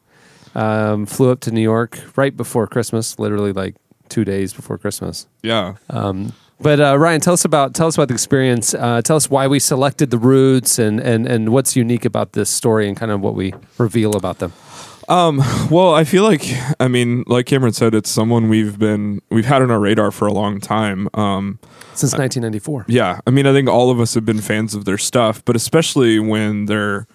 Um, 0.58 1.06
flew 1.06 1.32
up 1.32 1.39
to 1.41 1.52
New 1.52 1.62
York 1.62 2.00
right 2.15 2.36
before 2.36 2.65
Christmas, 2.67 3.20
literally 3.20 3.54
like 3.54 3.76
two 4.10 4.26
days 4.26 4.54
before 4.54 4.78
Christmas. 4.78 5.28
Yeah. 5.43 5.76
But 6.60 6.80
uh, 6.80 6.98
Ryan, 6.98 7.22
tell 7.22 7.34
us 7.34 7.46
about 7.46 7.76
tell 7.76 7.86
us 7.88 7.96
about 7.96 8.08
the 8.08 8.15
experience. 8.15 8.74
Uh, 8.74 9.02
tell 9.04 9.15
us 9.15 9.30
why 9.30 9.46
we 9.48 9.60
selected 9.60 10.10
the 10.10 10.17
Roots 10.17 10.80
and, 10.80 11.00
and 11.00 11.28
and 11.28 11.50
what's 11.50 11.76
unique 11.76 12.04
about 12.06 12.32
this 12.34 12.50
story 12.50 12.88
and 12.88 12.98
kind 12.98 13.12
of 13.12 13.22
what 13.22 13.36
we 13.36 13.54
reveal 13.78 14.15
about 14.15 14.39
them. 14.39 14.52
Well, 15.70 15.93
I 15.93 16.04
feel 16.04 16.24
like 16.24 16.46
I 16.80 16.88
mean, 16.88 17.24
like 17.28 17.46
Cameron 17.46 17.74
said, 17.74 17.93
it's 17.93 18.10
someone 18.10 18.50
we've 18.50 18.80
been 18.80 19.22
we've 19.30 19.46
had 19.46 19.62
on 19.62 19.70
our 19.70 19.80
radar 19.80 20.10
for 20.12 20.28
a 20.28 20.34
long 20.34 20.60
time. 20.60 21.08
Um, 21.13 21.60
Since 21.93 22.13
1994. 22.17 22.86
yeah, 22.88 23.20
I 23.28 23.30
mean, 23.30 23.46
I 23.46 23.54
think 23.54 23.70
all 23.70 23.91
of 23.91 24.00
us 24.00 24.15
have 24.15 24.26
been 24.26 24.41
fans 24.41 24.74
of 24.74 24.86
their 24.86 24.98
stuff, 24.98 25.46
but 25.46 25.56
especially 25.56 26.17
when 26.20 26.65
they're 26.65 27.06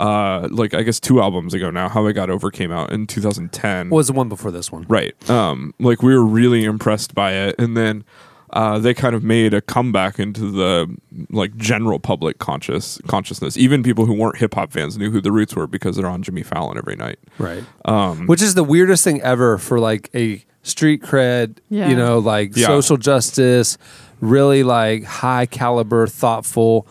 uh, 0.00 0.48
like 0.50 0.72
I 0.74 0.82
guess 0.82 0.98
two 0.98 1.20
albums 1.20 1.54
ago 1.54 1.70
now, 1.70 1.88
How 1.88 2.06
I 2.06 2.12
Got 2.12 2.30
Over 2.30 2.50
came 2.50 2.72
out 2.72 2.90
in 2.92 3.06
2010. 3.06 3.90
What 3.90 3.96
was 3.98 4.06
the 4.08 4.12
one 4.14 4.28
before 4.28 4.50
this 4.50 4.72
one? 4.72 4.86
Right. 4.88 5.14
Um, 5.30 5.74
like 5.78 6.02
we 6.02 6.14
were 6.14 6.24
really 6.24 6.64
impressed 6.64 7.14
by 7.14 7.32
it, 7.34 7.54
and 7.58 7.76
then 7.76 8.04
uh, 8.52 8.78
they 8.78 8.94
kind 8.94 9.14
of 9.14 9.22
made 9.22 9.54
a 9.54 9.60
comeback 9.60 10.18
into 10.18 10.50
the 10.50 10.92
like 11.30 11.54
general 11.56 12.00
public 12.00 12.38
conscious 12.38 12.98
consciousness. 13.06 13.56
Even 13.56 13.82
people 13.82 14.06
who 14.06 14.14
weren't 14.14 14.38
hip 14.38 14.54
hop 14.54 14.72
fans 14.72 14.96
knew 14.98 15.10
who 15.10 15.20
the 15.20 15.30
Roots 15.30 15.54
were 15.54 15.66
because 15.66 15.96
they're 15.96 16.06
on 16.08 16.22
Jimmy 16.22 16.42
Fallon 16.42 16.78
every 16.78 16.96
night. 16.96 17.18
Right. 17.38 17.62
Um, 17.84 18.26
Which 18.26 18.42
is 18.42 18.54
the 18.54 18.64
weirdest 18.64 19.04
thing 19.04 19.20
ever 19.22 19.58
for 19.58 19.78
like 19.78 20.10
a 20.14 20.44
street 20.62 21.02
cred, 21.02 21.58
Yeah. 21.68 21.88
you 21.88 21.94
know, 21.96 22.18
like 22.18 22.56
Yeah. 22.56 22.66
social 22.66 22.96
justice, 22.96 23.78
really 24.20 24.62
like 24.62 25.04
high 25.04 25.46
caliber, 25.46 26.06
thoughtful, 26.06 26.86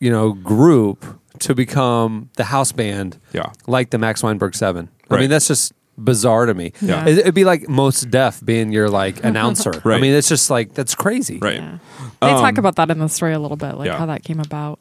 you 0.00 0.10
know, 0.10 0.32
group 0.34 1.04
to 1.40 1.54
become 1.54 2.30
the 2.36 2.44
house 2.44 2.72
band, 2.72 3.18
Yeah. 3.32 3.50
like 3.66 3.90
the 3.90 3.98
Max 3.98 4.22
Weinberg 4.22 4.54
Seven. 4.54 4.88
I 5.10 5.18
mean, 5.18 5.30
that's 5.30 5.48
just 5.48 5.72
bizarre 5.98 6.46
to 6.46 6.54
me. 6.54 6.72
Yeah. 6.80 7.06
It- 7.06 7.18
It'd 7.18 7.34
be 7.34 7.44
like 7.44 7.68
Mos 7.68 8.02
Def 8.02 8.44
being 8.44 8.72
your 8.72 8.88
like 8.90 9.22
announcer. 9.24 9.72
I 9.84 9.98
mean, 9.98 10.12
it's 10.12 10.28
just 10.28 10.50
like 10.50 10.74
that's 10.74 10.94
crazy. 10.94 11.38
Right. 11.38 11.56
Yeah. 11.56 11.78
They 12.20 12.30
um, 12.30 12.40
talk 12.40 12.58
about 12.58 12.76
that 12.76 12.90
in 12.90 12.98
the 12.98 13.08
story 13.08 13.32
a 13.34 13.38
little 13.38 13.56
bit, 13.56 13.74
like 13.76 13.86
yeah. 13.86 13.98
how 13.98 14.06
that 14.06 14.22
came 14.24 14.40
about. 14.40 14.78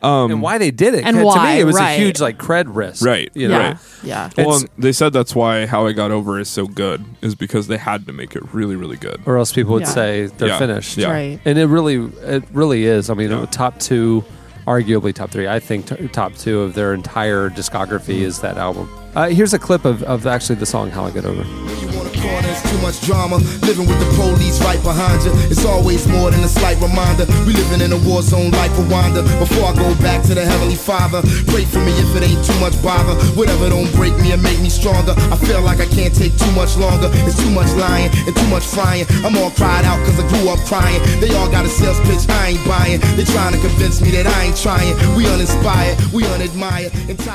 Um, 0.00 0.30
and 0.30 0.42
why 0.42 0.58
they 0.58 0.70
did 0.70 0.94
it. 0.94 1.04
And 1.04 1.16
to 1.16 1.24
why, 1.24 1.54
me, 1.56 1.60
it 1.60 1.64
was 1.64 1.74
right. 1.74 1.94
a 1.94 1.98
huge 1.98 2.20
like 2.20 2.38
cred 2.38 2.66
risk. 2.68 3.04
Right. 3.04 3.30
You 3.34 3.48
know? 3.48 3.58
yeah. 4.04 4.22
Right. 4.22 4.36
Yeah. 4.38 4.44
Well, 4.46 4.62
they 4.78 4.92
said 4.92 5.12
that's 5.12 5.34
why 5.34 5.66
How 5.66 5.86
I 5.88 5.92
Got 5.92 6.12
Over 6.12 6.38
is 6.38 6.48
so 6.48 6.66
good 6.68 7.04
is 7.20 7.34
because 7.34 7.66
they 7.66 7.78
had 7.78 8.06
to 8.06 8.12
make 8.12 8.36
it 8.36 8.54
really, 8.54 8.76
really 8.76 8.96
good. 8.96 9.20
Or 9.26 9.38
else 9.38 9.52
people 9.52 9.72
would 9.72 9.82
Yeah. 9.82 9.88
say 9.88 10.26
they're 10.26 10.48
Yeah. 10.50 10.58
finished. 10.60 10.96
Yeah. 10.98 11.10
Right. 11.10 11.40
And 11.44 11.58
it 11.58 11.66
really, 11.66 11.96
it 12.22 12.44
really 12.52 12.84
is. 12.84 13.10
I 13.10 13.14
mean, 13.14 13.30
Yeah. 13.32 13.46
top 13.46 13.80
two, 13.80 14.24
arguably 14.68 15.14
top 15.14 15.30
three. 15.30 15.48
I 15.48 15.58
think 15.60 15.86
t- 15.86 16.08
top 16.08 16.34
two 16.36 16.60
of 16.60 16.74
their 16.74 16.92
entire 16.92 17.48
discography 17.48 18.20
is 18.20 18.40
that 18.42 18.58
album. 18.58 18.88
Uh, 19.14 19.28
here's 19.28 19.54
a 19.54 19.58
clip 19.58 19.84
of, 19.84 20.02
of 20.04 20.26
actually 20.26 20.56
the 20.56 20.66
song 20.66 20.90
"How 20.90 21.04
I 21.04 21.10
Get 21.10 21.24
Over." 21.24 21.42
You 21.42 21.96
wanna 21.96 22.08
corner, 22.20 22.48
it's 22.50 22.62
too 22.70 22.78
much 22.82 23.00
drama. 23.02 23.38
Living 23.64 23.86
with 23.86 23.98
the 23.98 24.10
police 24.18 24.60
right 24.62 24.80
behind 24.82 25.22
you. 25.24 25.32
It's 25.50 25.64
always 25.64 26.06
more 26.08 26.30
than 26.30 26.42
a 26.44 26.50
slight 26.50 26.78
reminder. 26.80 27.26
We 27.46 27.54
living 27.54 27.80
in 27.80 27.92
a 27.92 28.00
war 28.04 28.22
zone 28.22 28.50
like 28.52 28.70
Rwanda. 28.72 29.24
Before 29.38 29.70
I 29.70 29.74
go 29.74 29.88
back 30.02 30.22
to 30.28 30.34
the 30.34 30.44
Heavenly 30.44 30.76
Father, 30.76 31.22
pray 31.48 31.64
for 31.64 31.80
me 31.80 31.92
if 31.96 32.10
it 32.16 32.22
ain't 32.22 32.42
too 32.44 32.58
much 32.60 32.76
bother. 32.82 33.14
Whatever 33.34 33.70
don't 33.70 33.90
break 33.94 34.14
me 34.18 34.32
and 34.32 34.42
make 34.42 34.60
me 34.60 34.68
stronger. 34.68 35.14
I 35.32 35.36
feel 35.36 35.62
like 35.62 35.80
I 35.80 35.86
can't 35.86 36.14
take 36.14 36.36
too 36.36 36.52
much 36.52 36.76
longer. 36.76 37.08
It's 37.26 37.38
too 37.38 37.50
much 37.50 37.70
lying 37.74 38.10
and 38.26 38.34
too 38.36 38.48
much 38.48 38.64
frying. 38.64 39.06
I'm 39.24 39.36
all 39.38 39.50
cried 39.50 39.84
out 39.84 39.98
cause 40.06 40.18
I 40.18 40.26
grew 40.28 40.48
up 40.50 40.60
crying. 40.66 41.00
They 41.20 41.34
all 41.34 41.50
got 41.50 41.64
a 41.64 41.68
sales 41.68 42.00
pitch 42.06 42.28
I 42.28 42.54
ain't 42.54 42.64
buying. 42.66 43.00
They 43.16 43.24
trying 43.24 43.54
to 43.54 43.60
convince 43.60 44.00
me 44.00 44.10
that 44.12 44.26
I 44.26 44.50
ain't 44.50 44.56
trying. 44.56 44.94
We 45.16 45.26
uninspired, 45.26 45.96
we 46.12 46.24
unadmired. 46.26 46.92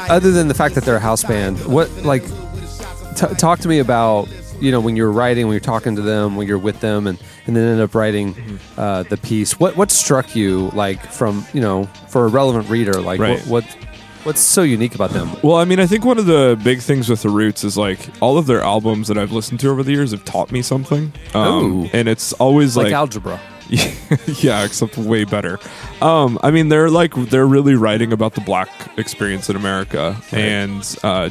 Other 0.10 0.32
than 0.32 0.48
the 0.48 0.54
fact 0.54 0.76
that 0.76 0.84
they're 0.84 0.98
a 0.98 1.08
house 1.12 1.24
band, 1.24 1.64
what 1.74 1.90
like 2.04 2.24
t- 3.16 3.34
talk 3.38 3.60
to 3.60 3.68
me 3.68 3.80
about 3.80 4.28
you 4.62 4.72
know 4.72 4.80
when 4.80 4.96
you're 4.96 5.12
writing, 5.12 5.48
when 5.48 5.54
you're 5.54 5.60
talking 5.60 5.96
to 5.96 6.02
them, 6.02 6.36
when 6.36 6.48
you're 6.48 6.58
with 6.58 6.80
them, 6.80 7.08
and 7.08 7.18
and 7.48 7.56
then 7.56 7.68
end 7.68 7.82
up 7.82 7.94
writing 7.96 8.34
Mm-hmm. 8.34 8.80
uh, 8.80 9.04
the 9.04 9.18
piece. 9.18 9.60
What 9.60 9.76
what 9.76 9.92
struck 9.92 10.36
you 10.36 10.70
like 10.74 11.06
from 11.12 11.46
you 11.54 11.62
know 11.62 11.86
for 12.10 12.26
a 12.26 12.28
relevant 12.30 12.70
reader? 12.70 13.02
Like 13.02 13.20
Right. 13.20 13.40
what, 13.48 13.64
what 13.66 13.78
what's 14.24 14.40
so 14.40 14.62
unique 14.62 14.96
about 14.96 15.10
them? 15.12 15.30
Well, 15.44 15.58
I 15.58 15.66
mean, 15.66 15.82
I 15.82 15.86
think 15.86 16.06
one 16.06 16.18
of 16.18 16.26
the 16.26 16.58
big 16.64 16.80
things 16.80 17.10
with 17.10 17.24
the 17.24 17.30
Roots 17.30 17.66
is 17.66 17.76
like 17.78 18.00
all 18.22 18.38
of 18.38 18.46
their 18.46 18.62
albums 18.62 19.10
that 19.10 19.18
I've 19.18 19.34
listened 19.34 19.60
to 19.62 19.70
over 19.70 19.84
the 19.84 19.92
years 19.92 20.12
have 20.12 20.24
taught 20.24 20.50
me 20.52 20.62
something. 20.62 21.12
Um, 21.34 21.90
and 21.92 22.08
it's 22.08 22.32
always 22.34 22.78
Like 22.78 22.86
like, 22.86 22.94
algebra. 22.94 23.38
yeah, 24.42 24.64
except 24.64 24.98
way 24.98 25.24
better. 25.24 25.60
Um, 26.02 26.38
I 26.44 26.52
mean, 26.52 26.70
they're 26.70 26.90
like 26.90 27.14
they're 27.16 27.48
really 27.48 27.76
writing 27.76 28.12
about 28.14 28.36
the 28.36 28.42
black 28.42 28.70
experience 28.98 29.50
in 29.50 29.56
America, 29.56 30.22
and 30.32 30.98
uh, 31.04 31.30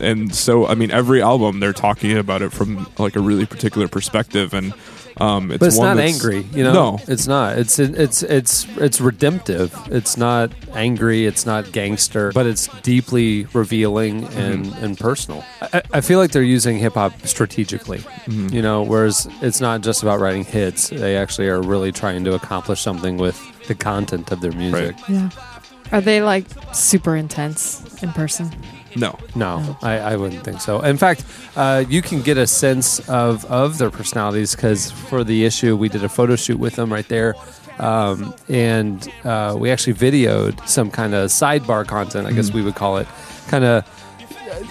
and 0.00 0.34
so 0.34 0.66
I 0.66 0.74
mean, 0.74 0.90
every 0.90 1.22
album 1.22 1.60
they're 1.60 1.72
talking 1.72 2.16
about 2.16 2.42
it 2.42 2.52
from 2.52 2.88
like 2.98 3.16
a 3.16 3.20
really 3.20 3.46
particular 3.46 3.88
perspective, 3.88 4.54
and 4.54 4.72
um, 5.18 5.50
it's 5.50 5.58
But 5.60 5.66
it's 5.68 5.76
one 5.78 5.86
not 5.88 5.96
that's- 5.96 6.14
angry, 6.14 6.46
you 6.52 6.62
know. 6.64 6.72
No, 6.72 6.98
it's 7.08 7.26
not. 7.26 7.58
It's 7.58 7.78
it's 7.78 8.22
it's 8.22 8.64
it's 8.76 9.00
redemptive. 9.00 9.74
It's 9.90 10.16
not 10.16 10.50
angry. 10.74 11.26
It's 11.26 11.46
not 11.46 11.72
gangster, 11.72 12.32
but 12.32 12.46
it's 12.46 12.68
deeply 12.82 13.46
revealing 13.52 14.24
and 14.34 14.66
Mm-hmm. 14.66 14.84
and 14.84 14.98
personal. 14.98 15.44
I, 15.62 15.82
I 15.94 16.00
feel 16.00 16.18
like 16.18 16.32
they're 16.32 16.42
using 16.42 16.78
hip 16.78 16.94
hop 16.94 17.12
strategically, 17.26 17.98
Mm-hmm. 17.98 18.48
you 18.54 18.62
know. 18.62 18.82
Whereas 18.82 19.26
it's 19.42 19.60
not 19.60 19.80
just 19.80 20.02
about 20.02 20.20
writing 20.20 20.44
hits. 20.44 20.90
They 20.90 21.16
actually 21.16 21.48
are 21.48 21.62
really 21.62 21.92
trying 21.92 22.24
to 22.24 22.34
accomplish 22.34 22.80
something 22.80 23.16
with 23.16 23.40
the 23.68 23.74
content 23.74 24.30
of 24.32 24.40
their 24.40 24.52
music. 24.52 24.96
Yeah. 25.08 25.30
Are 25.92 26.00
they 26.00 26.20
like 26.20 26.46
super 26.74 27.16
intense 27.16 28.02
in 28.02 28.12
person? 28.12 28.50
No. 28.96 29.18
No, 29.34 29.76
I, 29.82 29.98
I 29.98 30.16
wouldn't 30.16 30.42
think 30.44 30.60
so. 30.60 30.80
In 30.80 30.96
fact, 30.96 31.24
uh, 31.56 31.84
you 31.88 32.02
can 32.02 32.22
get 32.22 32.36
a 32.38 32.46
sense 32.46 33.06
of, 33.08 33.44
of 33.46 33.78
their 33.78 33.90
personalities 33.90 34.54
because 34.56 34.90
for 34.90 35.22
the 35.24 35.44
issue, 35.44 35.76
we 35.76 35.88
did 35.88 36.02
a 36.04 36.08
photo 36.08 36.36
shoot 36.36 36.58
with 36.58 36.74
them 36.76 36.92
right 36.92 37.08
there. 37.08 37.34
Um, 37.78 38.34
and 38.48 39.06
uh, 39.24 39.54
we 39.58 39.70
actually 39.70 39.94
videoed 39.94 40.66
some 40.66 40.90
kind 40.90 41.14
of 41.14 41.28
sidebar 41.30 41.86
content, 41.86 42.26
I 42.26 42.32
guess 42.32 42.50
we 42.50 42.62
would 42.62 42.74
call 42.74 42.96
it. 42.96 43.06
Kind 43.48 43.64
of 43.64 43.84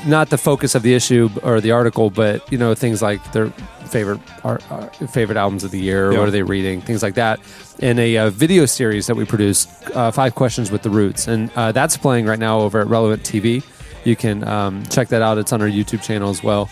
not 0.07 0.29
the 0.29 0.38
focus 0.38 0.73
of 0.73 0.81
the 0.81 0.93
issue 0.95 1.29
or 1.43 1.61
the 1.61 1.71
article, 1.71 2.09
but 2.09 2.51
you 2.51 2.57
know 2.57 2.73
things 2.73 3.01
like 3.03 3.31
their 3.31 3.49
favorite 3.85 4.19
art, 4.43 4.63
uh, 4.71 4.88
favorite 5.07 5.38
albums 5.38 5.63
of 5.63 5.69
the 5.69 5.79
year, 5.79 6.11
Yeah. 6.11 6.19
what 6.19 6.27
are 6.27 6.31
they 6.31 6.41
reading, 6.41 6.81
things 6.81 7.03
like 7.03 7.13
that. 7.15 7.39
In 7.79 7.99
a 7.99 8.17
uh, 8.17 8.29
video 8.31 8.65
series 8.65 9.05
that 9.07 9.15
we 9.15 9.25
produced, 9.25 9.69
uh, 9.93 10.09
five 10.11 10.33
questions 10.33 10.71
with 10.71 10.81
the 10.81 10.89
roots, 10.89 11.27
and 11.27 11.51
uh, 11.55 11.71
that's 11.71 11.97
playing 11.97 12.25
right 12.25 12.39
now 12.39 12.59
over 12.61 12.79
at 12.81 12.88
Relevant 12.88 13.21
TV. 13.23 13.63
You 14.05 14.15
can 14.15 14.47
um, 14.47 14.85
check 14.85 15.09
that 15.09 15.21
out. 15.21 15.37
It's 15.37 15.51
on 15.51 15.61
our 15.61 15.67
YouTube 15.67 16.03
channel 16.03 16.29
as 16.29 16.41
well. 16.41 16.69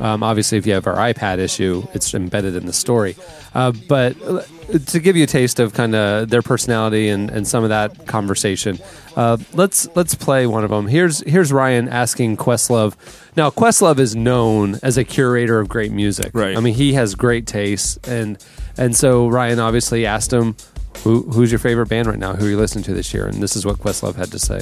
Um, 0.00 0.22
obviously, 0.22 0.58
if 0.58 0.66
you 0.66 0.74
have 0.74 0.86
our 0.86 0.96
iPad 0.96 1.38
issue, 1.38 1.86
it's 1.94 2.12
embedded 2.14 2.54
in 2.54 2.66
the 2.66 2.72
story. 2.72 3.16
Uh, 3.54 3.72
but 3.88 4.20
uh, 4.22 4.42
to 4.86 5.00
give 5.00 5.16
you 5.16 5.24
a 5.24 5.26
taste 5.26 5.58
of 5.58 5.72
kind 5.72 5.94
of 5.94 6.28
their 6.28 6.42
personality 6.42 7.08
and, 7.08 7.30
and 7.30 7.48
some 7.48 7.64
of 7.64 7.70
that 7.70 8.06
conversation, 8.06 8.78
uh, 9.16 9.38
let's 9.54 9.88
let's 9.96 10.14
play 10.14 10.46
one 10.46 10.64
of 10.64 10.70
them. 10.70 10.86
Here's 10.86 11.20
here's 11.20 11.52
Ryan 11.52 11.88
asking 11.88 12.36
Questlove. 12.36 12.94
Now, 13.36 13.50
Questlove 13.50 13.98
is 13.98 14.14
known 14.14 14.78
as 14.82 14.98
a 14.98 15.04
curator 15.04 15.60
of 15.60 15.68
great 15.68 15.92
music. 15.92 16.30
Right. 16.34 16.56
I 16.56 16.60
mean, 16.60 16.74
he 16.74 16.92
has 16.92 17.14
great 17.14 17.46
taste, 17.46 18.06
and 18.06 18.38
and 18.76 18.94
so 18.94 19.28
Ryan 19.28 19.58
obviously 19.58 20.04
asked 20.04 20.32
him, 20.32 20.56
Who, 21.04 21.22
"Who's 21.22 21.50
your 21.50 21.58
favorite 21.58 21.88
band 21.88 22.08
right 22.08 22.18
now? 22.18 22.34
Who 22.34 22.46
are 22.46 22.50
you 22.50 22.58
listening 22.58 22.84
to 22.84 22.94
this 22.94 23.14
year?" 23.14 23.26
And 23.26 23.42
this 23.42 23.56
is 23.56 23.64
what 23.64 23.78
Questlove 23.78 24.16
had 24.16 24.30
to 24.32 24.38
say. 24.38 24.60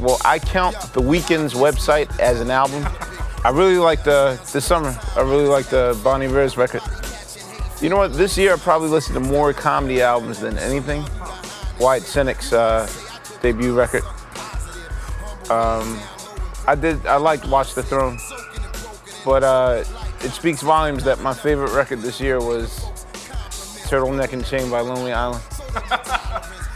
Well, 0.00 0.20
I 0.24 0.38
count 0.38 0.74
the 0.92 1.00
Weeknd's 1.00 1.54
website 1.54 2.18
as 2.18 2.40
an 2.40 2.50
album. 2.50 2.84
I 3.44 3.50
really 3.50 3.78
like 3.78 4.04
the 4.04 4.40
this 4.52 4.64
summer. 4.64 4.98
I 5.16 5.20
really 5.20 5.46
like 5.46 5.66
the 5.66 5.98
Bon 6.02 6.22
Iver's 6.22 6.56
record. 6.56 6.82
You 7.80 7.90
know 7.90 7.96
what? 7.96 8.14
This 8.14 8.38
year 8.38 8.54
I 8.54 8.56
probably 8.56 8.88
listened 8.88 9.14
to 9.14 9.20
more 9.20 9.52
comedy 9.52 10.00
albums 10.00 10.40
than 10.40 10.58
anything. 10.58 11.02
White 11.78 12.02
Cynic's 12.02 12.52
uh, 12.52 12.88
debut 13.42 13.74
record. 13.74 14.02
Um, 15.50 16.00
I 16.66 16.74
did. 16.74 17.04
I 17.06 17.16
liked 17.16 17.46
Watch 17.46 17.74
the 17.74 17.82
Throne, 17.82 18.18
but 19.24 19.44
uh, 19.44 19.84
it 20.20 20.30
speaks 20.30 20.62
volumes 20.62 21.04
that 21.04 21.20
my 21.20 21.34
favorite 21.34 21.72
record 21.72 22.00
this 22.00 22.20
year 22.20 22.40
was 22.40 22.80
Turtleneck 23.88 24.32
and 24.32 24.44
Chain 24.44 24.70
by 24.70 24.80
Lonely 24.80 25.12
Island. 25.12 25.42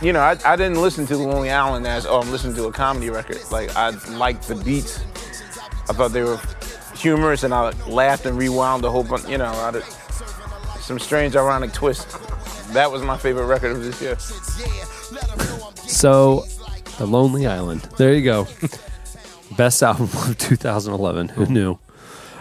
You 0.01 0.13
know, 0.13 0.21
I, 0.21 0.37
I 0.45 0.55
didn't 0.55 0.81
listen 0.81 1.07
to 1.07 1.17
Lonely 1.17 1.51
Island 1.51 1.87
as, 1.87 2.07
oh, 2.07 2.21
I'm 2.21 2.31
listening 2.31 2.55
to 2.57 2.67
a 2.67 2.73
comedy 2.73 3.11
record. 3.11 3.39
Like, 3.51 3.75
I 3.75 3.91
liked 4.17 4.47
the 4.47 4.55
beats. 4.55 5.01
I 5.89 5.93
thought 5.93 6.13
they 6.13 6.23
were 6.23 6.41
humorous, 6.95 7.43
and 7.43 7.53
I 7.53 7.71
laughed 7.89 8.25
and 8.25 8.39
rewound 8.39 8.85
a 8.85 8.91
whole 8.91 9.03
bunch, 9.03 9.29
you 9.29 9.39
know, 9.39 9.47
out 9.47 9.75
of 9.75 9.85
some 10.81 11.01
strange, 11.01 11.35
ironic 11.35 11.73
twist. 11.73 12.17
That 12.75 12.93
was 12.93 13.03
my 13.03 13.17
favorite 13.17 13.47
record 13.47 13.73
of 13.73 13.83
this 13.83 14.01
year. 14.01 14.17
So, 15.89 16.45
The 16.99 17.07
Lonely 17.07 17.49
Island. 17.49 17.83
There 17.97 18.15
you 18.15 18.23
go. 18.23 18.47
Best 19.57 19.83
album 19.83 20.05
of 20.13 20.39
2011. 20.39 21.31
Who 21.31 21.47
knew? 21.47 21.79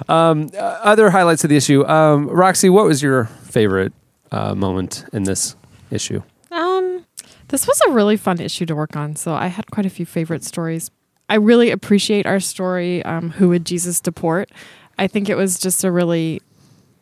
Um, 0.07 0.51
uh, 0.53 0.57
other 0.61 1.09
highlights 1.09 1.43
of 1.43 1.49
the 1.49 1.57
issue. 1.57 1.83
Um, 1.87 2.27
Roxy, 2.27 2.69
what 2.69 2.85
was 2.85 3.01
your 3.01 3.25
favorite 3.25 3.93
uh, 4.31 4.53
moment 4.53 5.05
in 5.11 5.23
this 5.23 5.55
issue? 5.89 6.21
This 7.49 7.67
was 7.67 7.79
a 7.87 7.91
really 7.91 8.17
fun 8.17 8.39
issue 8.39 8.65
to 8.65 8.75
work 8.75 8.95
on. 8.95 9.15
So 9.15 9.33
I 9.33 9.47
had 9.47 9.71
quite 9.71 9.85
a 9.85 9.89
few 9.89 10.05
favorite 10.05 10.43
stories. 10.43 10.91
I 11.29 11.35
really 11.35 11.71
appreciate 11.71 12.25
our 12.25 12.39
story. 12.39 13.03
Um, 13.03 13.31
Who 13.31 13.49
would 13.49 13.65
Jesus 13.65 13.99
deport? 13.99 14.49
I 14.97 15.07
think 15.07 15.29
it 15.29 15.35
was 15.35 15.59
just 15.59 15.83
a 15.83 15.91
really, 15.91 16.41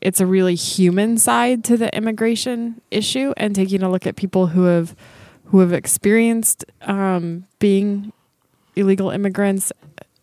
it's 0.02 0.20
a 0.20 0.26
really 0.26 0.56
human 0.56 1.18
side 1.18 1.64
to 1.66 1.78
the 1.78 1.96
immigration 1.96 2.82
issue, 2.92 3.34
and 3.38 3.56
taking 3.56 3.82
a 3.84 3.90
look 3.90 4.06
at 4.06 4.16
people 4.16 4.48
who 4.48 4.64
have, 4.64 4.96
who 5.46 5.60
have 5.60 5.74
experienced 5.74 6.66
um, 6.82 7.46
being 7.60 8.12
illegal 8.76 9.10
immigrants. 9.12 9.72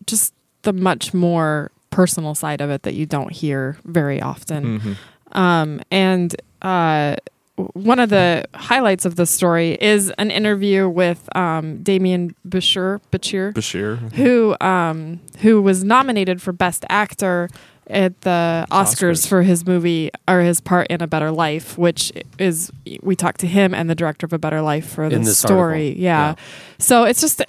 Just 0.05 0.33
the 0.63 0.73
much 0.73 1.13
more 1.13 1.71
personal 1.89 2.35
side 2.35 2.61
of 2.61 2.69
it 2.69 2.83
that 2.83 2.93
you 2.93 3.05
don't 3.05 3.31
hear 3.31 3.77
very 3.85 4.21
often. 4.21 4.97
Um, 5.31 5.81
and 5.91 6.35
uh, 6.61 7.15
one 7.55 7.99
of 7.99 8.09
the 8.09 8.45
highlights 8.55 9.05
of 9.05 9.15
the 9.15 9.25
story 9.25 9.77
is 9.79 10.11
an 10.17 10.31
interview 10.31 10.89
with 10.89 11.27
um, 11.35 11.79
Demián 11.79 12.33
Bichir, 12.47 12.99
Bichir, 13.11 13.53
Bichir. 13.53 14.11
who 14.13 14.55
um, 14.59 15.19
who 15.39 15.61
was 15.61 15.83
nominated 15.83 16.41
for 16.41 16.51
Best 16.51 16.83
Actor 16.89 17.49
at 17.87 18.21
the 18.21 18.65
Oscars, 18.71 18.95
Oscars. 18.95 19.27
for 19.27 19.43
his 19.43 19.67
movie 19.67 20.09
or 20.27 20.41
his 20.41 20.61
part 20.61 20.87
in 20.87 21.01
A 21.01 21.07
Better 21.07 21.31
Life, 21.31 21.77
which 21.77 22.11
is 22.39 22.71
we 23.01 23.15
talked 23.15 23.39
to 23.41 23.47
him 23.47 23.73
and 23.73 23.89
the 23.89 23.95
director 23.95 24.25
of 24.25 24.33
A 24.33 24.39
Better 24.39 24.61
Life 24.61 24.87
for 24.89 25.09
the 25.09 25.19
this 25.19 25.37
story. 25.37 25.89
Yeah. 25.89 26.29
Yeah. 26.29 26.35
so 26.79 27.03
it's 27.03 27.21
just 27.21 27.43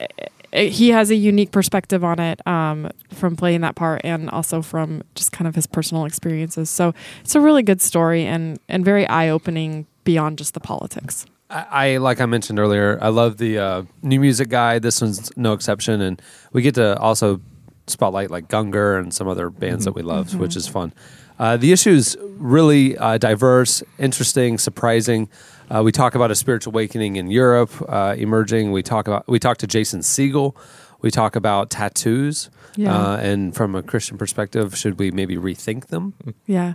he 0.53 0.90
has 0.90 1.11
a 1.11 1.17
unique 1.17 1.51
perspective 1.51 2.05
on 2.05 2.21
it 2.21 2.47
um, 2.47 2.88
from 3.12 3.37
playing 3.37 3.62
that 3.62 3.75
part 3.75 4.03
and 4.05 4.31
also 4.31 4.62
from 4.62 5.03
just 5.14 5.33
kind 5.33 5.49
of 5.49 5.55
his 5.55 5.67
personal 5.67 6.05
experiences. 6.05 6.71
So 6.71 6.95
it's 7.23 7.35
a 7.35 7.40
really 7.40 7.62
good 7.62 7.81
story 7.81 8.25
and 8.27 8.59
and 8.69 8.85
very 8.85 9.07
eye 9.09 9.31
opening 9.31 9.87
beyond 10.05 10.38
just 10.38 10.55
the 10.55 10.61
politics. 10.61 11.27
I, 11.51 11.67
I 11.71 11.97
like 11.99 12.21
I 12.21 12.27
mentioned 12.27 12.59
earlier, 12.59 12.99
I 13.03 13.09
love 13.09 13.37
the 13.38 13.59
uh, 13.59 13.83
new 14.03 14.21
music 14.21 14.49
guide. 14.49 14.83
This 14.83 15.01
one's 15.01 15.31
no 15.37 15.53
exception, 15.53 16.01
and 16.01 16.21
we 16.53 16.62
get 16.62 16.75
to 16.77 16.99
also 16.99 17.40
spotlight 17.87 18.31
like 18.31 18.49
Gungor 18.49 18.99
and 18.99 19.12
some 19.12 19.29
other 19.29 19.51
bands 19.51 19.85
that 19.85 19.93
we 19.95 20.03
love, 20.03 20.35
which 20.37 20.57
is 20.57 20.67
fun. 20.67 20.93
Uh, 21.38 21.57
the 21.57 21.73
issue 21.73 21.90
is 21.90 22.17
really 22.21 22.97
uh, 22.97 23.19
diverse, 23.19 23.83
interesting, 23.99 24.57
surprising. 24.57 25.29
Uh, 25.69 25.83
we 25.83 25.90
talk 25.93 26.14
about 26.14 26.31
a 26.31 26.35
spiritual 26.35 26.73
awakening 26.73 27.17
in 27.17 27.31
Europe 27.31 27.71
uh, 27.88 28.14
emerging. 28.17 28.71
We 28.73 28.83
talk 28.83 29.09
about 29.09 29.27
we 29.29 29.38
talk 29.38 29.57
to 29.59 29.67
Jason 29.67 30.01
Segel. 30.01 30.55
We 31.03 31.11
talk 31.11 31.37
about 31.37 31.69
tattoos, 31.69 32.49
Yeah. 32.77 32.97
uh, 32.97 33.17
and 33.19 33.55
from 33.55 33.75
a 33.75 33.83
Christian 33.83 34.17
perspective, 34.17 34.75
should 34.75 34.99
we 34.99 35.11
maybe 35.11 35.37
rethink 35.37 35.88
them? 35.88 36.14
Yeah. 36.47 36.75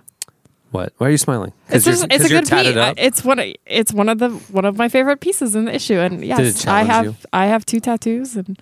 What? 0.71 0.93
Why 0.97 1.07
are 1.07 1.09
you 1.11 1.17
smiling? 1.17 1.51
It's 1.69 1.85
you're- 1.85 1.97
just, 1.97 2.05
it's 2.05 2.15
a 2.15 2.17
'cause 2.19 2.29
you're 2.31 2.39
good 2.41 2.47
tatted 2.47 2.73
piece. 2.75 2.83
up? 2.83 2.95
It's 2.99 3.23
one. 3.25 3.39
of- 3.39 3.53
It's 3.65 3.91
one 3.93 4.07
of 4.09 4.19
the 4.19 4.29
one 4.51 4.65
of 4.65 4.77
my 4.77 4.87
favorite 4.89 5.19
pieces 5.19 5.55
in 5.55 5.65
the 5.65 5.73
issue. 5.75 5.97
And 5.99 6.23
yes, 6.23 6.61
it 6.63 6.67
I 6.67 6.83
have 6.83 7.05
you? 7.05 7.15
I 7.33 7.47
have 7.47 7.65
two 7.65 7.79
tattoos, 7.79 8.35
and 8.35 8.59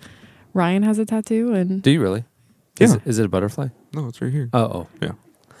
Ryan 0.54 0.82
has 0.84 0.98
a 0.98 1.04
tattoo, 1.04 1.52
and 1.52 1.82
Do 1.82 1.90
you 1.90 2.00
really? 2.00 2.24
Is, 2.80 2.92
Yeah. 2.92 2.96
it, 2.96 3.02
is 3.06 3.18
it 3.18 3.26
a 3.26 3.28
butterfly? 3.28 3.68
No, 3.92 4.06
it's 4.08 4.20
right 4.22 4.32
here. 4.32 4.48
Oh, 4.52 4.60
oh. 4.60 4.86
Yeah. 5.02 5.12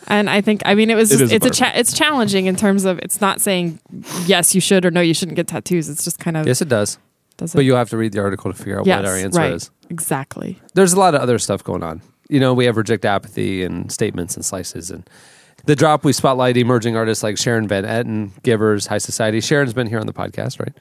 And 0.06 0.30
I 0.30 0.40
think, 0.40 0.62
I 0.64 0.74
mean, 0.74 0.88
it 0.88 0.94
was 0.94 1.10
It 1.12 1.18
just, 1.18 1.24
is 1.24 1.32
it's 1.32 1.44
a 1.46 1.48
butterfly. 1.50 1.70
cha- 1.72 1.78
it's 1.78 1.92
challenging 1.92 2.46
in 2.46 2.56
terms 2.56 2.84
of 2.84 2.98
it's 3.00 3.20
not 3.20 3.40
saying 3.40 3.80
yes 4.26 4.54
you 4.54 4.60
should 4.60 4.86
or 4.86 4.90
no 4.90 5.00
you 5.00 5.12
shouldn't 5.14 5.36
get 5.36 5.48
tattoos. 5.48 5.88
It's 5.90 6.04
just 6.04 6.18
kind 6.18 6.36
of 6.36 6.46
Yes, 6.46 6.62
it 6.62 6.68
does. 6.68 6.96
does 7.36 7.52
But 7.52 7.60
it? 7.60 7.64
you'll 7.64 7.76
have 7.76 7.90
to 7.90 7.96
read 7.98 8.12
the 8.12 8.20
article 8.20 8.50
to 8.52 8.56
figure 8.56 8.78
out 8.78 8.86
yes, 8.86 8.98
what 8.98 9.06
our 9.06 9.16
answer 9.16 9.38
right, 9.38 9.52
is. 9.52 9.70
exactly. 9.90 10.58
There's 10.74 10.92
a 10.94 10.98
lot 10.98 11.14
of 11.14 11.20
other 11.20 11.38
stuff 11.38 11.62
going 11.62 11.82
on. 11.82 12.00
You 12.30 12.40
know, 12.40 12.54
we 12.54 12.64
have 12.66 12.76
reject 12.76 13.04
apathy 13.04 13.62
and 13.64 13.90
statements 13.92 14.36
and 14.36 14.44
slices 14.44 14.90
and 14.90 15.08
the 15.68 15.76
drop 15.76 16.02
we 16.02 16.14
spotlight 16.14 16.56
emerging 16.56 16.96
artists 16.96 17.22
like 17.22 17.36
Sharon 17.36 17.68
Van 17.68 17.84
Etten, 17.84 18.30
Givers, 18.42 18.86
High 18.86 18.96
Society. 18.96 19.38
Sharon's 19.42 19.74
been 19.74 19.86
here 19.86 19.98
on 20.00 20.06
the 20.06 20.14
podcast, 20.14 20.58
right? 20.58 20.72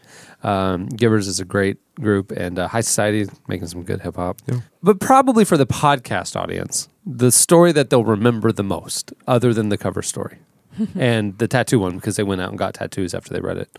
Um, 0.50 0.88
Givers 0.88 1.28
is 1.28 1.42
a 1.42 1.46
great 1.46 1.76
group, 2.00 2.32
and 2.32 2.58
uh, 2.58 2.70
High 2.70 2.80
Society 2.80 3.26
making 3.50 3.68
some 3.68 3.84
good 3.84 4.00
hip 4.00 4.16
hop. 4.16 4.42
But 4.82 5.02
probably 5.02 5.44
for 5.44 5.58
the 5.58 5.66
podcast 5.68 6.38
audience, 6.40 6.88
the 7.06 7.34
story 7.34 7.74
that 7.74 7.90
they'll 7.90 8.06
remember 8.06 8.54
the 8.54 8.64
most, 8.64 9.12
other 9.28 9.54
than 9.54 9.68
the 9.68 9.78
cover 9.78 10.02
story, 10.02 10.38
and 10.96 11.38
the 11.38 11.50
tattoo 11.50 11.80
one 11.80 11.96
because 11.98 12.16
they 12.16 12.24
went 12.24 12.40
out 12.40 12.48
and 12.52 12.58
got 12.58 12.76
tattoos 12.76 13.14
after 13.14 13.34
they 13.34 13.42
read 13.42 13.58
it, 13.58 13.70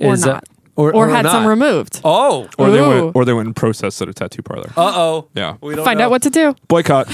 Or 0.00 0.14
is, 0.14 0.26
uh, 0.26 0.32
not. 0.32 0.48
or, 0.74 0.92
Or, 0.96 1.08
had 1.10 1.26
some 1.26 1.46
removed. 1.46 2.00
Oh, 2.02 2.48
Or 2.58 2.72
they 2.72 2.80
went, 2.80 3.14
or 3.14 3.24
they 3.24 3.34
went 3.34 3.46
and 3.46 3.54
processed 3.54 4.02
at 4.02 4.08
a 4.08 4.12
tattoo 4.12 4.42
parlor. 4.42 4.70
uh 4.76 4.92
oh. 4.96 5.28
yeah, 5.36 5.58
We 5.60 5.76
don't 5.76 5.84
Find 5.84 6.00
know. 6.00 6.06
out 6.06 6.10
what 6.10 6.22
to 6.22 6.30
do. 6.30 6.56
boycott. 6.66 7.06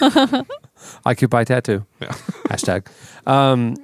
I 0.00 0.04
could 0.10 0.46
Occupy 1.06 1.44
tattoo. 1.44 1.86
Hashtag. 2.48 2.86
Um, 3.26 3.76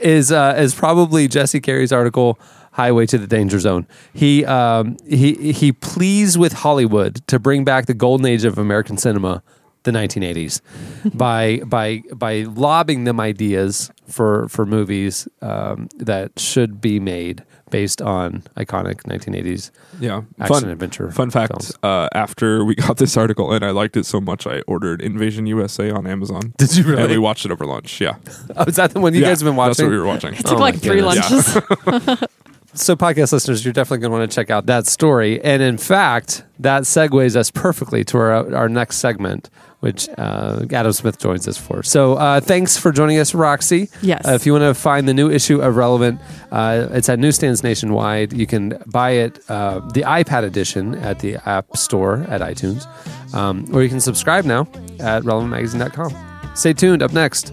is 0.00 0.32
uh, 0.32 0.54
is 0.56 0.74
probably 0.74 1.28
Jesse 1.28 1.60
Carey's 1.60 1.92
article 1.92 2.38
Highway 2.72 3.06
to 3.06 3.18
the 3.18 3.26
Danger 3.26 3.58
Zone. 3.58 3.86
He 4.12 4.44
um, 4.44 4.96
he 5.06 5.52
he 5.52 5.72
pleads 5.72 6.38
with 6.38 6.52
Hollywood 6.52 7.26
to 7.26 7.38
bring 7.38 7.64
back 7.64 7.86
the 7.86 7.94
golden 7.94 8.26
age 8.26 8.44
of 8.44 8.58
American 8.58 8.96
cinema, 8.96 9.42
the 9.82 9.90
1980s, 9.90 10.60
by 11.16 11.60
by 11.66 12.02
by 12.14 12.42
lobbing 12.42 13.04
them 13.04 13.20
ideas 13.20 13.90
for 14.06 14.48
for 14.48 14.64
movies 14.64 15.28
um, 15.42 15.88
that 15.96 16.38
should 16.38 16.80
be 16.80 17.00
made 17.00 17.44
based 17.70 18.02
on 18.02 18.42
iconic 18.56 19.02
1980s 19.04 19.70
Yeah, 20.00 20.22
action 20.40 20.54
fun 20.62 20.68
adventure. 20.68 21.10
Fun 21.12 21.30
fact: 21.30 21.52
films. 21.52 21.72
uh, 21.82 22.08
after 22.12 22.64
we 22.64 22.74
got 22.74 22.96
this 22.98 23.16
article 23.16 23.52
and 23.52 23.64
I 23.64 23.70
liked 23.70 23.96
it 23.96 24.04
so 24.06 24.20
much, 24.20 24.46
I 24.46 24.60
ordered 24.66 25.00
Invasion 25.00 25.46
USA 25.46 25.90
on 25.90 26.06
Amazon. 26.06 26.52
Did 26.58 26.76
you 26.76 26.84
really? 26.84 27.02
And 27.02 27.10
we 27.12 27.18
watched 27.18 27.44
it 27.46 27.50
over 27.52 27.64
lunch. 27.66 28.00
Yeah, 28.00 28.16
Oh, 28.56 28.64
is 28.64 28.76
that 28.76 28.92
the 28.92 29.00
one 29.00 29.14
you 29.14 29.20
Yeah, 29.20 29.28
guys 29.28 29.40
have 29.40 29.46
been 29.46 29.56
watching? 29.56 29.70
That's 29.70 29.82
what 29.82 29.90
we 29.90 29.98
were 29.98 30.06
watching. 30.06 30.34
It 30.34 30.38
took 30.46 30.58
Oh 30.58 30.60
like 30.60 30.76
three 30.80 31.00
goodness. 31.00 31.54
lunches. 31.56 32.28
So, 32.72 32.94
podcast 32.94 33.32
listeners, 33.32 33.64
you're 33.64 33.72
definitely 33.72 33.98
going 33.98 34.12
to 34.12 34.18
want 34.18 34.30
to 34.30 34.34
check 34.34 34.48
out 34.48 34.66
that 34.66 34.86
story. 34.86 35.42
And 35.42 35.60
in 35.60 35.76
fact, 35.76 36.44
that 36.60 36.84
segues 36.84 37.34
us 37.34 37.50
perfectly 37.50 38.04
to 38.04 38.16
our, 38.18 38.54
our 38.54 38.68
next 38.68 38.98
segment, 38.98 39.50
which 39.80 40.08
uh, 40.16 40.64
Adam 40.70 40.92
Smith 40.92 41.18
joins 41.18 41.48
us 41.48 41.58
for. 41.58 41.82
So, 41.82 42.14
uh, 42.14 42.40
thanks 42.40 42.76
for 42.76 42.92
joining 42.92 43.18
us, 43.18 43.34
Roxy. 43.34 43.88
Yes. 44.02 44.26
Uh, 44.26 44.32
if 44.32 44.46
you 44.46 44.52
want 44.52 44.62
to 44.62 44.74
find 44.74 45.08
the 45.08 45.14
new 45.14 45.30
issue 45.30 45.60
of 45.60 45.76
Relevant, 45.76 46.20
uh, 46.52 46.88
it's 46.92 47.08
at 47.08 47.18
newsstands 47.18 47.62
nationwide. 47.62 48.32
You 48.32 48.46
can 48.46 48.82
buy 48.86 49.10
it, 49.12 49.40
uh, 49.48 49.80
the 49.92 50.02
iPad 50.02 50.44
edition, 50.44 50.94
at 50.96 51.18
the 51.20 51.36
App 51.48 51.76
Store 51.76 52.26
at 52.28 52.40
iTunes, 52.40 52.86
um, 53.34 53.66
or 53.72 53.82
you 53.82 53.88
can 53.88 54.00
subscribe 54.00 54.44
now 54.44 54.62
at 55.00 55.22
relevantmagazine.com. 55.22 56.54
Stay 56.54 56.72
tuned. 56.72 57.02
Up 57.02 57.12
next, 57.12 57.52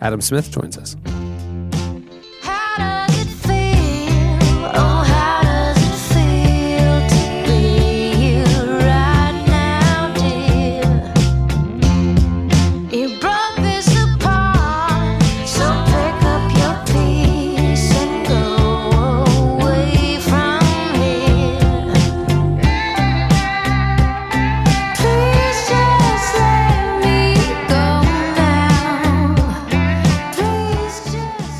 Adam 0.00 0.20
Smith 0.20 0.50
joins 0.50 0.78
us. 0.78 0.96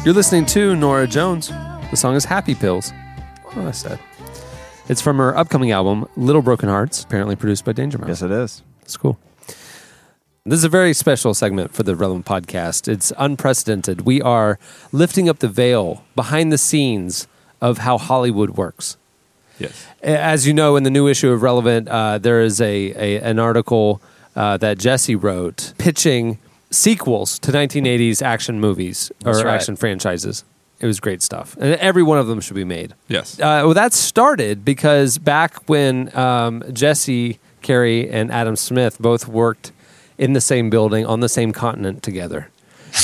You're 0.04 0.12
listening 0.12 0.44
to 0.46 0.76
Norah 0.76 1.06
Jones. 1.06 1.48
The 1.48 1.96
song 1.96 2.14
is 2.14 2.26
Happy 2.26 2.54
Pills. 2.54 2.92
What 3.44 3.66
I 3.66 3.70
said. 3.70 3.98
It's 4.86 5.00
from 5.00 5.16
her 5.16 5.34
upcoming 5.34 5.70
album, 5.70 6.06
Little 6.14 6.42
Broken 6.42 6.68
Hearts, 6.68 7.02
apparently 7.02 7.36
produced 7.36 7.64
by 7.64 7.72
Danger 7.72 7.96
Mouse. 7.96 8.08
Yes, 8.08 8.22
it 8.22 8.30
is. 8.30 8.62
It's 8.82 8.98
cool. 8.98 9.18
This 10.44 10.58
is 10.58 10.64
a 10.64 10.68
very 10.68 10.92
special 10.92 11.32
segment 11.32 11.72
for 11.72 11.84
the 11.84 11.96
Relevant 11.96 12.26
Podcast. 12.26 12.86
It's 12.86 13.14
unprecedented. 13.16 14.02
We 14.02 14.20
are 14.20 14.58
lifting 14.92 15.26
up 15.26 15.38
the 15.38 15.48
veil 15.48 16.04
behind 16.14 16.52
the 16.52 16.58
scenes 16.58 17.26
of 17.62 17.78
how 17.78 17.96
Hollywood 17.96 18.50
works. 18.58 18.98
Yes. 19.58 19.86
As 20.02 20.46
you 20.46 20.52
know, 20.52 20.76
in 20.76 20.82
the 20.82 20.90
new 20.90 21.08
issue 21.08 21.30
of 21.30 21.40
Relevant, 21.40 21.88
uh, 21.88 22.18
there 22.18 22.42
is 22.42 22.60
a, 22.60 22.92
a 22.92 23.20
an 23.22 23.38
article 23.38 24.02
uh, 24.36 24.58
that 24.58 24.76
Jesse 24.76 25.16
wrote 25.16 25.72
pitching 25.78 26.38
sequels 26.74 27.38
to 27.40 27.52
1980s 27.52 28.22
action 28.22 28.60
movies 28.60 29.10
or 29.24 29.32
That's 29.32 29.44
right. 29.44 29.54
action 29.54 29.76
franchises. 29.76 30.44
It 30.80 30.86
was 30.86 31.00
great 31.00 31.22
stuff, 31.22 31.56
and 31.60 31.74
every 31.76 32.02
one 32.02 32.18
of 32.18 32.26
them 32.26 32.40
should 32.40 32.56
be 32.56 32.64
made. 32.64 32.94
Yes. 33.08 33.38
Uh, 33.38 33.62
well, 33.64 33.74
that 33.74 33.92
started 33.92 34.64
because 34.64 35.18
back 35.18 35.68
when 35.68 36.14
um, 36.16 36.62
Jesse 36.72 37.38
Carey 37.62 38.10
and 38.10 38.30
Adam 38.30 38.56
Smith 38.56 38.98
both 39.00 39.26
worked 39.28 39.72
in 40.18 40.32
the 40.32 40.40
same 40.40 40.68
building 40.70 41.06
on 41.06 41.20
the 41.20 41.28
same 41.28 41.52
continent 41.52 42.02
together, 42.02 42.50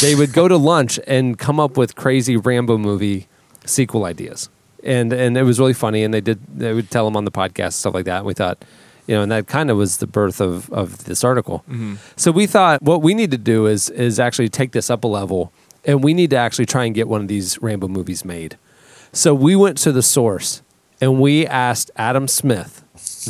they 0.02 0.14
would 0.14 0.32
go 0.32 0.48
to 0.48 0.56
lunch 0.72 0.98
and 1.06 1.38
come 1.38 1.58
up 1.60 1.76
with 1.76 1.94
crazy 1.94 2.36
Rambo 2.36 2.76
movie 2.76 3.28
sequel 3.64 4.04
ideas, 4.04 4.50
and 4.82 5.12
and 5.12 5.38
it 5.38 5.44
was 5.44 5.58
really 5.60 5.72
funny. 5.72 6.02
And 6.02 6.12
they 6.12 6.20
did 6.20 6.40
they 6.54 6.74
would 6.74 6.90
tell 6.90 7.04
them 7.04 7.16
on 7.16 7.24
the 7.24 7.30
podcast 7.32 7.74
stuff 7.74 7.94
like 7.94 8.04
that. 8.04 8.18
And 8.18 8.26
we 8.26 8.34
thought, 8.34 8.62
you 9.10 9.16
know, 9.16 9.22
and 9.22 9.32
that 9.32 9.48
kind 9.48 9.72
of 9.72 9.76
was 9.76 9.96
the 9.96 10.06
birth 10.06 10.40
of 10.40 10.70
of 10.72 11.04
this 11.04 11.24
article. 11.24 11.64
Mm-hmm. 11.68 11.96
So 12.14 12.30
we 12.30 12.46
thought 12.46 12.80
what 12.80 13.02
we 13.02 13.12
need 13.12 13.32
to 13.32 13.38
do 13.38 13.66
is 13.66 13.90
is 13.90 14.20
actually 14.20 14.48
take 14.48 14.70
this 14.70 14.88
up 14.88 15.02
a 15.02 15.08
level, 15.08 15.52
and 15.84 16.04
we 16.04 16.14
need 16.14 16.30
to 16.30 16.36
actually 16.36 16.66
try 16.66 16.84
and 16.84 16.94
get 16.94 17.08
one 17.08 17.20
of 17.22 17.26
these 17.26 17.60
Rambo 17.60 17.88
movies 17.88 18.24
made. 18.24 18.56
So 19.12 19.34
we 19.34 19.56
went 19.56 19.78
to 19.78 19.90
the 19.90 20.02
source 20.02 20.62
and 21.00 21.20
we 21.20 21.44
asked 21.44 21.90
Adam 21.96 22.28
Smith, 22.28 22.84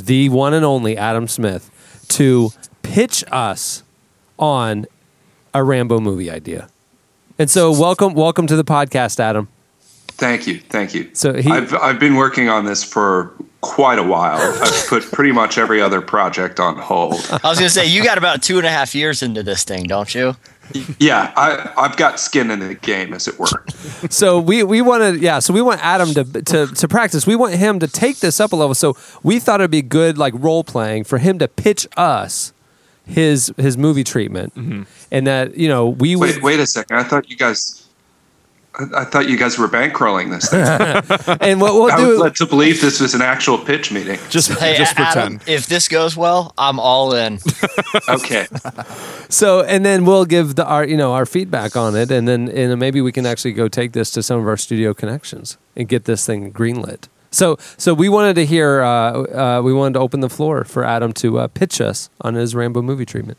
the 0.04 0.28
one 0.28 0.52
and 0.52 0.66
only 0.66 0.98
Adam 0.98 1.26
Smith, 1.26 1.70
to 2.08 2.50
pitch 2.82 3.24
us 3.32 3.82
on 4.38 4.84
a 5.54 5.64
Rambo 5.64 5.98
movie 5.98 6.30
idea. 6.30 6.68
And 7.38 7.48
so 7.48 7.70
welcome 7.72 8.12
welcome 8.12 8.46
to 8.48 8.56
the 8.56 8.64
podcast, 8.64 9.18
Adam. 9.18 9.48
Thank 10.08 10.46
you, 10.46 10.58
thank 10.58 10.92
you. 10.92 11.08
So 11.14 11.32
he- 11.32 11.50
I've 11.50 11.72
I've 11.72 11.98
been 11.98 12.16
working 12.16 12.50
on 12.50 12.66
this 12.66 12.84
for 12.84 13.32
quite 13.60 13.98
a 13.98 14.02
while. 14.02 14.38
I've 14.62 14.86
put 14.88 15.10
pretty 15.12 15.32
much 15.32 15.58
every 15.58 15.80
other 15.80 16.00
project 16.00 16.60
on 16.60 16.76
hold. 16.76 17.14
I 17.30 17.48
was 17.48 17.58
gonna 17.58 17.70
say 17.70 17.86
you 17.86 18.02
got 18.02 18.18
about 18.18 18.42
two 18.42 18.58
and 18.58 18.66
a 18.66 18.70
half 18.70 18.94
years 18.94 19.22
into 19.22 19.42
this 19.42 19.64
thing, 19.64 19.84
don't 19.84 20.14
you? 20.14 20.36
Yeah, 20.98 21.32
I 21.36 21.72
I've 21.76 21.96
got 21.96 22.20
skin 22.20 22.50
in 22.50 22.60
the 22.60 22.74
game, 22.74 23.12
as 23.12 23.26
it 23.26 23.38
were. 23.38 23.64
So 24.08 24.38
we 24.38 24.62
we 24.62 24.80
wanted 24.80 25.20
yeah, 25.20 25.40
so 25.40 25.52
we 25.52 25.62
want 25.62 25.84
Adam 25.84 26.14
to 26.14 26.24
to 26.24 26.66
to 26.68 26.88
practice. 26.88 27.26
We 27.26 27.36
want 27.36 27.54
him 27.54 27.80
to 27.80 27.88
take 27.88 28.20
this 28.20 28.40
up 28.40 28.52
a 28.52 28.56
level. 28.56 28.74
So 28.74 28.96
we 29.22 29.40
thought 29.40 29.60
it'd 29.60 29.70
be 29.70 29.82
good 29.82 30.16
like 30.16 30.32
role 30.36 30.64
playing 30.64 31.04
for 31.04 31.18
him 31.18 31.38
to 31.40 31.48
pitch 31.48 31.86
us 31.96 32.52
his 33.10 33.52
his 33.56 33.76
movie 33.76 34.04
treatment. 34.04 34.54
Mm-hmm. 34.54 34.82
And 35.10 35.26
that, 35.26 35.56
you 35.56 35.68
know, 35.68 35.88
we 35.88 36.16
would 36.16 36.36
Wait, 36.36 36.42
wait 36.42 36.60
a 36.60 36.66
second. 36.66 36.96
I 36.96 37.02
thought 37.02 37.28
you 37.28 37.36
guys. 37.36 37.88
I, 38.94 39.02
I 39.02 39.04
thought 39.04 39.28
you 39.28 39.36
guys 39.36 39.58
were 39.58 39.68
bankrolling 39.68 40.30
this. 40.30 40.48
Thing. 40.48 41.38
and 41.40 41.60
what 41.60 41.74
we'll 41.74 41.90
I 41.92 42.06
was 42.06 42.18
led 42.18 42.36
to 42.36 42.46
believe 42.46 42.80
this 42.80 43.00
was 43.00 43.14
an 43.14 43.22
actual 43.22 43.58
pitch 43.58 43.92
meeting. 43.92 44.18
Just, 44.30 44.50
Hey, 44.58 44.76
just 44.76 44.98
Adam, 44.98 45.38
pretend. 45.38 45.48
if 45.48 45.66
this 45.66 45.88
goes 45.88 46.16
well, 46.16 46.52
I'm 46.58 46.78
all 46.80 47.14
in. 47.14 47.38
Okay. 48.08 48.46
So 49.28 49.62
and 49.62 49.84
then 49.84 50.04
we'll 50.04 50.24
give 50.24 50.54
the 50.56 50.64
our 50.64 50.84
you 50.84 50.96
know 50.96 51.12
our 51.12 51.26
feedback 51.26 51.76
on 51.76 51.94
it, 51.96 52.10
and 52.10 52.26
then 52.26 52.48
and 52.48 52.78
maybe 52.78 53.00
we 53.00 53.12
can 53.12 53.26
actually 53.26 53.52
go 53.52 53.68
take 53.68 53.92
this 53.92 54.10
to 54.12 54.22
some 54.22 54.40
of 54.40 54.46
our 54.46 54.56
studio 54.56 54.92
connections 54.94 55.56
and 55.76 55.88
get 55.88 56.04
this 56.04 56.26
thing 56.26 56.52
greenlit. 56.52 57.08
So 57.30 57.56
so 57.76 57.94
we 57.94 58.08
wanted 58.08 58.34
to 58.34 58.46
hear 58.46 58.82
uh, 58.82 59.58
uh, 59.58 59.62
we 59.62 59.72
wanted 59.72 59.94
to 59.94 60.00
open 60.00 60.20
the 60.20 60.28
floor 60.28 60.64
for 60.64 60.84
Adam 60.84 61.12
to 61.14 61.38
uh, 61.38 61.48
pitch 61.48 61.80
us 61.80 62.10
on 62.20 62.34
his 62.34 62.54
Rambo 62.54 62.82
movie 62.82 63.06
treatment. 63.06 63.38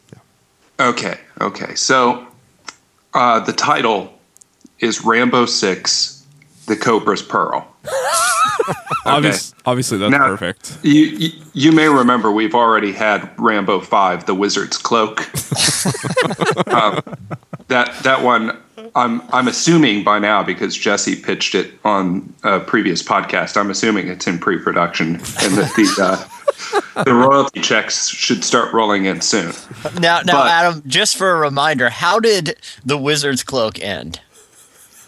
Okay. 0.80 1.18
Okay. 1.40 1.76
So 1.76 2.26
uh, 3.14 3.40
the 3.42 3.54
title 3.54 4.14
is 4.82 5.04
Rambo 5.06 5.46
Six: 5.46 6.26
The 6.68 6.76
Cobra's 6.76 7.22
Pearl. 7.22 7.68
Obvious, 9.06 9.56
Obviously, 9.66 9.98
that's 9.98 10.12
Now- 10.12 10.28
perfect. 10.28 10.78
You, 10.84 11.02
you 11.06 11.30
you 11.54 11.72
may 11.72 11.88
remember 11.88 12.32
we've 12.32 12.54
already 12.56 12.92
had 12.92 13.30
Rambo 13.38 13.80
Five: 13.82 14.26
The 14.26 14.36
Wizard's 14.36 14.78
Cloak. 14.78 15.22
um, 16.68 17.02
that 17.68 17.96
that 18.04 18.22
one 18.22 18.58
I'm 18.96 19.22
I'm 19.34 19.48
assuming 19.48 20.04
by 20.04 20.20
now 20.20 20.44
because 20.44 20.76
Jesse 20.76 21.16
pitched 21.16 21.56
it 21.56 21.74
on 21.84 22.34
a 22.44 22.60
previous 22.60 23.02
podcast. 23.02 23.58
I'm 23.58 23.70
assuming 23.72 24.08
it's 24.08 24.28
in 24.28 24.38
pre-production 24.40 25.16
and 25.16 25.56
that 25.58 25.74
the 25.76 25.96
uh, 26.96 27.04
the 27.04 27.14
royalty 27.14 27.62
checks 27.62 28.10
should 28.10 28.44
start 28.44 28.74
rolling 28.74 29.06
in 29.06 29.22
soon. 29.22 29.54
Now, 30.00 30.22
now, 30.22 30.44
But- 30.44 30.52
Adam, 30.52 30.84
just 30.88 31.18
for 31.18 31.32
a 31.32 31.40
reminder, 31.40 31.90
how 31.90 32.20
did 32.20 32.58
the 32.86 32.98
Wizard's 32.98 33.44
Cloak 33.44 33.80
end? 33.82 34.20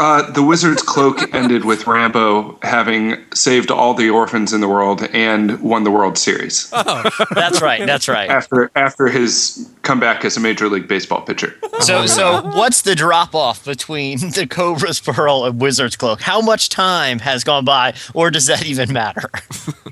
Uh, 0.04 0.30
the 0.32 0.44
Wizard's 0.44 0.82
Cloak 0.82 1.34
ended 1.34 1.64
with 1.64 1.88
Rambo 1.88 2.58
having 2.62 3.16
saved 3.34 3.72
all 3.72 3.94
the 3.94 4.10
orphans 4.10 4.52
in 4.52 4.60
the 4.60 4.68
world 4.68 5.02
and 5.14 5.62
won 5.62 5.86
the 5.86 5.92
World 5.92 6.18
Series 6.18 6.70
Oh, 6.74 7.10
that's 7.34 7.62
right. 7.62 7.86
That's 7.86 8.10
right. 8.10 8.30
after 8.30 8.70
after 8.76 9.08
his 9.08 9.70
comeback 9.84 10.26
as 10.26 10.36
a 10.36 10.42
Major 10.42 10.68
League 10.68 10.90
Baseball 10.90 11.22
pitcher. 11.22 11.56
So, 11.80 12.06
so 12.06 12.42
what's 12.54 12.82
the 12.82 12.96
drop 12.96 13.34
off 13.34 13.64
between 13.64 14.18
the 14.40 14.46
Cobra's 14.46 15.00
Pearl 15.00 15.46
and 15.46 15.62
Wizard's 15.62 15.96
Cloak? 15.96 16.20
How 16.22 16.42
much 16.42 16.68
time 16.68 17.20
has 17.20 17.46
gone 17.46 17.64
by, 17.64 17.94
or 18.14 18.30
does 18.30 18.48
that 18.48 18.66
even 18.66 18.92
matter? 18.92 19.30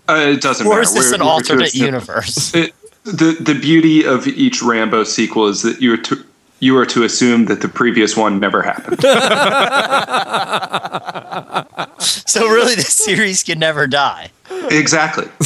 Uh, 0.09 0.15
it 0.35 0.41
doesn't 0.41 0.67
Or 0.67 0.71
matter. 0.71 0.81
is 0.81 0.93
this 0.93 1.05
We're- 1.05 1.15
an 1.15 1.21
we're 1.25 1.31
alternate 1.31 1.67
assume- 1.67 1.85
universe? 1.85 2.53
It, 2.53 2.73
the 3.05 3.37
the 3.39 3.55
beauty 3.57 4.05
of 4.05 4.27
each 4.27 4.61
Rambo 4.61 5.05
sequel 5.05 5.47
is 5.47 5.61
that 5.61 5.81
you 5.81 5.93
are 5.93 5.97
to 5.97 6.23
you 6.61 6.77
are 6.77 6.85
to 6.85 7.03
assume 7.03 7.45
that 7.45 7.61
the 7.61 7.67
previous 7.67 8.15
one 8.15 8.39
never 8.39 8.61
happened. 8.61 9.01
So, 12.01 12.47
really, 12.47 12.75
this 12.75 12.93
series 12.93 13.43
can 13.43 13.59
never 13.59 13.87
die. 13.87 14.31
exactly. 14.69 15.27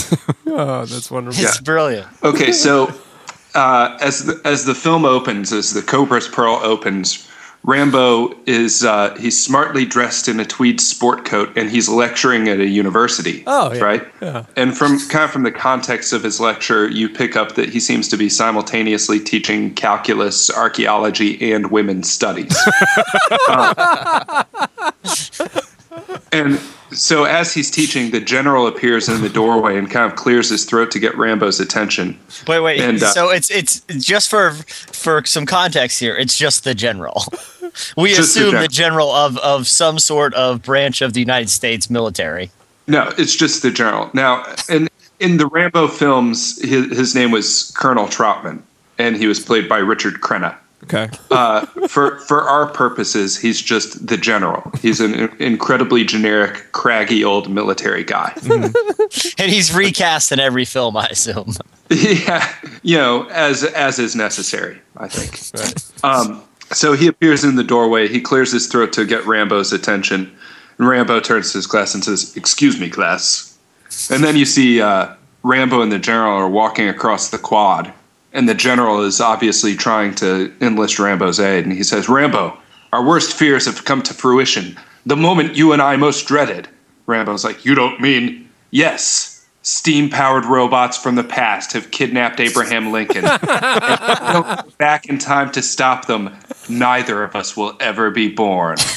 Oh, 0.48 0.86
that's 0.86 1.12
wonderful. 1.12 1.44
It's 1.44 1.60
brilliant. 1.60 2.08
Okay, 2.24 2.54
so 2.54 2.90
uh, 3.56 3.98
as 4.00 4.26
the, 4.26 4.40
as 4.46 4.64
the 4.64 4.74
film 4.74 5.04
opens, 5.04 5.52
as 5.52 5.74
the 5.74 5.82
Cobra's 5.82 6.30
Pearl 6.30 6.62
opens, 6.64 7.30
Rambo 7.66 8.36
is 8.46 8.84
uh, 8.84 9.16
he's 9.16 9.44
smartly 9.44 9.86
dressed 9.86 10.28
in 10.28 10.40
a 10.40 10.46
tweed 10.46 10.80
sport 10.80 11.26
coat 11.26 11.52
and 11.58 11.70
he's 11.70 11.90
lecturing 11.90 12.48
at 12.48 12.60
a 12.60 12.68
university. 12.68 13.44
Oh, 13.48 13.74
yeah, 13.74 13.84
right. 13.84 14.08
yeah. 14.22 14.46
And 14.56 14.78
from 14.78 15.00
kind 15.10 15.26
of 15.26 15.32
from 15.32 15.44
the 15.44 15.52
context 15.52 16.14
of 16.14 16.22
his 16.22 16.40
lecture, 16.40 16.88
you 16.88 17.10
pick 17.10 17.36
up 17.36 17.56
that 17.56 17.70
he 17.70 17.80
seems 17.80 18.08
to 18.10 18.18
be 18.18 18.30
simultaneously 18.30 19.20
teaching 19.20 19.74
calculus, 19.74 20.52
archaeology, 20.52 21.52
and 21.52 21.72
women's 21.72 22.10
studies. 22.10 22.56
Uh, 23.48 24.44
and 26.36 26.60
so 26.92 27.24
as 27.24 27.54
he's 27.54 27.72
teaching, 27.72 28.12
the 28.12 28.20
general 28.20 28.68
appears 28.68 29.10
in 29.10 29.22
the 29.22 29.30
doorway 29.30 29.78
and 29.78 29.90
kind 29.90 30.10
of 30.10 30.18
clears 30.18 30.50
his 30.50 30.66
throat 30.66 30.92
to 30.92 31.00
get 31.00 31.18
Rambo's 31.18 31.60
attention. 31.60 32.20
Wait, 32.48 32.60
wait. 32.60 32.80
And, 32.80 33.02
uh, 33.02 33.12
so 33.12 33.30
it's 33.30 33.50
it's 33.50 33.82
just 33.98 34.30
for 34.30 34.52
for 34.52 35.26
some 35.26 35.46
context 35.46 36.00
here. 36.00 36.16
It's 36.16 36.38
just 36.38 36.64
the 36.64 36.76
general. 36.76 37.24
We 37.98 38.14
Just 38.14 38.36
the 38.36 38.42
assume 38.42 38.52
gen- 38.52 38.62
the 38.62 38.68
general 38.70 39.12
of 39.12 39.38
of 39.40 39.68
some 39.68 40.00
sort 40.00 40.34
of 40.36 40.62
branch 40.62 41.02
of 41.02 41.12
the 41.12 41.20
United 41.20 41.50
States 41.50 41.90
military. 41.90 42.52
No, 42.88 43.12
it's 43.18 43.36
just 43.36 43.64
the 43.64 43.72
general. 43.72 44.10
Now, 44.14 44.46
in 44.70 44.88
in 45.20 45.38
the 45.38 45.48
Rambo 45.48 45.88
films, 45.90 46.62
his, 46.62 46.98
his 46.98 47.16
name 47.16 47.32
was 47.32 47.74
Colonel 47.76 48.06
Trautman, 48.06 48.62
and 48.98 49.16
he 49.18 49.28
was 49.28 49.40
played 49.40 49.68
by 49.68 49.80
Richard 49.80 50.22
Crenna. 50.22 50.56
Okay. 50.86 51.10
Uh, 51.32 51.66
for 51.88 52.20
for 52.20 52.44
our 52.44 52.68
purposes, 52.68 53.38
he's 53.38 53.62
just 53.62 54.06
the 54.06 54.18
general. 54.18 54.72
He's 54.82 55.00
an 55.00 55.36
incredibly 55.40 56.04
generic, 56.04 56.72
craggy 56.74 57.24
old 57.24 57.50
military 57.50 58.04
guy. 58.04 58.34
And 59.38 59.52
he's 59.52 59.74
recast 59.74 60.32
in 60.32 60.40
every 60.40 60.66
film, 60.66 60.98
I 60.98 61.08
assume. 61.08 61.54
yeah, 61.90 62.54
you 62.84 62.98
know, 62.98 63.28
as 63.30 63.64
as 63.64 64.00
is 64.00 64.16
necessary, 64.16 64.80
I 64.98 65.08
think. 65.08 65.62
Right. 65.62 66.04
Um, 66.04 66.44
so 66.72 66.94
he 66.94 67.08
appears 67.08 67.44
in 67.44 67.56
the 67.56 67.64
doorway. 67.64 68.08
He 68.08 68.22
clears 68.22 68.52
his 68.52 68.68
throat 68.68 68.94
to 68.94 69.06
get 69.06 69.26
Rambo's 69.26 69.72
attention, 69.74 70.32
and 70.78 70.88
Rambo 70.88 71.20
turns 71.20 71.52
to 71.52 71.58
his 71.60 71.68
class 71.68 71.94
and 71.94 72.04
says, 72.04 72.36
"Excuse 72.36 72.80
me, 72.80 72.90
class." 72.90 73.58
And 74.10 74.24
then 74.24 74.36
you 74.36 74.46
see 74.46 74.82
uh, 74.82 75.14
Rambo 75.44 75.82
and 75.82 75.92
the 75.92 76.00
general 76.00 76.34
are 76.38 76.50
walking 76.50 76.88
across 76.90 77.30
the 77.30 77.38
quad, 77.38 77.94
and 78.36 78.48
the 78.48 78.54
general 78.54 79.02
is 79.02 79.20
obviously 79.22 79.76
trying 79.76 80.14
to 80.16 80.54
enlist 80.62 81.00
Rambo's 81.00 81.40
aid. 81.40 81.66
And 81.66 81.74
he 81.74 81.84
says, 81.84 82.08
"Rambo, 82.08 82.56
our 82.94 83.04
worst 83.04 83.34
fears 83.34 83.66
have 83.66 83.86
come 83.86 84.04
to 84.04 84.14
fruition. 84.14 84.78
The 85.06 85.16
moment 85.16 85.56
you 85.56 85.72
and 85.72 85.82
I 85.82 85.96
most 85.96 86.28
dreaded." 86.28 86.68
Rambo's 87.08 87.44
like, 87.44 87.66
"You 87.66 87.74
don't 87.74 88.00
mean 88.00 88.50
yes." 88.72 89.35
Steam 89.66 90.12
powered 90.12 90.46
robots 90.46 90.96
from 90.96 91.16
the 91.16 91.24
past 91.24 91.74
have 91.74 91.90
kidnapped 91.90 92.40
Abraham 92.40 92.92
Lincoln. 92.92 93.26
If 93.36 93.42
we 93.42 93.48
don't 94.32 94.66
go 94.66 94.72
back 94.78 95.08
in 95.08 95.18
time 95.18 95.52
to 95.54 95.64
stop 95.64 96.06
them, 96.06 96.38
neither 96.70 97.24
of 97.24 97.36
us 97.36 97.58
will 97.58 97.76
ever 97.80 98.12
be 98.12 98.30
born. 98.30 98.78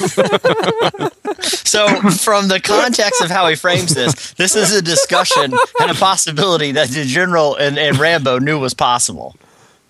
So, 1.41 1.87
from 2.11 2.47
the 2.47 2.59
context 2.59 3.21
of 3.21 3.29
how 3.29 3.47
he 3.47 3.55
frames 3.55 3.93
this, 3.93 4.33
this 4.33 4.55
is 4.55 4.73
a 4.73 4.81
discussion 4.81 5.53
and 5.79 5.91
a 5.91 5.93
possibility 5.93 6.71
that 6.71 6.89
the 6.89 7.05
general 7.05 7.55
and, 7.55 7.77
and 7.77 7.97
Rambo 7.97 8.39
knew 8.39 8.59
was 8.59 8.73
possible. 8.73 9.35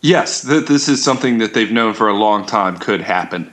Yes, 0.01 0.45
th- 0.45 0.67
this 0.67 0.89
is 0.89 1.01
something 1.01 1.37
that 1.37 1.53
they've 1.53 1.71
known 1.71 1.93
for 1.93 2.09
a 2.09 2.13
long 2.13 2.45
time 2.45 2.77
could 2.77 3.01
happen. 3.01 3.49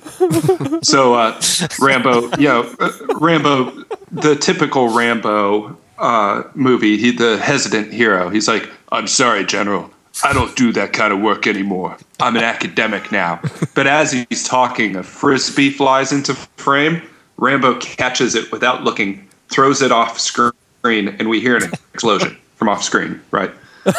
so, 0.82 1.14
uh, 1.14 1.40
Rambo, 1.80 2.36
you 2.36 2.48
know, 2.48 2.74
uh, 2.80 2.90
Rambo, 3.20 3.70
the 4.10 4.34
typical 4.34 4.88
Rambo 4.88 5.78
uh, 5.98 6.44
movie, 6.54 6.96
he, 6.96 7.10
the 7.10 7.38
hesitant 7.38 7.92
hero, 7.92 8.28
he's 8.28 8.48
like, 8.48 8.68
I'm 8.92 9.06
sorry, 9.06 9.44
General. 9.44 9.90
I 10.24 10.32
don't 10.32 10.56
do 10.56 10.72
that 10.72 10.92
kind 10.92 11.12
of 11.12 11.20
work 11.20 11.46
anymore. 11.46 11.96
I'm 12.20 12.36
an 12.36 12.44
academic 12.44 13.12
now. 13.12 13.40
But 13.74 13.86
as 13.86 14.10
he's 14.10 14.42
talking, 14.42 14.96
a 14.96 15.02
frisbee 15.02 15.68
flies 15.68 16.10
into 16.10 16.32
frame. 16.56 17.02
Rambo 17.36 17.78
catches 17.78 18.34
it 18.34 18.50
without 18.50 18.84
looking, 18.84 19.28
throws 19.50 19.82
it 19.82 19.92
off 19.92 20.18
screen, 20.18 20.54
and 20.82 21.28
we 21.28 21.40
hear 21.40 21.56
an 21.56 21.64
explosion 21.92 22.38
from 22.54 22.70
off 22.70 22.82
screen, 22.82 23.20
right? 23.30 23.50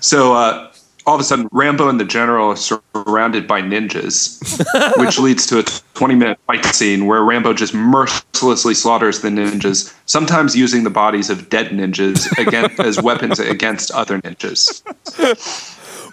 So 0.00 0.34
uh, 0.34 0.67
all 1.08 1.14
of 1.14 1.20
a 1.22 1.24
sudden, 1.24 1.48
Rambo 1.52 1.88
and 1.88 1.98
the 1.98 2.04
general 2.04 2.50
are 2.50 2.56
surrounded 2.56 3.48
by 3.48 3.62
ninjas, 3.62 4.38
which 4.98 5.18
leads 5.18 5.46
to 5.46 5.58
a 5.58 5.62
20 5.94 6.14
minute 6.14 6.38
fight 6.46 6.66
scene 6.66 7.06
where 7.06 7.22
Rambo 7.24 7.54
just 7.54 7.72
mercilessly 7.72 8.74
slaughters 8.74 9.22
the 9.22 9.30
ninjas, 9.30 9.94
sometimes 10.04 10.54
using 10.54 10.84
the 10.84 10.90
bodies 10.90 11.30
of 11.30 11.48
dead 11.48 11.68
ninjas 11.68 12.30
again, 12.38 12.70
as 12.78 13.00
weapons 13.00 13.38
against 13.40 13.90
other 13.92 14.20
ninjas. 14.20 14.82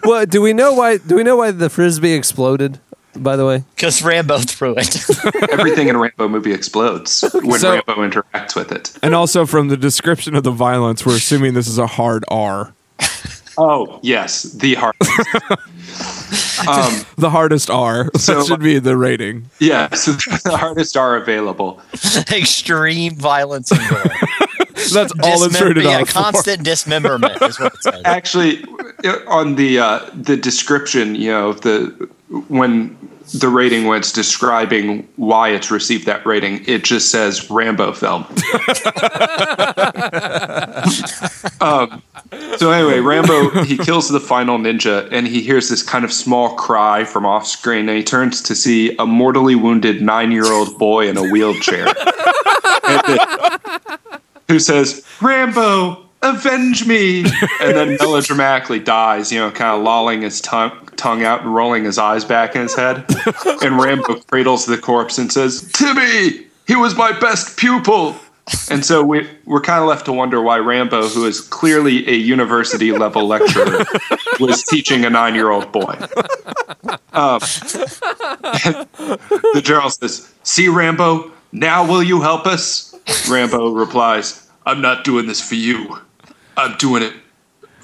Well, 0.02 0.24
do 0.24 0.40
we 0.40 0.54
know 0.54 0.72
why? 0.72 0.96
Do 0.96 1.16
we 1.16 1.22
know 1.22 1.36
why 1.36 1.50
the 1.50 1.68
frisbee 1.68 2.12
exploded? 2.12 2.80
By 3.14 3.36
the 3.36 3.46
way, 3.46 3.64
Because 3.74 4.02
Rambo 4.02 4.38
threw 4.40 4.74
it. 4.76 4.94
Everything 5.50 5.88
in 5.88 5.96
a 5.96 5.98
Rambo 5.98 6.28
movie 6.28 6.52
explodes 6.52 7.24
when 7.34 7.58
So- 7.60 7.80
Rambo 7.86 7.96
interacts 8.08 8.54
with 8.54 8.72
it. 8.72 8.98
And 9.02 9.14
also 9.14 9.46
from 9.46 9.68
the 9.68 9.76
description 9.76 10.34
of 10.34 10.42
the 10.42 10.50
violence, 10.50 11.04
we're 11.06 11.16
assuming 11.16 11.54
this 11.54 11.66
is 11.68 11.78
a 11.78 11.86
hard 11.86 12.24
R. 12.28 12.74
Oh, 13.58 13.98
yes, 14.02 14.42
the 14.44 14.74
heart. 14.74 14.96
um, 16.68 17.04
The 17.16 17.30
hardest 17.30 17.70
R. 17.70 18.10
So- 18.16 18.34
that 18.38 18.46
should 18.46 18.60
be 18.60 18.78
the 18.78 18.96
rating. 18.96 19.46
yeah, 19.60 19.92
so 19.94 20.12
the 20.44 20.56
hardest 20.56 20.96
are 20.96 21.16
available. 21.16 21.80
Extreme 22.32 23.16
violence 23.16 23.70
and 23.70 23.80
gore. 23.88 24.02
That's 24.92 25.12
all 25.22 25.42
it's 25.44 25.56
Dismem- 25.56 25.60
rated 25.68 25.84
yeah, 25.84 25.98
R 26.00 26.06
for. 26.06 26.12
constant 26.12 26.62
dismemberment 26.62 27.40
is 27.42 27.58
what 27.58 27.74
it 27.74 27.82
says. 27.82 28.02
actually 28.04 28.62
on 29.26 29.54
the 29.56 29.78
uh, 29.78 30.00
the 30.14 30.36
description 30.36 31.14
you 31.14 31.30
know 31.30 31.48
of 31.48 31.62
the 31.62 31.86
when 32.48 32.96
the 33.34 33.48
rating 33.48 33.86
when 33.86 33.98
it's 33.98 34.12
describing 34.12 35.06
why 35.16 35.50
it's 35.50 35.70
received 35.70 36.06
that 36.06 36.24
rating. 36.24 36.64
It 36.66 36.84
just 36.84 37.10
says 37.10 37.50
rambo 37.50 37.92
film. 37.92 38.26
Um, 41.58 42.02
so 42.58 42.70
anyway 42.70 43.00
rambo 43.00 43.64
he 43.64 43.78
kills 43.78 44.08
the 44.08 44.20
final 44.20 44.58
ninja 44.58 45.08
and 45.10 45.26
he 45.26 45.40
hears 45.40 45.68
this 45.68 45.82
kind 45.82 46.04
of 46.04 46.12
small 46.12 46.54
cry 46.54 47.04
from 47.04 47.24
off 47.24 47.46
screen 47.46 47.88
and 47.88 47.96
he 47.96 48.04
turns 48.04 48.42
to 48.42 48.54
see 48.54 48.94
a 48.98 49.06
mortally 49.06 49.54
wounded 49.54 50.02
nine-year-old 50.02 50.78
boy 50.78 51.08
in 51.08 51.16
a 51.16 51.22
wheelchair. 51.22 51.86
Who 54.48 54.58
says 54.58 55.04
rambo 55.20 56.05
avenge 56.22 56.86
me! 56.86 57.20
And 57.60 57.76
then 57.76 57.96
melodramatically 57.98 58.84
dies 58.84 59.32
you 59.32 59.38
know 59.38 59.50
kind 59.50 59.76
of 59.76 59.82
lolling 59.82 60.22
his 60.22 60.40
tongue 60.40 60.72
tongue 60.96 61.24
out 61.24 61.42
and 61.42 61.54
rolling 61.54 61.84
his 61.84 61.98
eyes 61.98 62.24
back 62.24 62.54
in 62.56 62.62
his 62.62 62.74
head. 62.74 63.04
And 63.62 63.78
rambo 63.78 64.16
cradles 64.20 64.66
the 64.66 64.78
corpse 64.78 65.18
and 65.18 65.32
says 65.32 65.70
timmy 65.72 66.46
he 66.66 66.74
was 66.74 66.96
my 66.96 67.12
best 67.18 67.56
pupil! 67.56 68.16
And 68.70 68.84
so 68.84 69.02
we, 69.02 69.28
we're 69.44 69.60
kind 69.60 69.82
of 69.82 69.88
left 69.88 70.06
to 70.06 70.12
wonder 70.12 70.40
why 70.40 70.58
rambo 70.58 71.08
who 71.08 71.26
is 71.26 71.40
clearly 71.40 72.08
a 72.08 72.14
university 72.14 72.92
level 72.92 73.26
lecturer 73.26 73.84
was 74.38 74.62
teaching 74.62 75.04
a 75.04 75.10
nine-year-old 75.10 75.72
boy. 75.72 75.98
Um, 77.12 77.40
the 79.52 79.60
general 79.64 79.90
says 79.90 80.32
see 80.44 80.68
rambo 80.68 81.32
now 81.52 81.88
will 81.88 82.02
you 82.02 82.20
help 82.20 82.46
us? 82.46 82.94
Rambo 83.28 83.70
replies 83.70 84.48
i'm 84.64 84.80
not 84.80 85.04
doing 85.04 85.26
this 85.26 85.40
for 85.40 85.54
you 85.54 85.98
I'm 86.56 86.76
doing 86.76 87.02
it 87.02 87.14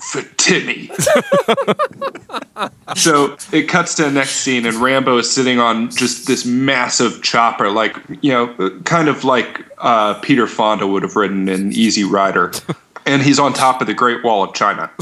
for 0.02 0.22
Timmy. 0.36 0.88
so 2.96 3.36
it 3.52 3.68
cuts 3.68 3.94
to 3.96 4.04
the 4.04 4.10
next 4.10 4.32
scene, 4.32 4.66
and 4.66 4.76
Rambo 4.76 5.18
is 5.18 5.30
sitting 5.30 5.58
on 5.58 5.90
just 5.90 6.26
this 6.26 6.44
massive 6.44 7.22
chopper, 7.22 7.70
like, 7.70 7.96
you 8.20 8.32
know, 8.32 8.80
kind 8.84 9.08
of 9.08 9.24
like 9.24 9.64
uh, 9.78 10.14
Peter 10.20 10.46
Fonda 10.46 10.86
would 10.86 11.02
have 11.02 11.16
ridden 11.16 11.48
in 11.48 11.72
Easy 11.72 12.04
Rider. 12.04 12.52
And 13.04 13.20
he's 13.20 13.40
on 13.40 13.52
top 13.52 13.80
of 13.80 13.88
the 13.88 13.94
Great 13.94 14.22
Wall 14.22 14.44
of 14.44 14.54
China. 14.54 14.88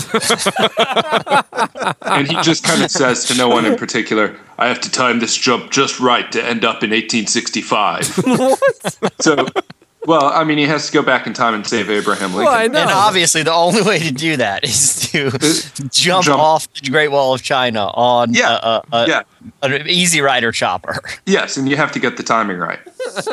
and 2.00 2.26
he 2.26 2.34
just 2.40 2.64
kind 2.64 2.82
of 2.82 2.90
says 2.90 3.26
to 3.26 3.36
no 3.36 3.46
one 3.46 3.66
in 3.66 3.76
particular, 3.76 4.34
I 4.58 4.68
have 4.68 4.80
to 4.80 4.90
time 4.90 5.20
this 5.20 5.36
jump 5.36 5.70
just 5.70 6.00
right 6.00 6.32
to 6.32 6.42
end 6.42 6.64
up 6.64 6.82
in 6.82 6.92
1865. 6.92 8.06
so, 9.20 9.46
well, 10.06 10.24
I 10.24 10.44
mean, 10.44 10.58
he 10.58 10.64
has 10.64 10.86
to 10.86 10.92
go 10.92 11.02
back 11.02 11.26
in 11.26 11.34
time 11.34 11.54
and 11.54 11.66
save 11.66 11.90
Abraham 11.90 12.34
Lincoln. 12.34 12.74
And 12.76 12.90
obviously, 12.90 13.42
the 13.42 13.52
only 13.52 13.82
way 13.82 13.98
to 13.98 14.10
do 14.12 14.36
that 14.38 14.64
is 14.64 15.10
to 15.10 15.26
uh, 15.28 15.38
jump, 15.90 16.24
jump- 16.24 16.40
off 16.40 16.72
the 16.74 16.90
Great 16.90 17.08
Wall 17.08 17.34
of 17.34 17.42
China 17.42 17.86
on 17.88 18.32
Yeah, 18.32 18.50
a, 18.62 18.66
a, 18.66 18.82
a, 18.92 19.08
yeah. 19.08 19.22
an 19.62 19.86
Easy 19.88 20.20
Rider 20.20 20.52
chopper. 20.52 21.00
Yes, 21.26 21.56
and 21.56 21.68
you 21.68 21.76
have 21.76 21.92
to 21.92 21.98
get 21.98 22.16
the 22.16 22.22
timing 22.22 22.58
right. 22.58 22.80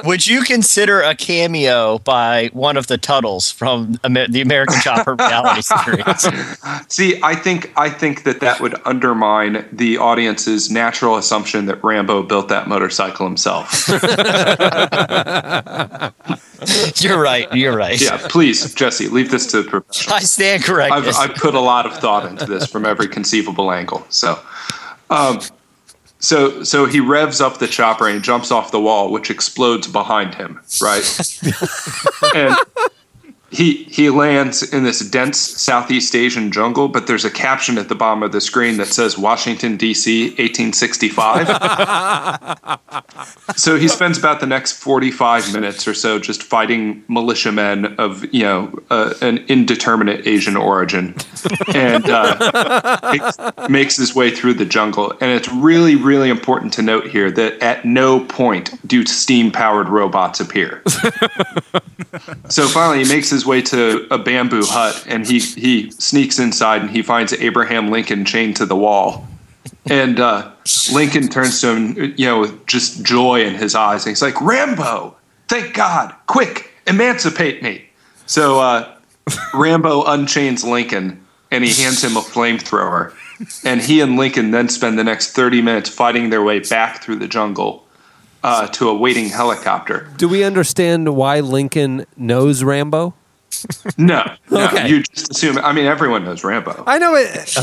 Would 0.03 0.27
you 0.27 0.41
consider 0.43 1.01
a 1.01 1.15
cameo 1.15 1.99
by 1.99 2.49
one 2.53 2.77
of 2.77 2.87
the 2.87 2.97
Teutuls 2.97 3.51
from 3.53 3.99
Amer- 4.03 4.27
the 4.27 4.41
American 4.41 4.79
Chopper 4.81 5.15
reality 5.15 5.61
series? 5.85 6.27
See, 6.87 7.19
I 7.23 7.35
think 7.35 7.71
I 7.75 7.89
think 7.89 8.23
that 8.23 8.39
that 8.39 8.59
would 8.61 8.75
undermine 8.85 9.67
the 9.71 9.97
audience's 9.97 10.71
natural 10.71 11.17
assumption 11.17 11.65
that 11.67 11.83
Rambo 11.83 12.23
built 12.23 12.49
that 12.49 12.67
motorcycle 12.67 13.25
himself. 13.25 13.87
You're 16.95 17.21
right. 17.21 17.51
You're 17.53 17.75
right. 17.75 17.99
yeah, 18.01 18.25
please, 18.29 18.73
Jesse, 18.73 19.07
leave 19.09 19.31
this 19.31 19.45
to 19.51 19.63
the 19.63 19.69
professionals. 19.69 20.21
I 20.21 20.25
stand 20.25 20.63
corrected. 20.63 21.07
I've, 21.07 21.31
I've 21.31 21.35
put 21.35 21.55
a 21.55 21.59
lot 21.59 21.85
of 21.85 21.93
thought 21.97 22.25
into 22.25 22.45
this 22.45 22.67
from 22.67 22.85
every 22.85 23.07
conceivable 23.07 23.71
angle. 23.71 24.05
So, 24.09 24.39
um, 25.09 25.39
so, 26.19 26.63
so 26.63 26.85
he 26.85 26.99
revs 26.99 27.41
up 27.41 27.59
the 27.59 27.67
chopper 27.67 28.07
and 28.07 28.23
jumps 28.23 28.51
off 28.51 28.71
the 28.71 28.79
wall, 28.79 29.11
which 29.11 29.29
explodes 29.29 29.87
behind 29.87 30.35
him, 30.35 30.59
right? 30.81 31.03
and 32.35 32.55
he 33.49 33.83
he 33.85 34.09
lands 34.09 34.61
in 34.73 34.83
this 34.83 34.99
dense 34.99 35.39
Southeast 35.39 36.13
Asian 36.15 36.51
jungle, 36.51 36.89
but 36.89 37.07
there's 37.07 37.23
a 37.23 37.31
caption 37.31 37.77
at 37.77 37.87
the 37.87 37.95
bottom 37.95 38.21
of 38.21 38.33
the 38.33 38.41
screen 38.41 38.75
that 38.77 38.87
says 38.87 39.17
Washington 39.17 39.77
D.C. 39.77 40.31
1865. 40.31 41.47
so 43.55 43.77
he 43.77 43.87
spends 43.87 44.17
about 44.17 44.41
the 44.41 44.47
next 44.47 44.73
45 44.73 45.53
minutes 45.53 45.87
or 45.87 45.93
so 45.93 46.19
just 46.19 46.43
fighting 46.43 47.05
militiamen 47.07 47.95
of 47.97 48.25
you 48.33 48.43
know 48.43 48.77
uh, 48.89 49.13
an 49.21 49.37
indeterminate 49.47 50.27
Asian 50.27 50.57
origin, 50.57 51.15
and 51.73 52.09
uh, 52.09 52.99
makes, 53.13 53.37
makes 53.69 53.95
his 53.95 54.13
way 54.13 54.29
through 54.29 54.55
the 54.55 54.65
jungle. 54.65 55.11
And 55.21 55.31
it's 55.31 55.47
really 55.49 55.95
really 55.95 56.29
important 56.29 56.73
to 56.73 56.81
note 56.81 57.07
here 57.07 57.31
that 57.31 57.63
at 57.63 57.85
no 57.85 58.19
point 58.19 58.77
do 58.85 59.05
steam 59.05 59.53
powered 59.53 59.87
robots 59.87 60.41
appear. 60.41 60.83
So 62.49 62.67
finally, 62.67 63.03
he 63.03 63.09
makes 63.09 63.29
his 63.29 63.36
way 63.45 63.61
to 63.61 64.07
a 64.11 64.17
bamboo 64.17 64.63
hut, 64.65 65.05
and 65.07 65.25
he 65.27 65.39
he 65.39 65.91
sneaks 65.91 66.39
inside, 66.39 66.81
and 66.81 66.89
he 66.89 67.01
finds 67.01 67.33
Abraham 67.33 67.89
Lincoln 67.91 68.25
chained 68.25 68.55
to 68.57 68.65
the 68.65 68.75
wall. 68.75 69.27
And 69.85 70.19
uh, 70.19 70.51
Lincoln 70.93 71.27
turns 71.27 71.61
to 71.61 71.75
him, 71.75 72.13
you 72.17 72.25
know, 72.25 72.39
with 72.39 72.65
just 72.67 73.03
joy 73.03 73.43
in 73.43 73.55
his 73.55 73.75
eyes, 73.75 74.05
and 74.05 74.11
he's 74.11 74.21
like, 74.21 74.39
"Rambo, 74.41 75.15
thank 75.47 75.73
God! 75.73 76.13
Quick, 76.27 76.71
emancipate 76.87 77.61
me!" 77.61 77.89
So 78.25 78.59
uh, 78.59 78.95
Rambo 79.53 80.03
unchains 80.05 80.63
Lincoln, 80.63 81.25
and 81.51 81.63
he 81.63 81.81
hands 81.81 82.03
him 82.03 82.17
a 82.17 82.21
flamethrower, 82.21 83.13
and 83.63 83.81
he 83.81 84.01
and 84.01 84.17
Lincoln 84.17 84.51
then 84.51 84.69
spend 84.69 84.97
the 84.97 85.03
next 85.03 85.31
thirty 85.31 85.61
minutes 85.61 85.89
fighting 85.89 86.29
their 86.29 86.43
way 86.43 86.59
back 86.59 87.01
through 87.01 87.17
the 87.17 87.27
jungle 87.27 87.85
uh, 88.43 88.67
to 88.67 88.89
a 88.89 88.97
waiting 88.97 89.29
helicopter. 89.29 90.09
Do 90.17 90.27
we 90.27 90.43
understand 90.43 91.15
why 91.15 91.39
Lincoln 91.39 92.05
knows 92.15 92.63
Rambo? 92.63 93.13
No, 93.97 94.23
no, 94.51 94.65
Okay. 94.67 94.87
you 94.89 95.03
just 95.03 95.31
assume. 95.31 95.57
I 95.59 95.71
mean, 95.73 95.85
everyone 95.85 96.23
knows 96.25 96.43
Rambo. 96.43 96.83
I 96.87 96.97
know 96.97 97.15
it. 97.15 97.55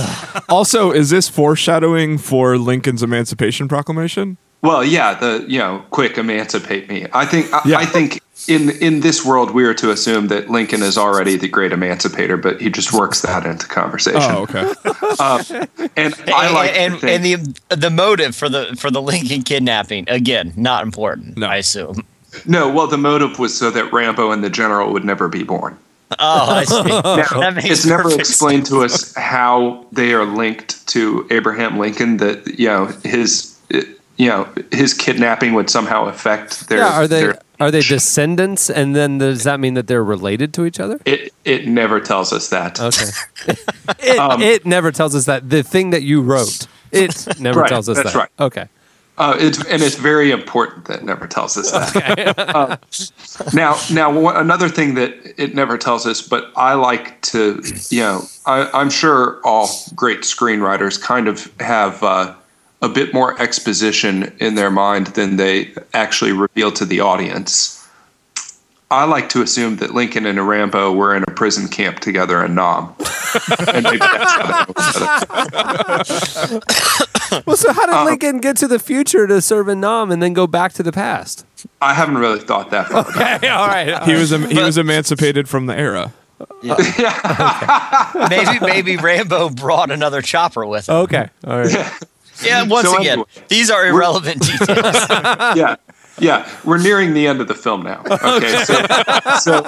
also, 0.48 0.90
is 0.90 1.10
this 1.10 1.28
foreshadowing 1.28 2.18
for 2.18 2.58
Lincoln's 2.58 3.02
Emancipation 3.02 3.68
Proclamation? 3.68 4.36
Well, 4.62 4.82
yeah, 4.82 5.14
the 5.14 5.44
you 5.46 5.58
know, 5.58 5.84
quick 5.90 6.16
emancipate 6.16 6.88
me. 6.88 7.06
I 7.12 7.26
think 7.26 7.52
I, 7.52 7.82
I 7.82 7.84
think 7.84 8.22
in 8.48 8.70
in 8.80 9.00
this 9.00 9.22
world 9.24 9.50
we 9.50 9.64
are 9.64 9.74
to 9.74 9.90
assume 9.90 10.28
that 10.28 10.48
Lincoln 10.48 10.82
is 10.82 10.96
already 10.96 11.36
the 11.36 11.48
great 11.48 11.70
emancipator, 11.70 12.38
but 12.38 12.62
he 12.62 12.70
just 12.70 12.90
works 12.92 13.20
that 13.22 13.44
into 13.44 13.66
conversation. 13.66 14.22
Oh, 14.22 14.42
okay. 14.48 14.72
Um, 15.20 15.40
and 15.96 16.12
I 16.26 16.50
like 16.52 16.72
to 16.72 16.80
and, 16.80 16.98
think- 16.98 17.04
and 17.04 17.24
the 17.70 17.76
the 17.76 17.90
motive 17.90 18.34
for 18.34 18.48
the 18.48 18.74
for 18.78 18.90
the 18.90 19.00
Lincoln 19.02 19.42
kidnapping 19.42 20.08
again 20.08 20.52
not 20.56 20.82
important. 20.82 21.36
No. 21.36 21.46
I 21.46 21.56
assume. 21.56 22.04
no, 22.46 22.68
well, 22.68 22.86
the 22.88 22.96
motive 22.98 23.38
was 23.38 23.56
so 23.56 23.70
that 23.70 23.92
Rambo 23.92 24.32
and 24.32 24.42
the 24.42 24.50
general 24.50 24.92
would 24.92 25.04
never 25.04 25.28
be 25.28 25.42
born. 25.44 25.76
Oh, 26.18 26.50
I 26.50 26.64
see. 26.64 26.82
Now, 26.84 27.52
it's 27.56 27.86
never 27.86 28.04
perfect 28.04 28.20
explained 28.20 28.66
to 28.66 28.82
us 28.82 29.14
how 29.14 29.86
they 29.92 30.12
are 30.14 30.24
linked 30.24 30.86
to 30.88 31.26
Abraham 31.30 31.78
Lincoln. 31.78 32.18
That 32.18 32.58
you 32.58 32.66
know 32.68 32.86
his, 33.04 33.56
you 33.70 34.28
know 34.28 34.48
his 34.72 34.94
kidnapping 34.94 35.54
would 35.54 35.70
somehow 35.70 36.06
affect 36.06 36.68
their. 36.68 36.78
yeah, 36.78 36.92
are 37.00 37.08
they 37.08 37.20
their- 37.22 37.38
are 37.60 37.70
they 37.70 37.80
descendants? 37.82 38.68
And 38.68 38.96
then 38.96 39.18
does 39.18 39.44
that 39.44 39.60
mean 39.60 39.74
that 39.74 39.86
they're 39.86 40.02
related 40.04 40.52
to 40.54 40.64
each 40.66 40.80
other? 40.80 40.98
it 41.04 41.32
it 41.44 41.68
never 41.68 42.00
tells 42.00 42.32
us 42.32 42.48
that. 42.50 42.80
Okay. 42.80 43.06
It, 44.02 44.18
Um, 44.18 44.40
it 44.42 44.64
never 44.66 44.90
tells 44.90 45.14
us 45.14 45.26
that. 45.26 45.48
The 45.50 45.62
thing 45.62 45.90
that 45.90 46.02
you 46.02 46.20
wrote, 46.22 46.66
it 46.90 47.26
never 47.40 47.60
Right, 47.60 47.68
tells 47.68 47.88
us 47.88 47.98
that's 47.98 48.12
that. 48.14 48.18
right. 48.18 48.28
Okay. 48.40 48.66
Uh, 49.16 49.36
it's 49.38 49.64
and 49.66 49.80
it's 49.80 49.94
very 49.94 50.32
important 50.32 50.86
that 50.86 50.98
it 50.98 51.04
never 51.04 51.28
tells 51.28 51.56
us 51.56 51.70
that. 51.70 52.36
Uh, 52.36 52.76
now, 53.54 53.78
now 53.92 54.12
one, 54.12 54.36
another 54.36 54.68
thing 54.68 54.94
that 54.94 55.14
it 55.40 55.54
never 55.54 55.78
tells 55.78 56.04
us, 56.04 56.20
but 56.20 56.50
I 56.56 56.74
like 56.74 57.20
to, 57.22 57.62
you 57.90 58.00
know, 58.00 58.22
I, 58.44 58.68
I'm 58.74 58.90
sure 58.90 59.40
all 59.44 59.68
great 59.94 60.20
screenwriters 60.22 61.00
kind 61.00 61.28
of 61.28 61.52
have 61.60 62.02
uh, 62.02 62.34
a 62.82 62.88
bit 62.88 63.14
more 63.14 63.40
exposition 63.40 64.34
in 64.40 64.56
their 64.56 64.70
mind 64.70 65.08
than 65.08 65.36
they 65.36 65.72
actually 65.92 66.32
reveal 66.32 66.72
to 66.72 66.84
the 66.84 66.98
audience. 66.98 67.83
I 68.90 69.04
like 69.04 69.28
to 69.30 69.42
assume 69.42 69.76
that 69.76 69.92
Lincoln 69.94 70.26
and 70.26 70.46
Rambo 70.46 70.92
were 70.92 71.16
in 71.16 71.22
a 71.26 71.30
prison 71.32 71.68
camp 71.68 72.00
together 72.00 72.44
in 72.44 72.54
Nam, 72.54 72.94
and 73.72 73.82
maybe 73.82 73.98
that's 73.98 74.32
how 74.32 74.44
they 74.44 75.88
know 75.88 76.00
each 76.00 76.36
other. 76.36 77.42
Well, 77.46 77.56
so 77.56 77.72
how 77.72 77.86
did 77.86 77.94
Uh, 77.94 78.04
Lincoln 78.04 78.38
get 78.38 78.56
to 78.58 78.68
the 78.68 78.78
future 78.78 79.26
to 79.26 79.40
serve 79.40 79.68
in 79.68 79.80
Nam 79.80 80.12
and 80.12 80.22
then 80.22 80.32
go 80.32 80.46
back 80.46 80.72
to 80.74 80.82
the 80.84 80.92
past? 80.92 81.44
I 81.80 81.94
haven't 81.94 82.18
really 82.18 82.38
thought 82.38 82.70
that 82.70 82.88
far. 82.88 83.00
Okay, 83.08 83.48
all 83.48 83.66
right. 83.66 84.02
He 84.04 84.12
was 84.14 84.32
em- 84.32 84.48
he 84.48 84.60
was 84.62 84.78
emancipated 84.78 85.48
from 85.48 85.66
the 85.66 85.76
era. 85.76 86.12
maybe 86.62 88.58
maybe 88.60 88.96
Rambo 88.96 89.50
brought 89.50 89.90
another 89.90 90.20
chopper 90.22 90.64
with 90.66 90.88
him. 90.88 90.96
Okay, 90.96 91.28
all 91.46 91.58
right. 91.60 91.92
Yeah, 92.44 92.64
once 92.64 92.88
So 92.88 92.96
again, 92.98 93.12
anyway, 93.12 93.28
these 93.48 93.70
are 93.70 93.86
irrelevant 93.86 94.40
details. 94.42 94.68
yeah, 95.56 95.76
yeah. 96.18 96.48
We're 96.64 96.82
nearing 96.82 97.14
the 97.14 97.26
end 97.26 97.40
of 97.40 97.48
the 97.48 97.54
film 97.54 97.82
now. 97.82 98.02
Okay, 98.24 98.64
so, 98.64 98.74
so 99.38 99.60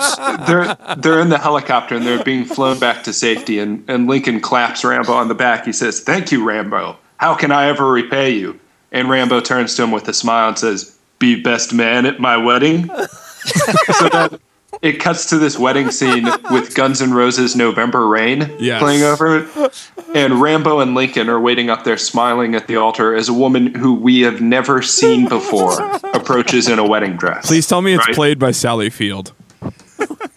they're 0.46 0.76
they're 0.96 1.20
in 1.20 1.28
the 1.28 1.38
helicopter 1.38 1.94
and 1.94 2.06
they're 2.06 2.24
being 2.24 2.44
flown 2.44 2.78
back 2.78 3.04
to 3.04 3.12
safety. 3.12 3.58
And 3.58 3.84
and 3.88 4.06
Lincoln 4.06 4.40
claps 4.40 4.84
Rambo 4.84 5.12
on 5.12 5.28
the 5.28 5.34
back. 5.34 5.64
He 5.64 5.72
says, 5.72 6.00
"Thank 6.00 6.32
you, 6.32 6.44
Rambo. 6.44 6.96
How 7.18 7.34
can 7.34 7.52
I 7.52 7.68
ever 7.68 7.86
repay 7.86 8.30
you?" 8.30 8.58
And 8.92 9.10
Rambo 9.10 9.40
turns 9.40 9.74
to 9.76 9.84
him 9.84 9.90
with 9.90 10.08
a 10.08 10.14
smile 10.14 10.48
and 10.48 10.58
says, 10.58 10.96
"Be 11.18 11.40
best 11.40 11.72
man 11.74 12.06
at 12.06 12.18
my 12.18 12.36
wedding." 12.36 12.88
so 13.98 14.08
then 14.08 14.38
it 14.82 15.00
cuts 15.00 15.26
to 15.30 15.38
this 15.38 15.58
wedding 15.58 15.90
scene 15.90 16.28
with 16.50 16.74
Guns 16.74 17.00
N' 17.02 17.12
Roses' 17.14 17.56
"November 17.56 18.06
Rain" 18.06 18.50
Yes. 18.58 18.80
playing 18.82 19.02
over 19.02 19.38
it. 19.38 19.90
And 20.14 20.40
Rambo 20.40 20.80
and 20.80 20.94
Lincoln 20.94 21.28
are 21.28 21.40
waiting 21.40 21.70
up 21.70 21.84
there 21.84 21.96
smiling 21.98 22.54
at 22.54 22.66
the 22.66 22.76
altar 22.76 23.14
as 23.14 23.28
a 23.28 23.32
woman 23.34 23.74
who 23.74 23.94
we 23.94 24.20
have 24.20 24.40
never 24.40 24.82
seen 24.82 25.28
before 25.28 25.80
approaches 26.14 26.68
in 26.68 26.78
a 26.78 26.86
wedding 26.86 27.16
dress. 27.16 27.46
Please 27.46 27.66
tell 27.66 27.82
me 27.82 27.94
it's 27.94 28.06
Right? 28.06 28.14
played 28.14 28.38
by 28.38 28.50
Sally 28.52 28.90
Field. 28.90 29.32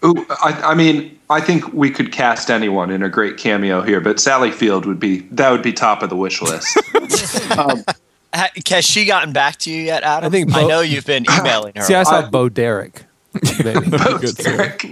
Ooh, 0.04 0.26
I, 0.42 0.52
I 0.70 0.74
mean, 0.74 1.18
I 1.28 1.40
think 1.40 1.72
we 1.74 1.90
could 1.90 2.10
cast 2.12 2.50
anyone 2.50 2.90
in 2.90 3.02
a 3.02 3.08
great 3.08 3.36
cameo 3.36 3.82
here, 3.82 4.00
but 4.00 4.18
Sally 4.18 4.50
Field 4.50 4.86
would 4.86 4.98
be 4.98 5.20
that 5.32 5.50
would 5.50 5.62
be 5.62 5.72
top 5.72 6.02
of 6.02 6.08
the 6.10 6.16
wish 6.16 6.40
list. 6.40 6.76
um, 7.58 7.84
Has 8.32 8.84
she 8.84 9.04
gotten 9.04 9.32
back 9.32 9.56
to 9.58 9.70
you 9.70 9.82
yet, 9.82 10.02
Adam? 10.02 10.26
I 10.26 10.30
think 10.30 10.54
I 10.54 10.64
know 10.66 10.80
you've 10.80 11.04
been 11.06 11.26
emailing 11.38 11.72
her. 11.76 11.82
See, 11.82 11.94
I 11.94 12.02
saw 12.04 12.20
I- 12.26 12.30
Bo 12.30 12.48
Derek. 12.48 13.04
Maybe. 13.64 13.90
Good. 13.90 14.46
Eric, 14.46 14.86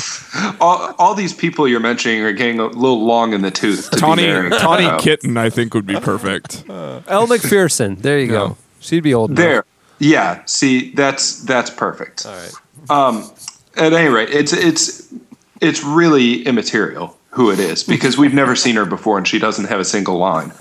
all, 0.60 0.94
all 0.98 1.14
these 1.14 1.34
people 1.34 1.68
you're 1.68 1.80
mentioning 1.80 2.22
are 2.22 2.32
getting 2.32 2.58
a 2.58 2.66
little 2.66 3.04
long 3.04 3.32
in 3.34 3.42
the 3.42 3.50
tooth. 3.50 3.90
To 3.90 3.96
Tawny 3.96 4.22
be. 4.24 4.56
Tawny 4.56 4.86
Uh, 4.86 4.98
Kitaen, 4.98 5.36
I 5.36 5.50
think, 5.50 5.74
would 5.74 5.86
be 5.86 5.96
perfect. 6.00 6.64
Elle 6.70 7.26
Macpherson. 7.26 7.96
There 7.96 8.18
you 8.18 8.26
Yeah. 8.26 8.32
go. 8.32 8.56
She'd 8.80 9.02
be 9.02 9.12
old. 9.14 9.30
enough. 9.30 9.36
There, 9.38 9.64
yeah. 9.98 10.42
See, 10.46 10.92
that's 10.94 11.42
that's 11.44 11.70
perfect. 11.70 12.24
All 12.26 12.32
right. 12.34 12.52
Um, 12.90 13.30
at 13.76 13.92
any 13.92 14.08
rate, 14.08 14.30
it's 14.30 14.52
it's 14.52 15.12
it's 15.60 15.82
really 15.84 16.42
immaterial. 16.44 17.16
who 17.30 17.50
it 17.50 17.58
is 17.58 17.82
because 17.82 18.18
we've 18.18 18.34
never 18.34 18.54
seen 18.54 18.76
her 18.76 18.84
before 18.84 19.16
and 19.16 19.26
she 19.26 19.38
doesn't 19.38 19.64
have 19.66 19.80
a 19.80 19.84
single 19.86 20.18
line. 20.18 20.52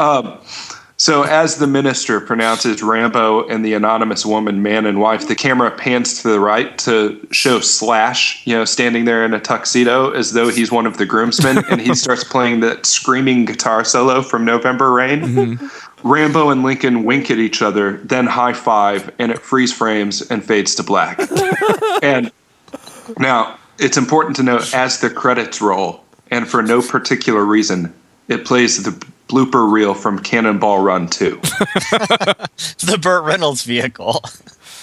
Um, 0.00 0.36
so, 1.02 1.24
as 1.24 1.56
the 1.56 1.66
minister 1.66 2.20
pronounces 2.20 2.80
Rambo 2.80 3.48
and 3.48 3.64
the 3.64 3.74
anonymous 3.74 4.24
woman 4.24 4.62
man 4.62 4.86
and 4.86 5.00
wife, 5.00 5.26
the 5.26 5.34
camera 5.34 5.72
pans 5.72 6.22
to 6.22 6.28
the 6.28 6.38
right 6.38 6.78
to 6.78 7.26
show 7.32 7.58
Slash, 7.58 8.46
you 8.46 8.54
know, 8.54 8.64
standing 8.64 9.04
there 9.04 9.24
in 9.24 9.34
a 9.34 9.40
tuxedo 9.40 10.12
as 10.12 10.32
though 10.32 10.48
he's 10.48 10.70
one 10.70 10.86
of 10.86 10.98
the 10.98 11.04
groomsmen, 11.04 11.64
and 11.68 11.80
he 11.80 11.92
starts 11.96 12.22
playing 12.22 12.60
that 12.60 12.86
screaming 12.86 13.46
guitar 13.46 13.84
solo 13.84 14.22
from 14.22 14.44
November 14.44 14.92
Rain. 14.92 15.22
Mm-hmm. 15.22 16.08
Rambo 16.08 16.50
and 16.50 16.62
Lincoln 16.62 17.02
wink 17.02 17.32
at 17.32 17.38
each 17.38 17.62
other, 17.62 17.96
then 18.04 18.28
high 18.28 18.52
five, 18.52 19.12
and 19.18 19.32
it 19.32 19.40
freeze 19.40 19.72
frames 19.72 20.22
and 20.22 20.44
fades 20.44 20.76
to 20.76 20.84
black. 20.84 21.18
and 22.04 22.30
now, 23.18 23.58
it's 23.80 23.96
important 23.96 24.36
to 24.36 24.44
note 24.44 24.72
as 24.72 25.00
the 25.00 25.10
credits 25.10 25.60
roll, 25.60 26.04
and 26.30 26.46
for 26.46 26.62
no 26.62 26.80
particular 26.80 27.44
reason, 27.44 27.92
it 28.28 28.44
plays 28.44 28.84
the 28.84 29.04
blooper 29.32 29.70
reel 29.70 29.94
from 29.94 30.18
Cannonball 30.18 30.82
Run 30.82 31.08
2. 31.08 31.30
the 31.40 32.98
Burt 33.00 33.24
Reynolds 33.24 33.62
vehicle. 33.64 34.22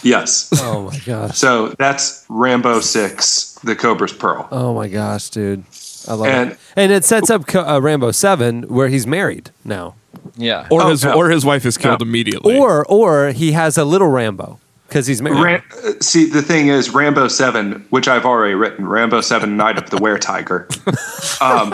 Yes. 0.02 0.50
Oh 0.62 0.84
my 0.92 0.98
gosh. 1.06 1.38
So 1.38 1.70
that's 1.78 2.26
Rambo 2.30 2.80
6, 2.80 3.60
The 3.64 3.76
Cobra's 3.76 4.14
Pearl. 4.14 4.48
Oh 4.52 4.74
my 4.74 4.88
gosh, 4.88 5.30
dude. 5.30 5.64
I 6.08 6.14
love 6.14 6.28
And- 6.28 6.52
it. 6.52 6.60
And 6.76 6.92
it 6.92 7.06
sets 7.06 7.30
up 7.30 7.54
uh, 7.54 7.80
Rambo 7.82 8.12
7 8.12 8.64
where 8.64 8.88
he's 8.88 9.06
married 9.06 9.52
now. 9.64 9.96
Yeah. 10.38 10.68
Or 10.72 10.84
Oh, 10.84 10.90
his 10.90 11.04
no. 11.04 11.14
or 11.14 11.30
his 11.30 11.46
wife 11.46 11.66
is 11.66 11.78
killed 11.78 12.00
No. 12.00 12.06
immediately. 12.08 12.58
Or 12.58 12.86
or 12.88 13.32
he 13.32 13.52
has 13.52 13.78
a 13.78 13.84
little 13.86 14.08
Rambo 14.08 14.60
because 14.90 15.06
he's 15.06 15.22
married. 15.22 15.42
Ram- 15.42 16.02
see, 16.02 16.26
the 16.26 16.42
thing 16.42 16.68
is, 16.68 16.90
Rambo 16.90 17.28
7, 17.28 17.86
which 17.92 18.08
I've 18.08 18.26
already 18.26 18.56
written, 18.56 18.88
Rambo 18.88 19.22
7, 19.22 19.56
Night 19.56 19.78
of 19.78 19.90
the 19.92 19.98
Were 19.98 20.18
Tiger, 20.18 20.68
um, 21.42 21.70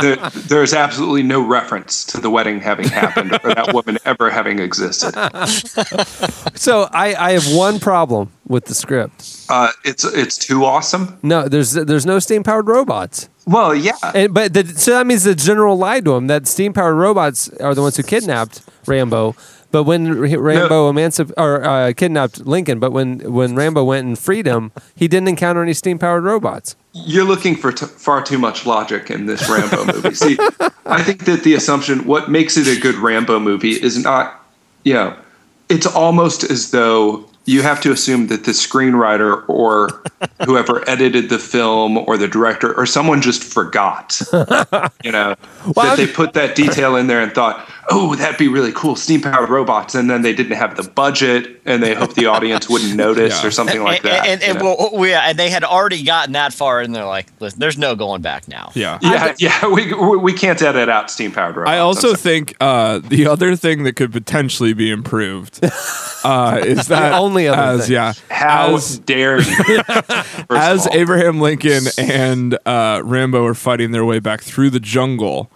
there, 0.00 0.16
there's 0.46 0.74
absolutely 0.74 1.22
no 1.22 1.44
reference 1.44 2.04
to 2.04 2.20
the 2.20 2.30
wedding 2.30 2.60
having 2.60 2.88
happened 2.88 3.32
or 3.42 3.54
that 3.54 3.72
woman 3.72 3.98
ever 4.04 4.30
having 4.30 4.58
existed. 4.58 5.12
so 6.54 6.88
I, 6.92 7.14
I 7.14 7.32
have 7.32 7.52
one 7.54 7.80
problem 7.80 8.30
with 8.46 8.66
the 8.66 8.74
script. 8.74 9.46
Uh, 9.48 9.70
it's, 9.84 10.04
it's 10.04 10.36
too 10.36 10.64
awesome. 10.64 11.18
No, 11.22 11.48
there's 11.48 11.72
there's 11.72 12.06
no 12.06 12.18
steam 12.18 12.42
powered 12.42 12.68
robots. 12.68 13.28
Well, 13.46 13.74
yeah. 13.74 13.92
And, 14.14 14.34
but 14.34 14.52
the, 14.54 14.66
so 14.66 14.92
that 14.92 15.06
means 15.06 15.22
the 15.22 15.34
general 15.34 15.76
lied 15.78 16.04
to 16.04 16.16
him 16.16 16.26
that 16.26 16.48
steam 16.48 16.72
powered 16.72 16.96
robots 16.96 17.48
are 17.60 17.74
the 17.74 17.82
ones 17.82 17.96
who 17.96 18.02
kidnapped 18.02 18.62
Rambo. 18.86 19.36
But 19.76 19.82
when 19.82 20.18
Rambo 20.18 20.90
emancip- 20.90 21.34
or 21.36 21.62
uh, 21.62 21.92
kidnapped 21.94 22.46
Lincoln, 22.46 22.78
but 22.78 22.92
when 22.92 23.18
when 23.30 23.54
Rambo 23.54 23.84
went 23.84 24.06
and 24.06 24.18
freed 24.18 24.46
him, 24.46 24.72
he 24.94 25.06
didn't 25.06 25.28
encounter 25.28 25.62
any 25.62 25.74
steam 25.74 25.98
powered 25.98 26.24
robots. 26.24 26.76
You're 26.94 27.26
looking 27.26 27.56
for 27.56 27.72
t- 27.72 27.84
far 27.84 28.22
too 28.22 28.38
much 28.38 28.64
logic 28.64 29.10
in 29.10 29.26
this 29.26 29.50
Rambo 29.50 29.84
movie. 29.84 30.14
See, 30.14 30.38
I 30.86 31.02
think 31.02 31.26
that 31.26 31.44
the 31.44 31.52
assumption, 31.52 32.06
what 32.06 32.30
makes 32.30 32.56
it 32.56 32.66
a 32.66 32.80
good 32.80 32.94
Rambo 32.94 33.38
movie, 33.38 33.72
is 33.72 34.02
not, 34.02 34.42
you 34.82 34.94
know, 34.94 35.14
it's 35.68 35.84
almost 35.84 36.42
as 36.42 36.70
though 36.70 37.28
you 37.46 37.62
have 37.62 37.80
to 37.80 37.92
assume 37.92 38.26
that 38.26 38.44
the 38.44 38.50
screenwriter 38.50 39.48
or 39.48 40.02
whoever 40.46 40.88
edited 40.88 41.28
the 41.28 41.38
film 41.38 41.96
or 41.96 42.16
the 42.16 42.28
director 42.28 42.76
or 42.76 42.86
someone 42.86 43.22
just 43.22 43.42
forgot, 43.42 44.20
you 45.04 45.12
know, 45.12 45.36
that 45.74 45.96
they 45.96 46.06
put 46.06 46.32
that 46.32 46.56
detail 46.56 46.96
in 46.96 47.06
there 47.06 47.20
and 47.20 47.32
thought, 47.32 47.68
oh, 47.90 48.14
that'd 48.14 48.38
be 48.38 48.48
really 48.48 48.72
cool, 48.72 48.96
steam 48.96 49.22
powered 49.22 49.48
robots. 49.48 49.94
And 49.94 50.10
then 50.10 50.22
they 50.22 50.34
didn't 50.34 50.56
have 50.56 50.76
the 50.76 50.82
budget 50.82 51.60
and 51.64 51.82
they 51.82 51.94
hoped 51.94 52.14
the 52.14 52.26
audience 52.26 52.68
wouldn't 52.68 52.94
notice 52.96 53.44
or 53.44 53.50
something 53.50 53.82
like 53.82 54.04
and, 54.04 54.12
that. 54.12 54.26
And, 54.26 54.42
you 54.42 54.48
and, 54.48 54.60
well, 54.60 54.90
well, 54.92 55.08
yeah, 55.08 55.22
and 55.22 55.38
they 55.38 55.50
had 55.50 55.64
already 55.64 56.02
gotten 56.02 56.32
that 56.32 56.52
far, 56.52 56.80
and 56.80 56.94
they're 56.94 57.04
like, 57.04 57.26
"Listen, 57.40 57.58
"There's 57.58 57.76
no 57.76 57.94
going 57.96 58.22
back 58.22 58.48
now." 58.48 58.70
Yeah. 58.74 58.98
yeah, 59.02 59.34
yeah, 59.38 59.66
we, 59.72 59.92
we 59.92 60.32
can't 60.32 60.60
edit 60.62 60.88
out 60.88 61.10
steam 61.10 61.32
powered 61.32 61.56
robots. 61.56 61.70
I 61.70 61.78
also 61.78 62.14
think 62.14 62.54
uh, 62.60 63.00
the 63.00 63.26
other 63.26 63.56
thing 63.56 63.84
that 63.84 63.94
could 63.96 64.12
potentially 64.12 64.72
be 64.72 64.90
improved 64.90 65.60
uh, 66.24 66.62
is 66.64 66.86
that 66.88 67.12
only 67.12 67.48
other 67.48 67.80
as 67.80 67.86
thing. 67.86 67.94
yeah 67.94 68.12
How 68.30 68.74
as, 68.76 68.98
dare 68.98 69.40
you? 69.40 69.82
As. 70.50 70.86
Abraham 70.92 71.40
Lincoln 71.40 71.84
and 71.98 72.58
uh, 72.64 73.02
Rambo 73.04 73.44
are 73.44 73.54
fighting 73.54 73.90
their 73.90 74.04
way 74.04 74.18
back 74.18 74.40
through 74.40 74.70
the 74.70 74.80
jungle. 74.80 75.50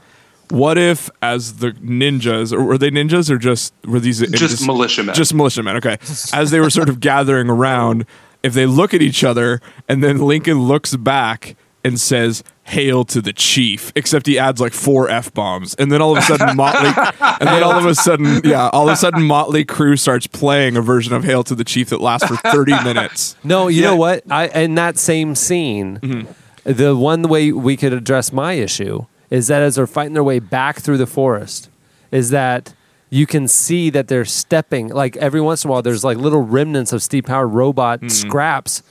What 0.51 0.79
if, 0.79 1.09
as 1.23 1.59
the 1.59 1.73
ninjas, 1.73 2.53
or 2.53 2.63
were 2.63 2.79
they 2.79 2.91
ninjas, 2.91 3.31
or 3.31 3.39
just 3.39 3.73
were 3.85 4.01
these 4.01 4.21
Just 4.31 4.67
militiamen. 4.67 5.15
Just 5.15 5.33
militiamen. 5.33 5.77
Okay. 5.77 5.97
As 6.33 6.51
they 6.51 6.61
were 6.61 6.71
sort 6.71 6.89
of 6.89 7.01
gathering 7.01 7.49
around, 7.49 8.05
if 8.43 8.55
they 8.55 8.67
look 8.67 8.93
at 8.93 9.03
each 9.03 9.23
other, 9.23 9.61
and 9.89 10.03
then 10.03 10.19
Lincoln 10.19 10.61
looks 10.61 10.97
back 10.97 11.57
and 11.85 12.01
says, 12.01 12.43
"Hail 12.65 13.05
to 13.05 13.21
the 13.21 13.33
chief," 13.33 13.93
except 13.95 14.27
he 14.27 14.39
adds 14.39 14.61
like 14.61 14.73
four 14.73 15.09
f 15.09 15.33
bombs, 15.33 15.75
and 15.75 15.91
then 15.93 16.03
all 16.03 16.13
of 16.13 16.19
a 16.19 16.23
sudden 16.23 16.57
Motley, 16.57 16.93
and 17.41 17.49
then 17.49 17.63
all 17.63 17.79
of 17.79 17.87
a 17.87 17.95
sudden, 17.95 18.41
yeah, 18.45 18.69
all 18.69 18.89
of 18.89 18.95
a 18.95 18.97
sudden 18.97 19.23
Mötley 19.23 19.65
Crüe 19.65 19.99
starts 19.99 20.27
playing 20.27 20.77
a 20.77 20.83
version 20.83 21.15
of 21.15 21.25
"Hail 21.25 21.45
to 21.45 21.55
the 21.55 21.65
Chief" 21.65 21.91
that 21.91 22.01
lasts 22.01 22.27
for 22.27 22.37
thirty 22.51 22.73
minutes. 22.85 23.37
No, 23.45 23.69
you 23.69 23.83
know 23.83 23.97
what? 23.97 24.25
I 24.31 24.49
in 24.49 24.75
that 24.75 24.99
same 24.99 25.35
scene, 25.35 25.99
mm-hmm. 26.03 26.73
the 26.73 26.97
one 26.97 27.23
way 27.23 27.53
we 27.53 27.77
could 27.77 27.93
address 27.93 28.33
my 28.33 28.55
issue 28.55 29.07
is 29.31 29.47
that 29.47 29.63
as 29.63 29.77
they're 29.77 29.87
fighting 29.87 30.15
their 30.15 30.25
way 30.25 30.39
back 30.39 30.81
through 30.81 30.99
the 30.99 31.07
forest, 31.07 31.71
is 32.11 32.31
that 32.31 32.75
you 33.09 33.27
can 33.27 33.49
see 33.49 33.91
that 33.91 34.09
they're 34.09 34.25
stepping 34.25 34.89
like 34.89 35.17
every 35.17 35.41
once 35.41 35.65
in 35.65 35.69
a 35.69 35.73
while 35.73 35.83
there's 35.83 36.05
like 36.05 36.17
little 36.17 36.43
remnants 36.43 36.93
of 36.93 37.03
steam 37.03 37.25
powered 37.25 37.51
robot 37.51 38.09
scraps 38.11 38.83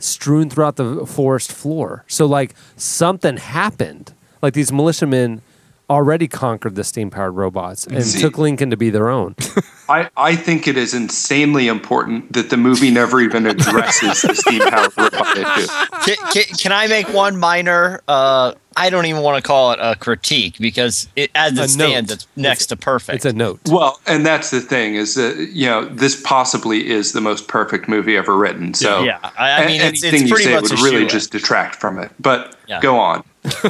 strewn 0.00 0.50
throughout 0.50 0.76
the 0.76 1.06
forest 1.06 1.52
floor. 1.52 2.04
So 2.08 2.26
like 2.26 2.54
something 2.76 3.36
happened. 3.36 4.14
Like 4.42 4.54
these 4.54 4.72
militiamen 4.72 5.42
already 5.90 6.28
conquered 6.28 6.74
the 6.74 6.84
steam 6.84 7.08
powered 7.10 7.34
robots 7.34 7.86
and 7.86 8.04
See- 8.04 8.20
took 8.20 8.36
Lincoln 8.36 8.70
to 8.70 8.76
be 8.76 8.90
their 8.90 9.08
own. 9.08 9.34
I, 9.88 10.10
I 10.16 10.36
think 10.36 10.68
it 10.68 10.76
is 10.76 10.92
insanely 10.92 11.66
important 11.66 12.32
that 12.34 12.50
the 12.50 12.58
movie 12.58 12.90
never 12.90 13.20
even 13.20 13.46
addresses 13.46 14.20
the 14.22 14.34
steam 14.34 14.60
powered 14.60 14.92
robot 14.98 15.38
issue. 15.38 15.66
Can, 16.04 16.32
can, 16.32 16.56
can 16.56 16.72
I 16.72 16.88
make 16.88 17.08
one 17.12 17.38
minor? 17.38 18.02
Uh, 18.06 18.52
I 18.78 18.90
don't 18.90 19.06
even 19.06 19.22
want 19.22 19.42
to 19.42 19.46
call 19.46 19.72
it 19.72 19.78
a 19.82 19.96
critique 19.96 20.56
because 20.58 21.08
it, 21.16 21.30
as 21.34 21.52
it 21.52 21.64
A 21.64 21.68
stands, 21.68 22.10
note. 22.10 22.14
it's 22.14 22.26
next 22.36 22.66
to 22.66 22.76
perfect. 22.76 23.16
It's 23.16 23.24
a 23.24 23.32
note. 23.32 23.60
Well, 23.68 24.00
and 24.06 24.24
that's 24.24 24.50
the 24.50 24.60
thing 24.60 24.94
is 24.94 25.14
that 25.16 25.36
you 25.52 25.66
know 25.66 25.84
this 25.86 26.20
possibly 26.22 26.88
is 26.88 27.12
the 27.12 27.20
most 27.20 27.48
perfect 27.48 27.88
movie 27.88 28.16
ever 28.16 28.36
written. 28.36 28.74
So 28.74 29.02
Yeah, 29.02 29.18
I 29.38 29.66
mean, 29.66 29.76
it's- 29.80 29.92
it's 29.94 30.04
anything 30.04 30.28
pretty 30.28 30.44
you 30.44 30.50
say 30.50 30.54
much 30.54 30.70
would 30.70 30.80
really 30.80 30.90
shoe-in. 30.98 31.08
just 31.08 31.32
detract 31.32 31.76
from 31.76 31.98
it. 31.98 32.10
But 32.20 32.56
Yeah. 32.66 32.80
go 32.80 32.98
on. 32.98 33.24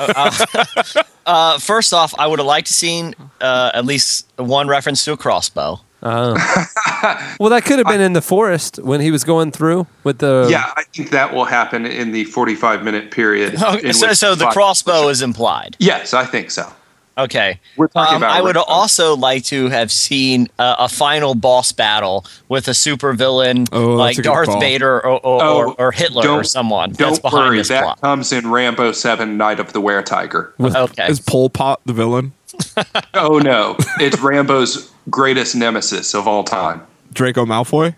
Uh, 1.26 1.58
first 1.58 1.92
off, 1.92 2.14
I 2.18 2.26
would 2.26 2.38
have 2.38 2.46
liked 2.46 2.68
to 2.68 2.72
seen 2.72 3.14
uh, 3.42 3.70
at 3.74 3.84
least 3.84 4.26
one 4.36 4.66
reference 4.66 5.04
to 5.04 5.12
a 5.12 5.16
crossbow. 5.18 5.78
Oh. 6.02 6.34
well, 7.40 7.50
that 7.50 7.64
could 7.64 7.78
have 7.78 7.86
been 7.88 8.00
in 8.00 8.12
the 8.12 8.22
forest 8.22 8.78
when 8.82 9.00
he 9.00 9.10
was 9.10 9.24
going 9.24 9.50
through 9.50 9.86
with 10.04 10.18
the. 10.18 10.46
yeah, 10.50 10.72
I 10.76 10.84
think 10.94 11.10
that 11.10 11.34
will 11.34 11.44
happen 11.44 11.84
in 11.86 12.12
the 12.12 12.24
forty-five 12.24 12.84
minute 12.84 13.10
period. 13.10 13.54
Okay, 13.68 13.92
so, 13.92 14.12
so 14.12 14.34
the 14.34 14.46
crossbow 14.46 15.08
is 15.08 15.22
implied. 15.22 15.76
Yes, 15.80 16.14
I 16.14 16.24
think 16.24 16.50
so. 16.50 16.72
Okay. 17.18 17.58
We're 17.76 17.88
talking 17.88 18.14
Um, 18.14 18.22
about 18.22 18.30
I 18.36 18.40
would 18.40 18.54
Rambo. 18.54 18.70
also 18.70 19.16
like 19.16 19.42
to 19.46 19.68
have 19.70 19.90
seen 19.90 20.46
uh, 20.60 20.76
a 20.78 20.88
final 20.88 21.34
boss 21.34 21.72
battle 21.72 22.24
with 22.48 22.68
a 22.68 22.70
supervillain 22.70 23.68
Oh, 23.72 23.94
like 23.96 24.18
a 24.18 24.22
Darth 24.22 24.46
call. 24.48 24.60
Vader 24.60 24.98
or, 24.98 25.16
or, 25.26 25.42
Oh, 25.42 25.56
or, 25.58 25.74
or 25.80 25.90
Hitler 25.92 26.20
or 26.22 26.24
don't- 26.26 26.46
someone 26.46 26.92
Don't 26.92 27.08
that's 27.08 27.18
behind 27.18 27.48
worry, 27.48 27.58
this 27.58 27.68
that 27.68 27.82
plot. 27.82 28.00
comes 28.00 28.32
in 28.32 28.48
Rambo 28.48 28.92
Seven: 28.92 29.36
Night 29.36 29.58
of 29.58 29.72
the 29.72 29.80
Were 29.80 30.00
Tiger. 30.02 30.54
Okay. 30.60 31.08
Is 31.08 31.18
Pol 31.18 31.50
Pot 31.50 31.80
the 31.84 31.92
villain? 31.92 32.34
Oh 33.14 33.38
no, 33.38 33.76
it's 33.98 34.18
Rambo's 34.20 34.92
greatest 35.10 35.56
nemesis 35.56 36.14
of 36.14 36.28
all 36.28 36.44
time. 36.44 36.86
Draco 37.12 37.44
Malfoy? 37.44 37.96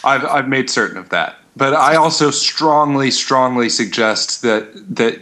I've, 0.03 0.25
I've 0.25 0.47
made 0.47 0.69
certain 0.69 0.97
of 0.97 1.09
that. 1.09 1.37
But 1.55 1.73
I 1.73 1.95
also 1.95 2.31
strongly, 2.31 3.11
strongly 3.11 3.69
suggest 3.69 4.41
that, 4.41 4.73
that 4.95 5.21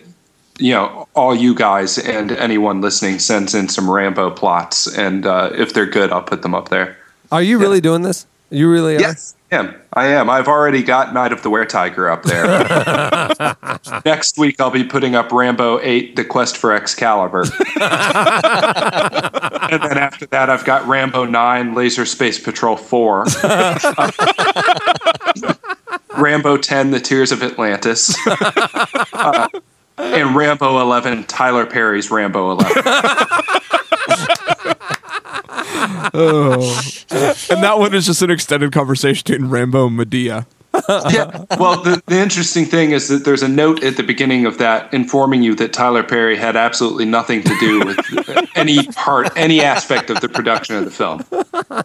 you 0.61 0.73
know, 0.73 1.07
all 1.15 1.35
you 1.35 1.55
guys 1.55 1.97
and 1.97 2.31
anyone 2.31 2.81
listening 2.81 3.19
sends 3.19 3.55
in 3.55 3.67
some 3.67 3.89
Rambo 3.89 4.29
plots. 4.31 4.87
And 4.87 5.25
uh, 5.25 5.49
if 5.53 5.73
they're 5.73 5.87
good, 5.87 6.11
I'll 6.11 6.21
put 6.21 6.43
them 6.43 6.53
up 6.53 6.69
there. 6.69 6.97
Are 7.31 7.41
you 7.41 7.57
really 7.57 7.81
doing 7.81 8.03
this? 8.03 8.27
You 8.51 8.69
really 8.69 8.97
are? 8.97 8.99
Yes, 8.99 9.33
I 9.51 9.55
am. 9.55 9.73
I 9.93 10.07
am. 10.07 10.29
I've 10.29 10.49
already 10.49 10.83
got 10.83 11.13
Night 11.13 11.31
of 11.31 11.41
the 11.41 11.49
Were 11.49 11.65
Tiger 11.65 12.09
up 12.09 12.23
there. 12.23 13.55
Next 14.05 14.37
week, 14.37 14.59
I'll 14.59 14.69
be 14.69 14.83
putting 14.83 15.15
up 15.15 15.31
Rambo 15.31 15.79
8, 15.81 16.17
The 16.17 16.25
Quest 16.25 16.57
for 16.57 16.73
Excalibur. 16.73 17.41
and 17.41 17.51
then 19.81 19.97
after 19.97 20.25
that, 20.27 20.49
I've 20.49 20.65
got 20.65 20.85
Rambo 20.85 21.23
9, 21.23 21.73
Laser 21.73 22.05
Space 22.05 22.39
Patrol 22.39 22.75
4. 22.75 23.23
Rambo 26.17 26.57
10, 26.57 26.91
The 26.91 26.99
Tears 26.99 27.31
of 27.31 27.41
Atlantis. 27.41 28.13
Uh, 28.27 29.47
and 30.11 30.35
Rambo 30.35 30.79
11, 30.79 31.25
Tyler 31.25 31.65
Perry's 31.65 32.11
Rambo 32.11 32.51
11. 32.51 32.83
oh. 36.13 36.81
And 37.49 37.63
that 37.63 37.75
one 37.77 37.93
is 37.93 38.05
just 38.05 38.21
an 38.21 38.31
extended 38.31 38.71
conversation 38.71 39.23
between 39.25 39.49
Rambo 39.49 39.87
and 39.87 39.97
Madea. 39.99 40.45
yeah. 40.89 41.43
Well, 41.59 41.81
the, 41.83 42.01
the 42.07 42.17
interesting 42.17 42.65
thing 42.65 42.91
is 42.91 43.09
that 43.09 43.25
there's 43.25 43.43
a 43.43 43.47
note 43.47 43.83
at 43.83 43.97
the 43.97 44.03
beginning 44.03 44.45
of 44.45 44.57
that 44.59 44.93
informing 44.93 45.43
you 45.43 45.53
that 45.55 45.73
Tyler 45.73 46.01
Perry 46.01 46.37
had 46.37 46.55
absolutely 46.55 47.05
nothing 47.05 47.43
to 47.43 47.53
do 47.59 47.85
with 47.85 47.99
any 48.55 48.87
part, 48.87 49.35
any 49.35 49.61
aspect 49.61 50.09
of 50.09 50.21
the 50.21 50.29
production 50.29 50.75
of 50.77 50.85
the 50.85 50.91
film. 50.91 51.25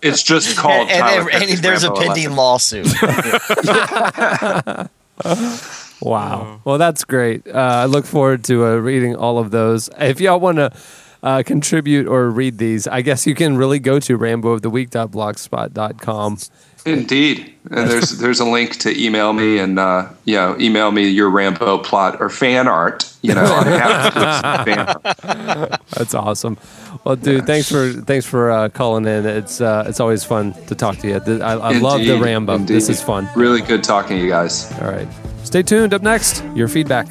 It's 0.02 0.22
just 0.22 0.56
called. 0.56 0.88
And, 0.88 1.00
Tyler 1.00 1.20
and, 1.22 1.30
and 1.30 1.42
Perry's 1.42 1.60
there's 1.62 1.82
Rambo 1.84 2.00
a 2.00 2.04
pending 2.04 2.24
11. 2.26 2.36
lawsuit. 2.36 2.86
Wow. 6.00 6.60
Well, 6.64 6.78
that's 6.78 7.04
great. 7.04 7.46
Uh, 7.48 7.58
I 7.58 7.84
look 7.86 8.04
forward 8.04 8.44
to 8.44 8.64
uh, 8.66 8.76
reading 8.76 9.16
all 9.16 9.38
of 9.38 9.50
those. 9.50 9.88
If 9.98 10.20
y'all 10.20 10.38
want 10.40 10.58
to 10.58 10.70
uh, 11.22 11.42
contribute 11.44 12.06
or 12.06 12.28
read 12.30 12.58
these, 12.58 12.86
I 12.86 13.00
guess 13.02 13.26
you 13.26 13.34
can 13.34 13.56
really 13.56 13.78
go 13.78 13.98
to 14.00 14.18
rambooftheweek.blogspot.com. 14.18 16.38
Indeed, 16.84 17.54
and 17.72 17.90
there's 17.90 18.18
there's 18.20 18.38
a 18.38 18.44
link 18.44 18.76
to 18.76 18.96
email 18.96 19.32
me 19.32 19.58
and 19.58 19.76
uh, 19.76 20.08
you 20.24 20.36
know 20.36 20.56
email 20.60 20.92
me 20.92 21.08
your 21.08 21.28
Rambo 21.30 21.78
plot 21.78 22.20
or 22.20 22.30
fan 22.30 22.68
art. 22.68 23.12
You 23.22 23.34
know, 23.34 23.42
I'm 23.42 23.66
happy 23.66 24.14
to 24.14 24.20
do 24.20 24.26
some 24.40 24.64
fan 24.64 24.78
art. 25.58 25.80
That's 25.90 26.14
awesome. 26.14 26.58
Well, 27.02 27.16
dude, 27.16 27.44
thanks 27.44 27.68
for 27.72 27.90
thanks 27.92 28.24
for 28.24 28.52
uh, 28.52 28.68
calling 28.68 29.04
in. 29.04 29.26
It's 29.26 29.60
uh, 29.60 29.82
it's 29.88 29.98
always 29.98 30.22
fun 30.22 30.52
to 30.68 30.76
talk 30.76 30.98
to 30.98 31.08
you. 31.08 31.18
Th- 31.18 31.40
I, 31.40 31.54
I 31.54 31.72
love 31.78 32.02
the 32.02 32.12
Indeed, 32.12 32.24
Rambo. 32.24 32.58
This 32.58 32.88
is 32.88 33.02
fun. 33.02 33.28
Really 33.34 33.62
good 33.62 33.82
talking 33.82 34.16
to 34.18 34.22
you 34.22 34.30
guys. 34.30 34.70
All 34.80 34.86
right, 34.88 35.08
stay 35.56 35.62
tuned. 35.62 35.94
Up 35.94 36.02
next, 36.02 36.44
your 36.54 36.68
feedback. 36.68 37.06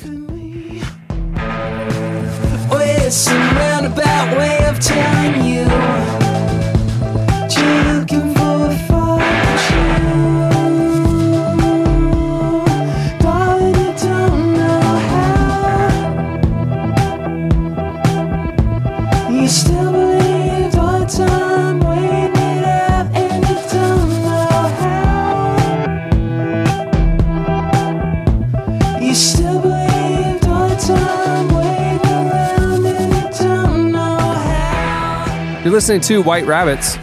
Listening 35.76 36.00
to 36.00 36.22
White 36.22 36.46
Rabbits. 36.46 36.96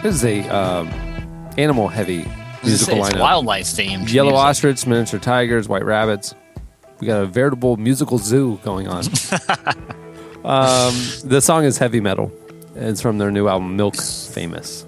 This 0.00 0.14
is 0.14 0.24
a 0.24 0.48
um, 0.48 0.86
animal 1.58 1.88
heavy 1.88 2.24
musical 2.62 3.04
it's 3.04 3.16
lineup. 3.16 3.20
wildlife 3.20 3.66
themed. 3.66 4.12
Yellow 4.12 4.30
music. 4.30 4.44
ostrich, 4.44 4.86
miniature 4.86 5.18
tigers, 5.18 5.68
white 5.68 5.84
rabbits. 5.84 6.36
We 7.00 7.08
got 7.08 7.20
a 7.20 7.26
veritable 7.26 7.78
musical 7.78 8.18
zoo 8.18 8.60
going 8.62 8.86
on. 8.86 9.06
um, 10.44 10.94
the 11.24 11.40
song 11.42 11.64
is 11.64 11.78
heavy 11.78 12.00
metal. 12.00 12.30
It's 12.76 13.00
from 13.00 13.18
their 13.18 13.32
new 13.32 13.48
album, 13.48 13.74
Milk 13.74 13.96
Famous. 13.96 14.86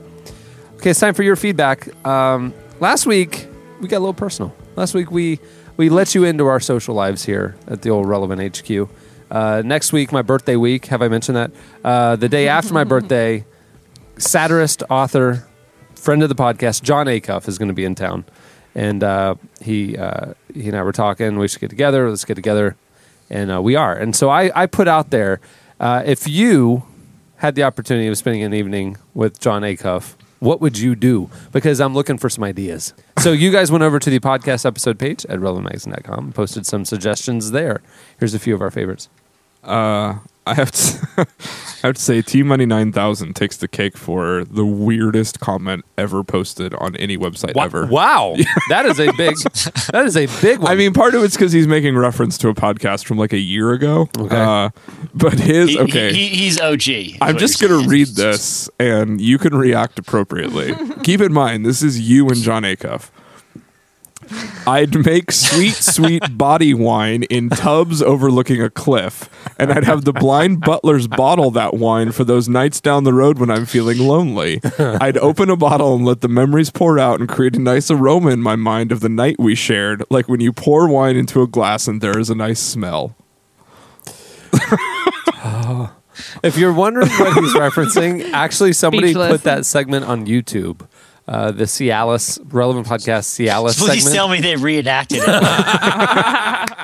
Okay, 0.77 0.91
it's 0.91 1.01
time 1.01 1.15
for 1.15 1.25
your 1.25 1.35
feedback. 1.35 1.89
Um, 2.07 2.55
last 2.79 3.05
week 3.05 3.49
we 3.81 3.89
got 3.89 3.99
a 3.99 3.99
little 3.99 4.15
personal. 4.15 4.55
Last 4.77 4.95
week 4.95 5.11
we 5.11 5.41
we 5.77 5.89
let 5.89 6.15
you 6.15 6.23
into 6.23 6.47
our 6.47 6.61
social 6.61 6.95
lives 6.95 7.25
here 7.25 7.57
at 7.67 7.83
the 7.83 7.91
old 7.91 8.07
Relevant 8.07 8.59
HQ. 8.59 8.89
Uh, 9.33 9.63
next 9.65 9.95
week, 9.95 10.13
my 10.13 10.21
birthday 10.21 10.57
week. 10.57 10.87
Have 10.87 11.01
I 11.01 11.09
mentioned 11.09 11.37
that? 11.37 11.51
Uh, 11.83 12.17
the 12.17 12.29
day 12.29 12.49
after 12.49 12.75
my 12.75 12.85
birthday, 12.95 13.47
satirist, 14.19 14.83
author, 14.91 15.49
friend 15.95 16.23
of 16.23 16.29
the 16.29 16.35
podcast, 16.35 16.83
Jon 16.83 17.07
Acuff 17.07 17.49
is 17.49 17.57
going 17.57 17.69
to 17.69 17.75
be 17.75 17.87
in 17.87 17.95
town, 17.95 18.27
and 18.75 19.03
uh, 19.03 19.37
he 19.63 19.97
uh, 19.97 20.35
he 20.53 20.69
and 20.69 20.77
I 20.77 20.83
were 20.83 20.93
talking. 20.93 21.39
We 21.39 21.49
should 21.49 21.61
get 21.61 21.71
together. 21.71 22.11
Let's 22.11 22.27
get 22.27 22.35
together, 22.35 22.77
and 23.31 23.51
uh, 23.51 23.63
we 23.63 23.75
are. 23.75 23.97
And 23.97 24.15
so 24.15 24.29
I, 24.29 24.53
I 24.55 24.67
put 24.67 24.87
out 24.87 25.09
there, 25.09 25.41
uh, 25.81 26.03
if 26.05 26.29
you 26.29 26.85
had 27.37 27.55
the 27.55 27.63
opportunity 27.63 28.09
of 28.09 28.19
spending 28.19 28.43
an 28.43 28.53
evening 28.53 28.99
with 29.15 29.41
Jon 29.41 29.63
Acuff, 29.63 30.15
what 30.41 30.61
would 30.61 30.79
you 30.79 30.95
do? 30.95 31.31
Because 31.53 31.81
I'm 31.81 31.95
looking 31.95 32.19
for 32.19 32.29
some 32.29 32.45
ideas. 32.45 32.93
So 33.19 33.33
you 33.33 33.51
guys 33.51 33.73
went 33.73 33.83
over 33.83 33.99
to 33.99 34.11
the 34.11 34.21
podcast 34.21 34.67
episode 34.67 34.99
page 34.99 35.25
at 35.27 35.39
relevantmagazine.com, 35.39 36.25
and 36.27 36.35
posted 36.35 36.67
some 36.67 36.85
suggestions 36.85 37.53
there. 37.53 37.81
Here's 38.19 38.35
a 38.35 38.39
few 38.39 38.55
of 38.55 38.61
our 38.61 38.71
favorites. 38.71 39.09
Uh, 39.63 40.19
I 40.45 40.55
have 40.55 40.73
to, 40.73 41.07
I 41.19 41.87
have 41.87 41.95
to 41.95 42.01
say, 42.03 42.21
T 42.21 42.43
Money 42.43 42.67
Nine 42.67 42.91
Thousand 42.91 43.35
takes 43.37 43.57
the 43.57 43.69
cake 43.69 43.97
for 43.97 44.43
the 44.45 44.67
weirdest 44.67 45.39
comment 45.39 45.85
ever 45.97 46.25
posted 46.25 46.75
on 46.75 46.97
any 46.97 47.17
website 47.17 47.55
Wa- 47.55 47.63
ever. 47.65 47.87
Wow, 47.87 48.35
that 48.69 48.85
is 48.87 48.99
a 48.99 49.13
big, 49.13 49.37
that 49.93 50.03
is 50.05 50.17
a 50.17 50.27
big 50.41 50.59
one. 50.59 50.73
I 50.73 50.75
mean, 50.75 50.93
part 50.95 51.15
of 51.15 51.23
it's 51.23 51.37
because 51.37 51.53
he's 51.53 51.69
making 51.69 51.97
reference 51.97 52.37
to 52.39 52.49
a 52.49 52.55
podcast 52.55 53.05
from 53.05 53.19
like 53.19 53.33
a 53.33 53.39
year 53.39 53.71
ago. 53.71 54.09
Okay. 54.19 54.35
Uh, 54.37 54.71
but 55.15 55.35
his 55.39 55.71
He- 55.71 55.79
okay. 55.79 56.13
he- 56.13 56.29
he's 56.29 56.61
OG. 56.61 57.19
I'm 57.21 57.39
just 57.39 57.61
gonna 57.61 57.77
saying. 57.79 57.89
read 57.89 58.09
this, 58.09 58.69
and 58.81 59.21
you 59.21 59.39
can 59.39 59.55
react 59.55 59.97
appropriately. 60.01 60.75
Keep 61.05 61.21
in 61.21 61.33
mind, 61.33 61.65
this 61.65 61.83
is 61.85 62.01
you 62.01 62.27
and 62.29 62.39
Jon 62.39 62.65
Acuff. 62.65 63.11
I'd 64.67 65.05
make 65.05 65.33
sweet, 65.33 65.75
sweet 65.75 66.39
body 66.39 66.73
wine 66.73 67.25
in 67.25 67.51
tubs 67.51 68.01
overlooking 68.01 68.63
a 68.63 68.71
cliff, 68.71 69.29
and 69.59 69.73
I'd 69.73 69.85
have 69.85 70.05
the 70.05 70.13
blind 70.13 70.61
butlers 70.61 71.09
bottle 71.09 71.51
that 71.53 71.75
wine 71.75 72.13
for 72.13 72.25
those 72.25 72.49
nights 72.49 72.81
down 72.81 73.05
the 73.05 73.13
road 73.13 73.39
when 73.39 73.51
I'm 73.51 73.67
feeling 73.67 73.99
lonely. 73.99 74.61
I'd 74.79 75.19
open 75.19 75.51
a 75.51 75.57
bottle 75.57 75.95
and 75.95 76.05
let 76.05 76.21
the 76.21 76.29
memories 76.29 76.71
pour 76.71 76.99
out 76.99 77.21
and 77.21 77.29
create 77.29 77.57
a 77.57 77.61
nice 77.61 77.91
aroma 77.91 78.31
in 78.31 78.41
my 78.41 78.57
mind 78.57 78.93
of 78.93 79.01
the 79.01 79.09
night 79.09 79.37
we 79.39 79.55
shared, 79.55 80.05
like 80.11 80.29
when 80.29 80.41
you 80.41 80.53
pour 80.53 80.89
wine 80.89 81.17
into 81.17 81.43
a 81.43 81.47
glass 81.47 81.89
and 81.89 82.01
there 82.01 82.19
is 82.19 82.31
a 82.31 82.35
nice 82.35 82.61
smell. 82.61 83.17
If 86.43 86.57
you're 86.57 86.73
wondering 86.73 87.09
what 87.09 87.35
he's 87.43 87.55
referencing, 87.55 88.33
actually 88.33 88.75
somebody 88.75 89.09
Speechless. 89.09 89.33
put 89.33 89.43
that 89.45 89.67
segment 89.67 90.05
on 90.05 90.27
YouTube. 90.27 90.87
Uh, 91.33 91.51
the 91.51 91.65
Cialis 91.65 92.39
relevant 92.53 92.87
podcast 92.87 93.25
Cialis 93.33 93.71
segment. 93.75 93.91
Please 93.91 94.03
segment. 94.05 94.15
tell 94.15 94.29
me 94.29 94.41
they 94.41 94.57
reenacted 94.57 95.23
it. 95.25 95.29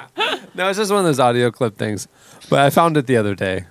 No, 0.55 0.69
it's 0.69 0.79
just 0.79 0.91
one 0.91 0.99
of 1.01 1.05
those 1.05 1.21
audio 1.21 1.53
clip 1.53 1.77
things. 1.79 2.09
But 2.51 2.59
I 2.61 2.71
found 2.71 2.97
it 2.97 3.07
the 3.07 3.17
other 3.17 3.37
day. 3.37 3.67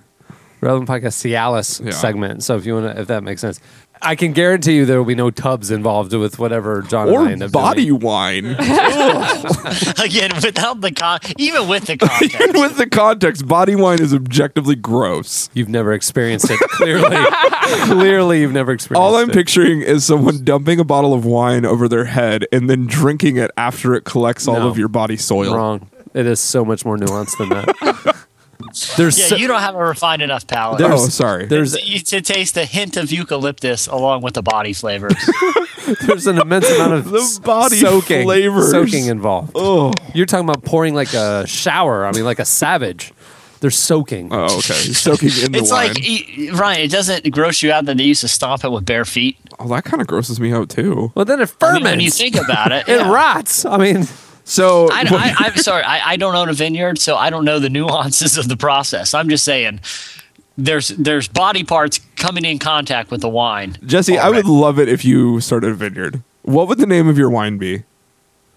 Relevant 0.62 0.88
podcast 0.88 1.22
Cialis 1.22 1.84
Yeah. 1.84 1.90
segment. 1.92 2.42
So 2.44 2.56
if 2.56 2.64
you 2.64 2.74
want 2.74 2.94
to, 2.94 3.00
if 3.02 3.08
that 3.08 3.22
makes 3.22 3.42
sense, 3.42 3.60
I 4.02 4.14
can 4.16 4.32
guarantee 4.32 4.76
you 4.76 4.86
there 4.86 4.98
will 4.98 5.04
be 5.04 5.14
no 5.14 5.30
tubs 5.30 5.70
involved 5.70 6.12
with 6.12 6.38
whatever 6.38 6.82
John 6.82 7.08
and 7.08 7.16
I 7.16 7.20
Or 7.20 7.28
end 7.28 7.42
up 7.42 7.52
body 7.52 7.86
doing. 7.86 8.00
wine. 8.00 8.46
Again, 9.98 10.32
without 10.42 10.80
the 10.80 10.92
con, 10.94 11.18
even 11.36 11.68
with 11.68 11.86
the 11.86 11.96
context. 11.96 12.34
Even 12.40 12.60
with 12.60 12.76
the 12.76 12.88
context, 12.88 13.46
body 13.46 13.74
wine 13.76 14.00
is 14.00 14.14
objectively 14.14 14.74
gross. 14.76 15.50
You've 15.54 15.68
never 15.68 15.92
experienced 15.92 16.50
it. 16.50 16.58
Clearly, 16.60 17.16
clearly 17.86 18.40
you've 18.40 18.52
never 18.52 18.72
experienced 18.72 19.00
it. 19.00 19.02
All 19.02 19.16
I'm 19.16 19.30
it. 19.30 19.34
picturing 19.34 19.82
is 19.82 20.04
someone 20.04 20.44
dumping 20.44 20.78
a 20.80 20.84
bottle 20.84 21.12
of 21.14 21.24
wine 21.24 21.64
over 21.64 21.88
their 21.88 22.04
head 22.06 22.46
and 22.52 22.68
then 22.70 22.86
drinking 22.86 23.36
it 23.36 23.50
after 23.56 23.94
it 23.94 24.04
collects 24.04 24.46
all 24.48 24.60
No. 24.60 24.68
of 24.68 24.78
your 24.78 24.88
body 24.88 25.16
soil. 25.16 25.54
Wrong. 25.54 25.90
It 26.14 26.26
is 26.26 26.40
so 26.40 26.64
much 26.64 26.84
more 26.84 26.96
nuanced 26.96 27.36
than 27.38 27.50
that. 27.50 28.16
There's 28.96 29.18
Yeah, 29.18 29.26
so- 29.26 29.36
you 29.36 29.46
don't 29.48 29.60
have 29.60 29.74
a 29.74 29.78
refined 29.84 30.22
enough 30.22 30.46
palate. 30.46 30.80
Oh, 30.82 31.08
sorry. 31.08 31.46
There's 31.46 31.74
you 31.86 31.98
to 32.00 32.20
taste 32.20 32.56
a 32.56 32.64
hint 32.64 32.96
of 32.96 33.10
eucalyptus 33.12 33.86
along 33.86 34.22
with 34.22 34.34
the 34.34 34.42
body 34.42 34.72
flavors. 34.72 35.14
there's 36.06 36.26
an 36.26 36.38
immense 36.38 36.68
amount 36.70 36.92
of 36.94 37.04
The 37.10 37.40
body 37.44 37.76
soaking 37.76 38.24
flavors. 38.24 38.70
soaking 38.70 39.06
involved. 39.06 39.52
Oh. 39.54 39.92
You're 40.14 40.26
talking 40.26 40.48
about 40.48 40.64
pouring 40.64 40.94
like 40.94 41.14
a 41.14 41.46
shower. 41.46 42.04
I 42.06 42.12
mean, 42.12 42.24
like 42.24 42.38
a 42.38 42.44
savage. 42.44 43.12
They're 43.60 43.70
soaking. 43.70 44.28
Oh, 44.32 44.44
okay. 44.58 44.74
Soaking 44.74 45.30
in 45.44 45.50
the 45.52 45.58
it's 45.58 45.70
wine. 45.72 45.88
like 45.88 46.00
e- 46.08 46.50
Ryan. 46.52 46.80
It 46.82 46.90
doesn't 46.92 47.28
gross 47.32 47.60
you 47.62 47.72
out 47.72 47.86
that 47.86 47.96
they 47.96 48.04
used 48.04 48.20
to 48.20 48.28
stomp 48.28 48.62
it 48.64 48.70
with 48.70 48.86
bare 48.86 49.04
feet. 49.04 49.36
oh, 49.58 49.66
that 49.68 49.82
kind 49.84 50.00
of 50.00 50.06
grosses 50.06 50.38
me 50.38 50.52
out 50.52 50.68
too. 50.68 51.10
Well, 51.16 51.24
then 51.24 51.40
it 51.40 51.42
I 51.42 51.46
ferments. 51.46 51.84
mean, 51.84 51.92
when 51.94 52.00
you 52.00 52.10
think 52.10 52.36
about 52.36 52.70
it, 52.70 52.84
it 52.88 53.00
yeah. 53.00 53.10
rots. 53.12 53.64
I 53.64 53.76
mean, 53.78 54.06
So 54.48 54.88
I, 54.90 55.04
I, 55.06 55.34
I'm 55.46 55.56
sorry, 55.56 55.82
I, 55.82 56.12
I 56.12 56.16
don't 56.16 56.34
own 56.34 56.48
a 56.48 56.54
vineyard, 56.54 56.98
so 56.98 57.16
I 57.16 57.28
don't 57.28 57.44
know 57.44 57.58
the 57.58 57.68
nuances 57.68 58.38
of 58.38 58.48
the 58.48 58.56
process. 58.56 59.12
I'm 59.12 59.28
just 59.28 59.44
saying, 59.44 59.80
there's 60.56 60.88
there's 60.88 61.28
body 61.28 61.64
parts 61.64 62.00
coming 62.16 62.46
in 62.46 62.58
contact 62.58 63.10
with 63.10 63.20
the 63.20 63.28
wine. 63.28 63.76
Jesse, 63.84 64.16
I 64.16 64.30
would 64.30 64.46
love 64.46 64.78
it 64.78 64.88
if 64.88 65.04
you 65.04 65.40
started 65.40 65.72
a 65.72 65.74
vineyard. 65.74 66.22
What 66.42 66.66
would 66.68 66.78
the 66.78 66.86
name 66.86 67.08
of 67.08 67.18
your 67.18 67.28
wine 67.28 67.58
be? 67.58 67.84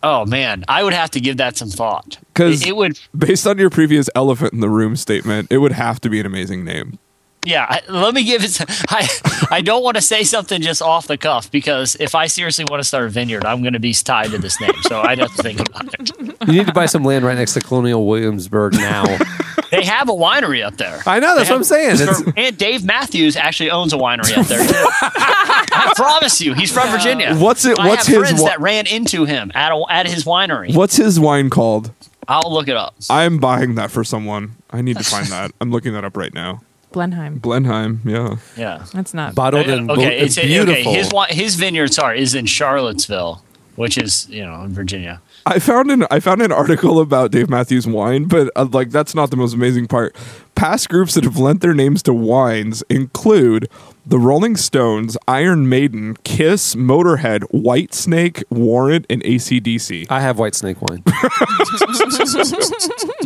Oh 0.01 0.25
man, 0.25 0.63
I 0.69 0.81
would 0.81 0.93
have 0.93 1.11
to 1.11 1.19
give 1.19 1.35
that 1.37 1.57
some 1.57 1.69
thought. 1.69 2.17
Because 2.33 2.61
it, 2.61 2.69
it 2.69 2.75
would. 2.77 2.97
based 3.15 3.45
on 3.45 3.57
your 3.57 3.69
previous 3.69 4.09
elephant 4.15 4.53
in 4.53 4.61
the 4.61 4.69
room 4.69 4.95
statement, 4.95 5.51
it 5.51 5.57
would 5.57 5.73
have 5.73 5.99
to 6.01 6.09
be 6.09 6.21
an 6.21 6.25
amazing 6.25 6.63
name. 6.63 6.99
Yeah, 7.43 7.65
I, 7.67 7.81
let 7.89 8.13
me 8.13 8.23
give 8.23 8.43
it. 8.43 8.49
some- 8.51 8.67
I 8.89 9.07
I 9.49 9.61
don't 9.61 9.83
want 9.83 9.95
to 9.95 10.01
say 10.01 10.23
something 10.23 10.61
just 10.61 10.81
off 10.81 11.07
the 11.07 11.17
cuff 11.17 11.49
because 11.51 11.95
if 11.99 12.13
I 12.13 12.27
seriously 12.27 12.65
want 12.69 12.81
to 12.81 12.87
start 12.87 13.05
a 13.05 13.09
vineyard, 13.09 13.45
I'm 13.45 13.61
going 13.61 13.73
to 13.73 13.79
be 13.79 13.93
tied 13.93 14.29
to 14.31 14.37
this 14.37 14.59
name. 14.61 14.71
So 14.83 15.01
I'd 15.01 15.17
have 15.19 15.35
to 15.35 15.41
think 15.43 15.59
about 15.59 15.93
it. 15.99 16.11
you 16.47 16.53
need 16.53 16.67
to 16.67 16.73
buy 16.73 16.85
some 16.85 17.03
land 17.03 17.25
right 17.25 17.37
next 17.37 17.53
to 17.55 17.61
Colonial 17.61 18.05
Williamsburg 18.07 18.73
now. 18.73 19.05
They 19.71 19.85
have 19.85 20.09
a 20.09 20.11
winery 20.11 20.65
up 20.65 20.75
there. 20.75 20.99
I 21.05 21.21
know, 21.21 21.33
that's 21.37 21.47
They 21.47 21.53
what 21.53 21.59
I'm 21.59 21.63
saying. 21.63 21.93
It's- 22.01 22.23
and 22.35 22.57
Dave 22.57 22.83
Matthews 22.83 23.37
actually 23.37 23.71
owns 23.71 23.93
a 23.93 23.95
winery 23.95 24.37
up 24.37 24.45
there 24.47 24.59
too. 24.67 24.73
I 24.75 25.93
promise 25.95 26.41
you, 26.41 26.53
he's 26.53 26.69
from 26.73 26.89
Virginia. 26.89 27.33
What's 27.37 27.63
it- 27.65 27.79
I 27.79 27.87
what's 27.87 28.05
have 28.05 28.15
his 28.17 28.21
friends 28.27 28.41
wa- 28.41 28.49
that 28.49 28.59
ran 28.59 28.85
into 28.85 29.23
him 29.23 29.49
at 29.55 29.71
a, 29.71 29.81
at 29.89 30.07
his 30.07 30.25
winery. 30.25 30.75
What's 30.75 30.97
his 30.97 31.21
wine 31.21 31.49
called? 31.49 31.91
I'll 32.27 32.51
look 32.51 32.67
it 32.67 32.75
up. 32.75 32.95
I'm 33.09 33.37
buying 33.37 33.75
that 33.75 33.91
for 33.91 34.03
someone. 34.03 34.57
I 34.71 34.81
need 34.81 34.97
to 34.97 35.03
find 35.05 35.27
that. 35.27 35.51
I'm 35.61 35.71
looking 35.71 35.93
that 35.93 36.03
up 36.03 36.17
right 36.17 36.33
now. 36.33 36.61
Blenheim. 36.91 37.37
Blenheim, 37.39 38.01
yeah. 38.05 38.35
Yeah, 38.57 38.85
That's 38.93 39.13
not 39.13 39.33
Bottled 39.35 39.67
and 39.67 39.89
okay. 39.91 40.19
It's 40.19 40.35
beautiful. 40.35 40.73
okay. 40.73 40.93
His 40.97 41.07
wi- 41.09 41.27
his 41.29 41.55
vineyard, 41.55 41.93
sorry, 41.93 42.21
is 42.21 42.35
in 42.35 42.45
Charlottesville, 42.45 43.43
which 43.75 43.97
is 43.97 44.27
you 44.29 44.43
know 44.45 44.63
in 44.63 44.73
Virginia. 44.73 45.21
I 45.45 45.59
found 45.59 45.89
an 45.89 46.05
I 46.11 46.19
found 46.19 46.41
an 46.41 46.51
article 46.51 46.99
about 46.99 47.31
Dave 47.31 47.49
Matthews 47.49 47.87
wine, 47.87 48.25
but 48.25 48.51
uh, 48.55 48.65
like 48.71 48.91
that's 48.91 49.15
not 49.15 49.31
the 49.31 49.37
most 49.37 49.53
amazing 49.53 49.87
part. 49.87 50.15
Past 50.53 50.89
groups 50.89 51.15
that 51.15 51.23
have 51.23 51.37
lent 51.37 51.61
their 51.61 51.73
names 51.73 52.03
to 52.03 52.13
wines 52.13 52.83
include 52.89 53.67
the 54.05 54.19
Rolling 54.19 54.55
Stones, 54.57 55.17
Iron 55.27 55.69
Maiden, 55.69 56.15
Kiss, 56.23 56.75
Motörhead, 56.75 57.41
Whitesnake, 57.51 58.43
Warrant, 58.49 59.05
and 59.09 59.23
ACDC. 59.23 60.07
I 60.09 60.19
have 60.21 60.37
white 60.37 60.53
snake 60.55 60.77
wine. 60.81 61.03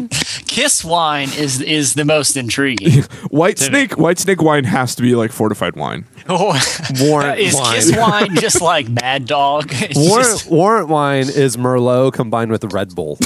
Kiss 0.56 0.86
wine 0.86 1.28
is 1.38 1.60
is 1.60 1.95
the 1.95 2.06
most 2.06 2.38
intriguing. 2.38 3.03
White 3.30 3.60
snake 3.60 3.97
White 3.97 4.20
snake 4.20 4.41
wine 4.41 4.64
has 4.64 4.95
to 4.95 5.01
be 5.01 5.14
like 5.14 5.34
fortified 5.34 5.76
wine. 5.76 6.06
Warrant 6.30 7.39
is 7.39 7.56
wine. 7.56 7.76
Kiss 7.76 7.97
wine 7.97 8.36
just 8.38 8.62
like 8.62 8.88
Mad 8.88 9.26
Dog? 9.26 9.70
It's 9.74 9.99
Warrant, 9.99 10.26
just- 10.28 10.49
warrant 10.49 10.88
wine 10.88 11.28
is 11.28 11.58
Merlot 11.58 12.14
combined 12.14 12.51
with 12.51 12.64
Red 12.74 12.95
Bull. 12.95 13.18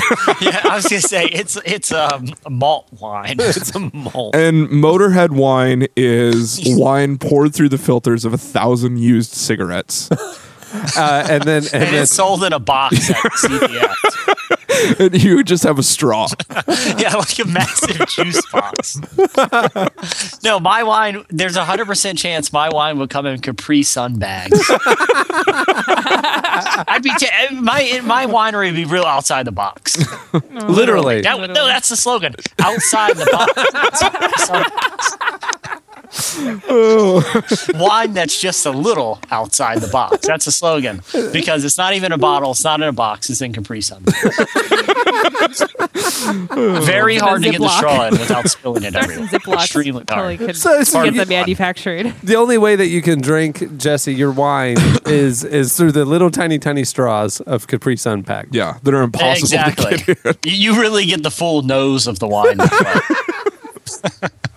yeah, 0.42 0.60
I 0.64 0.76
was 0.78 0.88
gonna 0.88 1.02
say 1.02 1.26
it's 1.26 1.56
it's 1.66 1.92
um, 1.92 2.34
a 2.48 2.50
malt 2.50 2.88
wine. 3.00 3.36
it's 3.38 3.76
a 3.76 3.80
malt. 3.80 4.36
And 4.36 4.68
Motörhead 4.70 5.30
wine 5.30 5.86
is 5.96 6.60
wine 6.66 7.20
poured 7.20 7.54
through 7.54 7.70
the 7.70 7.78
filters 7.78 8.26
of 8.26 8.34
a 8.34 8.40
thousand 8.40 8.98
used 8.98 9.34
cigarettes. 9.34 10.10
Uh, 10.98 11.28
and 11.30 11.44
then 11.44 11.64
and, 11.66 11.74
and 11.74 11.84
then 11.84 12.04
it's 12.04 12.14
sold 12.14 12.44
in 12.44 12.54
a 12.54 12.60
box 12.60 13.10
at 13.10 13.16
CVS. 13.16 14.50
and 15.00 15.24
you 15.24 15.44
just 15.44 15.64
have 15.64 15.80
a 15.80 15.84
straw. 15.84 16.28
yeah, 16.98 17.16
like 17.16 17.40
a 17.40 17.46
massive 17.46 18.08
juice 18.08 18.42
box. 18.52 19.00
no, 20.44 20.60
my 20.60 20.84
wine. 20.84 21.26
There's 21.30 21.56
a 21.56 21.66
hundred 21.66 21.88
percent 21.88 22.18
chance 22.20 22.54
my 22.54 22.70
wine 22.70 23.00
would 23.00 23.10
come 23.10 23.26
in 23.26 23.40
Capri 23.40 23.84
Sun 23.84 24.20
bags. 24.20 24.60
I'd 26.88 27.02
be 27.04 27.12
t- 27.18 27.28
my 27.56 28.02
my 28.04 28.26
winery 28.26 28.68
would 28.68 28.76
be 28.76 28.86
real 28.86 29.06
outside 29.06 29.46
the 29.46 29.52
box. 29.52 29.98
literally. 30.34 31.22
That, 31.22 31.40
no, 31.40 31.66
that's 31.66 31.90
the 31.90 31.98
slogan. 31.98 32.36
Outside 32.60 33.16
the 33.16 33.28
box. 33.32 35.09
Wine 37.80 38.14
that's 38.14 38.40
just 38.40 38.66
a 38.66 38.72
little 38.72 39.20
outside 39.32 39.80
the 39.82 39.88
box. 39.88 40.26
That's 40.28 40.48
a 40.48 40.52
slogan 40.52 41.02
because 41.32 41.64
it's 41.66 41.78
not 41.78 41.94
even 41.94 42.12
a 42.12 42.18
bottle. 42.18 42.52
It's 42.52 42.64
not 42.64 42.82
in 42.82 42.88
a 42.88 42.94
box. 42.94 43.30
It's 43.30 43.42
in 43.42 43.54
Capri 43.54 43.82
Sun. 43.82 44.04
Very 46.84 47.18
hard 47.18 47.44
to 47.44 47.52
get 47.52 47.60
the 47.62 47.68
Ziploc. 47.68 47.78
straw 47.78 48.06
in 48.08 48.12
without 48.14 48.48
spilling 48.50 48.84
it 48.84 48.96
everywhere. 48.96 49.28
Ziplocs. 49.28 49.54
Extremely 49.64 50.04
Probably 50.06 50.36
hard. 50.38 50.48
could 50.50 50.58
So 50.58 50.72
it's- 50.80 50.92
get 50.94 51.14
them 51.16 51.30
manufactured. 51.30 52.14
The 52.24 52.36
only 52.36 52.58
way 52.58 52.76
that 52.76 52.88
you 52.88 53.02
can 53.02 53.22
drink 53.22 53.78
Jesse 53.78 54.14
your 54.14 54.32
wine 54.32 54.78
is 55.06 55.44
is 55.44 55.76
through 55.76 55.94
the 55.94 56.06
little 56.06 56.30
tiny 56.30 56.60
tiny 56.60 56.84
straws 56.84 57.40
of 57.42 57.68
Capri 57.68 57.98
Sun 57.98 58.24
pack. 58.24 58.48
Yeah, 58.52 58.78
that 58.84 58.94
are 58.94 59.02
impossible 59.02 59.40
Exactly. 59.40 59.98
to 59.98 60.16
get. 60.16 60.46
You 60.46 60.52
you 60.74 60.80
really 60.82 61.06
get 61.06 61.24
the 61.24 61.32
full 61.32 61.62
nose 61.64 62.06
of 62.08 62.20
the 62.20 62.28
wine. 62.28 62.58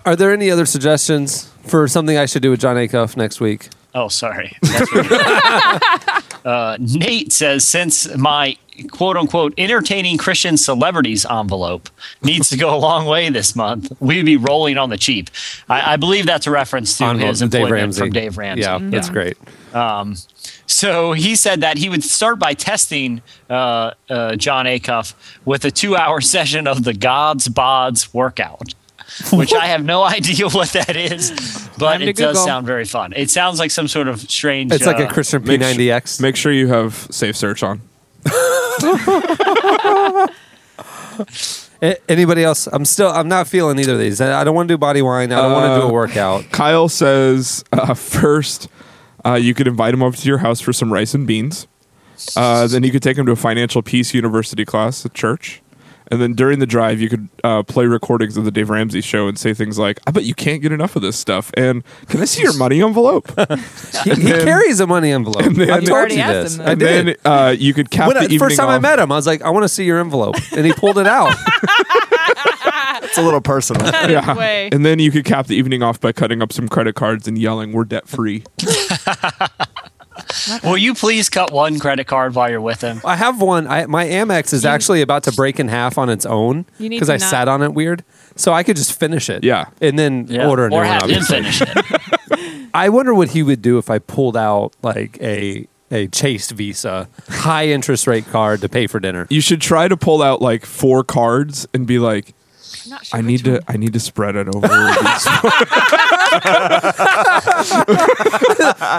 Are 0.05 0.15
there 0.15 0.31
any 0.31 0.51
other 0.51 0.65
suggestions 0.65 1.49
for 1.65 1.87
something 1.87 2.17
I 2.17 2.25
should 2.25 2.41
do 2.41 2.51
with 2.51 2.59
Jon 2.61 2.75
Acuff 2.75 3.15
next 3.15 3.39
week? 3.39 3.69
Oh, 3.95 4.07
sorry. 4.09 4.57
Uh, 6.45 6.75
Nate 6.77 7.31
says 7.31 7.65
since 7.65 8.13
my 8.17 8.57
quote 8.91 9.15
unquote 9.15 9.53
entertaining 9.57 10.17
Christian 10.17 10.57
celebrities 10.57 11.25
envelope 11.25 11.89
needs 12.21 12.49
to 12.49 12.57
go 12.57 12.75
a 12.75 12.77
long 12.77 13.05
way 13.05 13.29
this 13.29 13.55
month, 13.55 13.93
we'd 14.01 14.25
be 14.25 14.35
rolling 14.35 14.77
on 14.77 14.89
the 14.89 14.97
cheap. 14.97 15.29
I, 15.69 15.93
I 15.93 15.95
believe 15.95 16.25
that's 16.25 16.45
a 16.45 16.51
reference 16.51 16.97
to 16.97 17.05
On 17.05 17.17
his 17.19 17.39
Dave 17.39 17.45
employment 17.53 17.71
Ramsey. 17.71 17.99
from 18.01 18.09
Dave 18.09 18.37
Ramsey. 18.37 18.61
Yeah, 18.63 18.79
that's 18.81 19.09
great. 19.09 19.37
Um, 19.73 20.17
so 20.65 21.13
he 21.13 21.35
said 21.37 21.61
that 21.61 21.77
he 21.77 21.87
would 21.87 22.03
start 22.03 22.39
by 22.39 22.53
testing 22.53 23.21
uh, 23.49 23.91
uh, 24.09 24.35
Jon 24.35 24.65
Acuff 24.65 25.13
with 25.45 25.63
a 25.63 25.71
two-hour 25.71 26.19
session 26.35 26.67
of 26.67 26.83
the 26.83 26.93
Gods 26.93 27.47
Bods 27.47 28.13
workout, 28.13 28.73
which 29.33 29.53
I 29.53 29.67
have 29.67 29.83
no 29.83 30.03
idea 30.03 30.47
what 30.49 30.69
that 30.73 30.95
is, 30.95 31.31
but 31.77 31.91
Time 31.91 31.99
to 32.01 32.07
it 32.07 32.15
does 32.15 32.43
sound 32.43 32.65
very 32.65 32.85
fun. 32.85 33.13
It 33.15 33.29
sounds 33.29 33.59
like 33.59 33.71
some 33.71 33.87
sort 33.87 34.07
of 34.07 34.19
strange. 34.21 34.71
It's 34.71 34.85
like 34.85 34.99
a 34.99 35.07
uh, 35.07 35.11
Christian 35.11 35.43
Make 35.43 35.61
P90X. 35.61 36.21
Make 36.21 36.35
sure 36.35 36.51
you 36.51 36.67
have 36.67 37.07
safe 37.11 37.35
search 37.35 37.63
on. 37.63 37.81
Anybody 42.07 42.43
else? 42.43 42.67
I'm 42.67 42.85
still. 42.85 43.09
I'm 43.09 43.27
not 43.27 43.47
feeling 43.47 43.77
either 43.77 43.93
of 43.93 43.99
these. 43.99 44.21
I 44.21 44.41
I 44.41 44.43
don't 44.45 44.55
want 44.55 44.69
to 44.69 44.73
do 44.73 44.77
body 44.77 45.01
wine. 45.01 45.31
I 45.33 45.41
don't 45.41 45.51
want 45.51 45.65
to 45.65 45.81
do 45.81 45.85
Uh, 45.85 45.89
a 45.89 45.93
workout. 45.93 46.49
Kyle 46.51 46.87
says 46.87 47.63
uh, 47.73 47.93
first, 47.93 48.69
uh, 49.25 49.33
you 49.33 49.53
could 49.53 49.67
invite 49.67 49.93
him 49.93 50.01
over 50.01 50.15
to 50.15 50.27
your 50.27 50.37
house 50.37 50.61
for 50.61 50.71
some 50.71 50.93
rice 50.93 51.13
and 51.13 51.27
beans. 51.27 51.67
Uh, 52.37 52.67
then 52.67 52.83
you 52.83 52.91
could 52.91 53.03
take 53.03 53.17
him 53.17 53.25
to 53.25 53.33
a 53.33 53.35
financial 53.35 53.81
peace 53.81 54.13
university 54.13 54.63
class 54.63 55.05
at 55.05 55.13
church. 55.13 55.61
And 56.13 56.21
then 56.21 56.33
during 56.33 56.59
the 56.59 56.67
drive, 56.67 57.01
you 57.01 57.09
could 57.09 57.27
uh, 57.43 57.63
play 57.63 57.87
recordings 57.87 58.37
of 58.37 58.45
the 58.45 58.51
Dave 58.51 58.69
Ramsey 58.69 59.01
show 59.01 59.27
and 59.27 59.37
say 59.39 59.53
things 59.55 59.79
like, 59.79 59.99
I 60.05 60.11
bet 60.11 60.25
you 60.25 60.35
can't 60.35 60.61
get 60.61 60.71
enough 60.71 60.95
of 60.95 61.01
this 61.01 61.17
stuff. 61.17 61.49
And 61.57 61.83
can 62.07 62.21
I 62.21 62.25
see 62.25 62.43
your 62.43 62.55
money 62.55 62.83
envelope? 62.83 63.31
He, 64.03 64.09
he 64.11 64.21
carries 64.31 64.79
a 64.79 64.85
money 64.87 65.11
envelope. 65.11 65.43
and 65.45 65.55
then- 65.55 65.71
I 65.71 65.79
You 65.79 65.87
told 65.87 66.11
you 66.11 66.17
this. 66.17 66.55
him 66.57 66.61
I 66.67 66.71
and 66.71 66.79
did. 66.79 67.07
then 67.07 67.15
uh, 67.25 67.55
you 67.57 67.73
could 67.73 67.89
cap 67.89 68.07
When 68.09 68.17
the 68.17 68.33
I- 68.35 68.37
first 68.37 68.57
time 68.57 68.69
I 68.69 68.77
met 68.79 68.99
him, 68.99 69.11
I 69.11 69.15
was 69.15 69.25
like, 69.25 69.41
I 69.41 69.49
want 69.49 69.63
to 69.63 69.69
see 69.69 69.85
your 69.85 69.99
envelope, 69.99 70.35
and 70.55 70.65
he 70.65 70.73
pulled 70.73 70.97
it 70.99 71.07
out. 71.07 71.33
It's 73.03 73.17
a 73.17 73.21
little 73.21 73.41
personal. 73.41 73.85
Yeah. 74.09 74.33
way. 74.35 74.69
And 74.71 74.85
then 74.85 74.97
you 74.99 75.11
could 75.11 75.25
cap 75.25 75.45
the 75.47 75.55
evening 75.55 75.83
off 75.83 75.99
by 75.99 76.11
cutting 76.13 76.41
up 76.41 76.51
some 76.53 76.67
credit 76.67 76.95
cards 76.95 77.27
and 77.27 77.37
yelling, 77.37 77.71
"We're 77.71 77.83
debt 77.83 78.07
free." 78.07 78.43
Will 80.63 80.77
you 80.77 80.93
please 80.93 81.29
cut 81.29 81.51
one 81.51 81.79
credit 81.79 82.05
card 82.07 82.35
while 82.35 82.49
you're 82.49 82.61
with 82.61 82.81
him? 82.81 83.01
I 83.05 83.15
have 83.15 83.41
one. 83.41 83.67
I, 83.67 83.85
my 83.85 84.05
Amex 84.05 84.53
is 84.53 84.65
actually 84.65 85.01
about 85.01 85.23
to 85.23 85.31
break 85.31 85.59
in 85.59 85.67
half 85.67 85.97
on 85.97 86.09
its 86.09 86.25
own 86.25 86.65
You 86.79 86.89
need 86.89 86.95
because 86.97 87.07
to 87.07 87.13
I 87.13 87.17
not- 87.17 87.29
sat 87.29 87.47
on 87.47 87.61
it 87.61 87.73
weird. 87.73 88.03
So 88.35 88.51
I 88.53 88.63
could 88.63 88.75
just 88.77 88.97
finish 88.99 89.29
it. 89.29 89.43
Yeah. 89.43 89.65
and 89.81 89.97
then 89.99 90.27
Yeah. 90.27 90.47
order 90.49 90.65
a 90.65 90.69
new 90.69 90.75
or 90.77 90.79
one. 90.79 90.87
have 90.87 91.03
him 91.03 91.17
obviously. 91.21 91.37
finish 91.43 91.61
it. 91.61 92.69
I 92.73 92.89
wonder 92.89 93.13
what 93.13 93.29
he 93.29 93.43
would 93.43 93.61
do 93.61 93.77
if 93.77 93.89
I 93.89 93.99
pulled 93.99 94.35
out 94.37 94.73
like 94.81 95.21
a 95.21 95.67
a 95.91 96.07
Chase 96.07 96.49
Visa 96.49 97.07
high 97.29 97.67
interest 97.67 98.07
rate 98.07 98.25
card 98.31 98.61
to 98.61 98.69
pay 98.69 98.87
for 98.87 98.99
dinner. 98.99 99.27
You 99.29 99.41
should 99.41 99.61
try 99.61 99.87
to 99.87 99.95
pull 99.95 100.23
out 100.23 100.41
like 100.41 100.65
four 100.65 101.03
cards 101.03 101.67
and 101.71 101.85
be 101.85 101.99
like, 101.99 102.33
not 102.87 103.05
sure 103.05 103.19
I 103.19 103.21
need 103.21 103.45
which 103.45 103.63
to. 103.63 103.71
I 103.71 103.77
need 103.77 103.93
to 103.93 103.99
spread 103.99 104.35
it 104.35 104.47
over. 104.47 104.67
these- 104.67 105.27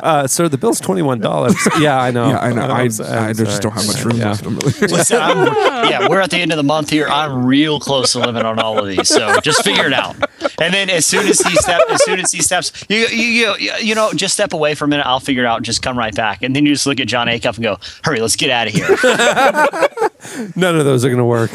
Uh, 0.04 0.26
sir, 0.26 0.48
the 0.48 0.58
bill's 0.58 0.80
twenty 0.80 1.02
one 1.02 1.18
dollars. 1.20 1.54
yeah, 1.80 2.00
I 2.00 2.10
know. 2.10 2.28
yeah, 2.28 2.38
I 2.38 2.52
know. 2.52 2.62
I, 2.62 2.82
I'm 2.82 2.90
I'm 3.00 3.24
I 3.28 3.32
just 3.32 3.62
don't 3.62 3.72
have 3.72 3.86
much 3.86 4.04
room 4.04 4.16
Yeah. 4.16 4.30
left. 4.30 4.44
I'm 4.46 4.56
really- 4.58 4.72
Listen, 4.92 5.20
I'm, 5.20 5.46
yeah, 5.90 6.08
we're 6.08 6.20
at 6.20 6.30
the 6.30 6.38
end 6.38 6.52
of 6.52 6.56
the 6.56 6.62
month 6.62 6.90
here. 6.90 7.06
I'm 7.08 7.44
real 7.46 7.78
close 7.80 8.12
to 8.12 8.18
limit 8.20 8.44
on 8.44 8.58
all 8.58 8.78
of 8.78 8.86
these, 8.88 9.08
so 9.08 9.38
just 9.40 9.62
figure 9.64 9.86
it 9.86 9.92
out. 9.92 10.16
And 10.60 10.72
then 10.74 10.90
as 10.90 11.06
soon 11.06 11.26
as 11.26 11.40
he 11.40 11.54
step, 11.56 11.80
as 11.90 12.04
soon 12.04 12.18
as 12.20 12.30
he 12.32 12.42
steps, 12.42 12.72
you 12.88 13.06
you 13.06 13.54
you, 13.58 13.72
you 13.80 13.94
know, 13.94 14.12
just 14.12 14.34
step 14.34 14.52
away 14.52 14.74
for 14.74 14.84
a 14.84 14.88
minute. 14.88 15.06
I'll 15.06 15.20
figure 15.20 15.44
it 15.44 15.46
out. 15.46 15.62
Just 15.62 15.82
come 15.82 15.96
right 15.98 16.14
back, 16.14 16.42
and 16.42 16.54
then 16.54 16.66
you 16.66 16.72
just 16.74 16.86
look 16.86 17.00
at 17.00 17.06
Jon 17.06 17.26
Acuff 17.28 17.54
and 17.56 17.62
go, 17.64 17.78
"Hurry, 18.02 18.20
let's 18.20 18.36
get 18.36 18.50
out 18.50 18.66
of 18.68 18.72
here." 18.74 18.88
None 20.56 20.78
of 20.78 20.84
those 20.84 21.04
are 21.04 21.08
going 21.08 21.18
to 21.18 21.24
work. 21.24 21.50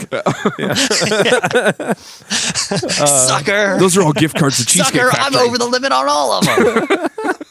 Sucker. 2.30 3.78
Those 3.80 3.98
are 3.98 4.04
all 4.04 4.14
gift 4.14 4.38
cards 4.38 4.58
to 4.58 4.66
Cheesecake 4.66 5.02
Sucker, 5.02 5.10
I'm 5.20 5.36
over 5.36 5.58
the 5.58 5.66
limit 5.72 5.92
on 5.92 6.08
all 6.08 6.32
of 6.34 6.46
them. 6.46 7.08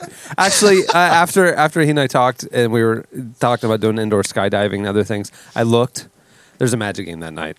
Actually, 0.38 0.86
uh, 0.88 0.98
after 0.98 1.52
after 1.54 1.80
he 1.80 1.90
and 1.90 1.98
I 2.00 2.06
talked, 2.06 2.44
and 2.52 2.72
we 2.72 2.82
were 2.82 3.06
talking 3.40 3.68
about 3.68 3.80
doing 3.80 3.98
indoor 3.98 4.22
skydiving 4.22 4.78
and 4.78 4.86
other 4.86 5.04
things, 5.04 5.32
I 5.56 5.62
looked. 5.62 6.08
There's 6.58 6.72
a 6.72 6.76
Magic 6.76 7.06
game 7.06 7.20
that 7.20 7.32
night. 7.32 7.56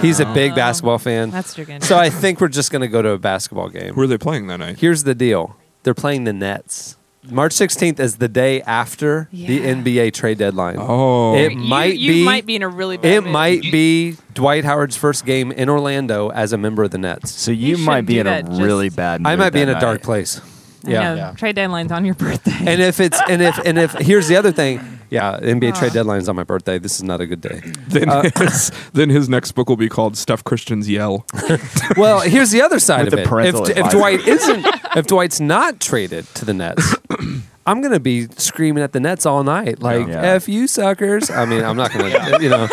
He's 0.00 0.20
a 0.20 0.26
big 0.32 0.54
basketball 0.54 0.98
fan. 0.98 1.30
That's 1.30 1.50
what 1.50 1.58
you're 1.58 1.66
gonna 1.66 1.84
So 1.84 1.98
I 1.98 2.08
think 2.10 2.40
we're 2.40 2.48
just 2.48 2.70
going 2.70 2.80
to 2.80 2.88
go 2.88 3.02
to 3.02 3.10
a 3.10 3.18
basketball 3.18 3.68
game. 3.68 3.92
Who 3.94 4.00
are 4.00 4.06
they 4.06 4.16
playing 4.18 4.46
that 4.46 4.58
night? 4.58 4.78
Here's 4.78 5.04
the 5.04 5.14
deal: 5.14 5.56
they're 5.82 5.94
playing 5.94 6.24
the 6.24 6.32
Nets. 6.32 6.96
March 7.30 7.52
16th 7.52 8.00
is 8.00 8.16
the 8.16 8.26
day 8.28 8.62
after 8.62 9.28
the 9.32 9.60
NBA 9.60 10.12
trade 10.12 10.38
deadline. 10.38 10.76
Oh, 10.78 11.36
It 11.36 11.52
You- 11.52 11.58
might 11.58 11.96
you 11.96 12.12
be. 12.12 12.18
You 12.18 12.24
might 12.24 12.46
be 12.46 12.56
in 12.56 12.62
a 12.62 12.68
really 12.68 12.96
bad 12.96 13.12
It 13.12 13.20
mood. 13.24 13.32
might 13.32 13.62
be 13.62 14.16
Dwight 14.34 14.64
Howard's 14.64 14.96
first 14.96 15.24
game 15.24 15.52
in 15.52 15.68
Orlando 15.68 16.30
as 16.30 16.52
a 16.52 16.58
member 16.58 16.82
of 16.82 16.90
the 16.90 16.98
Nets. 16.98 17.30
So 17.30 17.52
you, 17.52 17.76
You 17.76 17.78
might 17.78 18.06
be 18.06 18.18
in 18.18 18.26
a 18.26 18.42
really 18.50 18.88
bad. 18.88 19.20
Mood 19.20 19.28
I 19.28 19.36
might 19.36 19.50
be 19.52 19.60
in 19.60 19.68
that 19.68 19.76
a 19.76 19.80
dark 19.80 20.00
night. 20.00 20.04
place. 20.04 20.40
I 20.84 20.90
Yeah. 20.90 21.14
know. 21.14 21.32
Trade 21.36 21.54
deadline's 21.54 21.92
on 21.92 22.04
your 22.04 22.14
birthday. 22.16 22.56
And 22.66 22.82
if 22.82 22.98
it's 22.98 23.20
and 23.28 23.40
if 23.40 23.56
and 23.64 23.78
if 23.78 23.92
here's 23.92 24.26
the 24.26 24.34
other 24.36 24.50
thing, 24.50 24.80
yeah, 25.12 25.38
NBA 25.40 25.78
trade 25.78 25.92
deadline's 25.92 26.28
on 26.28 26.36
my 26.36 26.42
birthday. 26.44 26.78
This 26.78 26.96
is 26.96 27.02
not 27.02 27.20
a 27.20 27.26
good 27.26 27.40
day. 27.42 27.60
then 27.88 28.08
Uh, 28.08 28.30
his, 28.36 28.72
then 28.94 29.10
his 29.10 29.28
next 29.28 29.52
book 29.52 29.68
will 29.68 29.76
be 29.76 29.88
called 29.90 30.16
Stuff 30.16 30.42
Christian's 30.42 30.88
Yell. 30.88 31.26
Well, 31.96 32.20
here's 32.20 32.50
the 32.50 32.62
other 32.62 32.78
side 32.78 33.04
With 33.04 33.14
of 33.14 33.28
the 33.28 33.38
it. 33.38 33.46
If, 33.46 33.54
if 33.54 33.76
advisory. 33.76 33.90
Dwight 34.00 34.26
isn't, 34.28 34.66
if 34.96 35.06
Dwight's 35.06 35.40
not 35.40 35.78
traded 35.80 36.24
to 36.36 36.44
the 36.46 36.54
Nets, 36.54 36.96
I'm 37.66 37.82
gonna 37.82 38.00
be 38.00 38.26
screaming 38.38 38.82
at 38.82 38.92
the 38.92 39.00
Nets 39.00 39.26
all 39.26 39.44
night, 39.44 39.80
like 39.80 40.08
Yeah. 40.08 40.22
"F 40.22 40.48
you 40.48 40.66
suckers." 40.66 41.30
I 41.30 41.44
mean, 41.44 41.62
I'm 41.62 41.76
not 41.76 41.92
gonna, 41.92 42.40
you 42.40 42.48
know. 42.48 42.66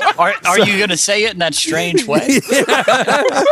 Are, 0.18 0.34
are 0.46 0.58
you 0.58 0.76
going 0.76 0.90
to 0.90 0.96
say 0.96 1.24
it 1.24 1.32
in 1.32 1.38
that 1.38 1.54
strange 1.54 2.06
way? 2.06 2.20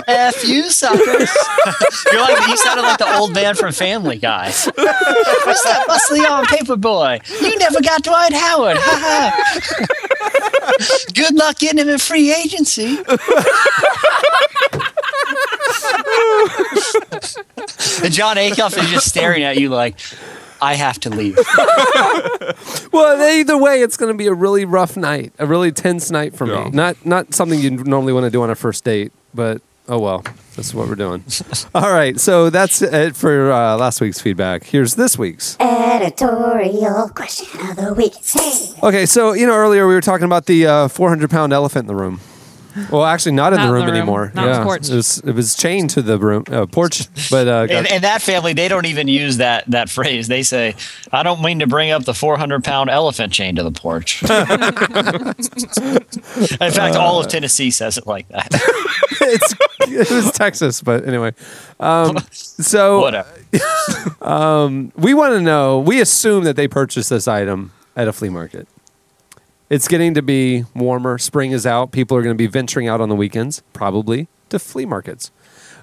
F 0.08 0.46
you 0.46 0.70
suckers. 0.70 1.06
You're 2.12 2.20
like 2.20 2.46
you 2.46 2.56
sounded 2.56 2.82
like 2.82 2.98
the 2.98 3.16
old 3.16 3.34
man 3.34 3.54
from 3.54 3.72
Family 3.72 4.18
Guy. 4.18 4.46
What's 4.46 4.74
that 4.74 5.86
muscly 5.88 6.28
on 6.28 6.44
paperboy? 6.46 7.40
You 7.40 7.58
never 7.58 7.80
got 7.80 8.02
Dwight 8.02 8.32
Howard. 8.32 8.76
Ha 8.78 8.98
ha. 9.02 9.32
Good 11.14 11.34
luck 11.34 11.58
getting 11.58 11.78
him 11.78 11.88
in 11.88 11.98
free 11.98 12.34
agency. 12.34 12.98
and 18.04 18.12
Jon 18.12 18.36
Acuff 18.36 18.76
is 18.78 18.90
just 18.90 19.08
staring 19.08 19.42
at 19.42 19.58
you 19.58 19.68
like, 19.70 19.98
I 20.60 20.74
have 20.74 20.98
to 21.00 21.10
leave. 21.10 21.38
Well, 22.90 23.20
either 23.38 23.56
way, 23.56 23.82
it's 23.82 23.96
gonna 23.96 24.14
be 24.14 24.26
a 24.26 24.32
really 24.34 24.64
rough 24.64 24.96
night, 24.96 25.32
a 25.38 25.46
really 25.46 25.70
tense 25.72 26.10
night 26.10 26.34
for 26.34 26.46
Yeah. 26.46 26.64
me. 26.64 26.70
Not 26.70 26.96
not 27.04 27.34
something 27.34 27.58
you 27.60 27.70
normally 27.70 28.12
want 28.12 28.24
to 28.24 28.30
do 28.30 28.42
on 28.42 28.50
a 28.50 28.54
first 28.54 28.82
date, 28.84 29.12
but 29.34 29.60
oh 29.88 29.98
well, 29.98 30.24
that's 30.56 30.72
what 30.74 30.88
we're 30.88 30.94
doing. 30.94 31.22
all 31.74 31.92
right, 31.92 32.18
so 32.18 32.50
that's 32.50 32.80
it 32.82 33.14
for 33.14 33.52
uh, 33.52 33.76
last 33.76 34.00
week's 34.00 34.20
feedback. 34.20 34.64
Here's 34.64 34.94
this 34.94 35.18
week's. 35.18 35.56
Editorial 35.60 37.10
question 37.14 37.60
of 37.68 37.76
the 37.76 37.94
week. 37.94 38.14
Hey. 38.24 38.72
Okay, 38.82 39.06
so 39.06 39.32
you 39.34 39.46
know 39.46 39.54
earlier 39.54 39.86
we 39.86 39.94
were 39.94 40.00
talking 40.00 40.24
about 40.24 40.46
the 40.46 40.66
uh, 40.66 40.88
400 40.88 41.30
pound 41.30 41.52
elephant 41.52 41.84
in 41.84 41.86
the 41.88 41.94
room. 42.00 42.20
Well, 42.90 43.04
actually, 43.04 43.32
not 43.32 43.52
in 43.52 43.58
Not 43.58 43.66
the 43.66 43.72
room 43.72 43.86
the 43.86 43.92
room. 43.92 43.96
anymore. 43.96 44.32
Not 44.34 44.44
on 44.44 44.50
the 44.52 44.58
yeah, 44.58 44.64
porch. 44.64 44.88
It 44.90 44.94
was, 44.94 45.18
it 45.18 45.32
was 45.32 45.54
chained 45.54 45.90
to 45.90 46.02
the 46.02 46.18
room 46.18 46.44
uh, 46.50 46.66
porch, 46.66 47.06
but 47.30 47.46
uh, 47.48 47.66
got- 47.66 47.86
In, 47.86 47.94
in 47.96 48.02
that 48.02 48.22
family, 48.22 48.52
they 48.52 48.68
don't 48.68 48.86
even 48.86 49.08
use 49.08 49.38
that 49.38 49.64
that 49.70 49.88
phrase. 49.90 50.28
They 50.28 50.42
say, 50.42 50.74
"I 51.12 51.22
don't 51.22 51.42
mean 51.42 51.58
to 51.60 51.66
bring 51.66 51.90
up 51.90 52.04
the 52.04 52.14
400 52.14 52.64
pound 52.64 52.90
elephant 52.90 53.32
chained 53.32 53.56
to 53.58 53.62
the 53.62 53.70
porch." 53.72 54.22
in 54.22 54.28
fact, 56.72 56.96
all 56.96 57.20
of 57.20 57.28
Tennessee 57.28 57.70
says 57.70 57.98
it 57.98 58.06
like 58.06 58.28
that. 58.28 58.48
it's 59.20 59.54
it 59.80 60.10
was 60.10 60.32
Texas, 60.32 60.80
but 60.82 61.06
anyway. 61.06 61.32
Um, 61.80 62.18
so 62.30 63.00
Whatever. 63.00 63.28
we 64.96 65.14
want 65.14 65.32
to 65.34 65.40
know. 65.40 65.80
We 65.80 66.00
assume 66.00 66.44
that 66.44 66.56
they 66.56 66.68
purchased 66.68 67.10
this 67.10 67.28
item 67.28 67.72
at 67.96 68.08
a 68.08 68.12
flea 68.12 68.28
market. 68.28 68.68
It's 69.70 69.86
getting 69.86 70.14
to 70.14 70.22
be 70.22 70.64
warmer. 70.74 71.18
Spring 71.18 71.52
is 71.52 71.66
out. 71.66 71.92
People 71.92 72.16
are 72.16 72.22
going 72.22 72.34
to 72.34 72.38
be 72.38 72.46
venturing 72.46 72.88
out 72.88 73.00
on 73.00 73.08
the 73.08 73.14
weekends, 73.14 73.62
probably 73.72 74.28
to 74.48 74.58
flea 74.58 74.86
markets. 74.86 75.30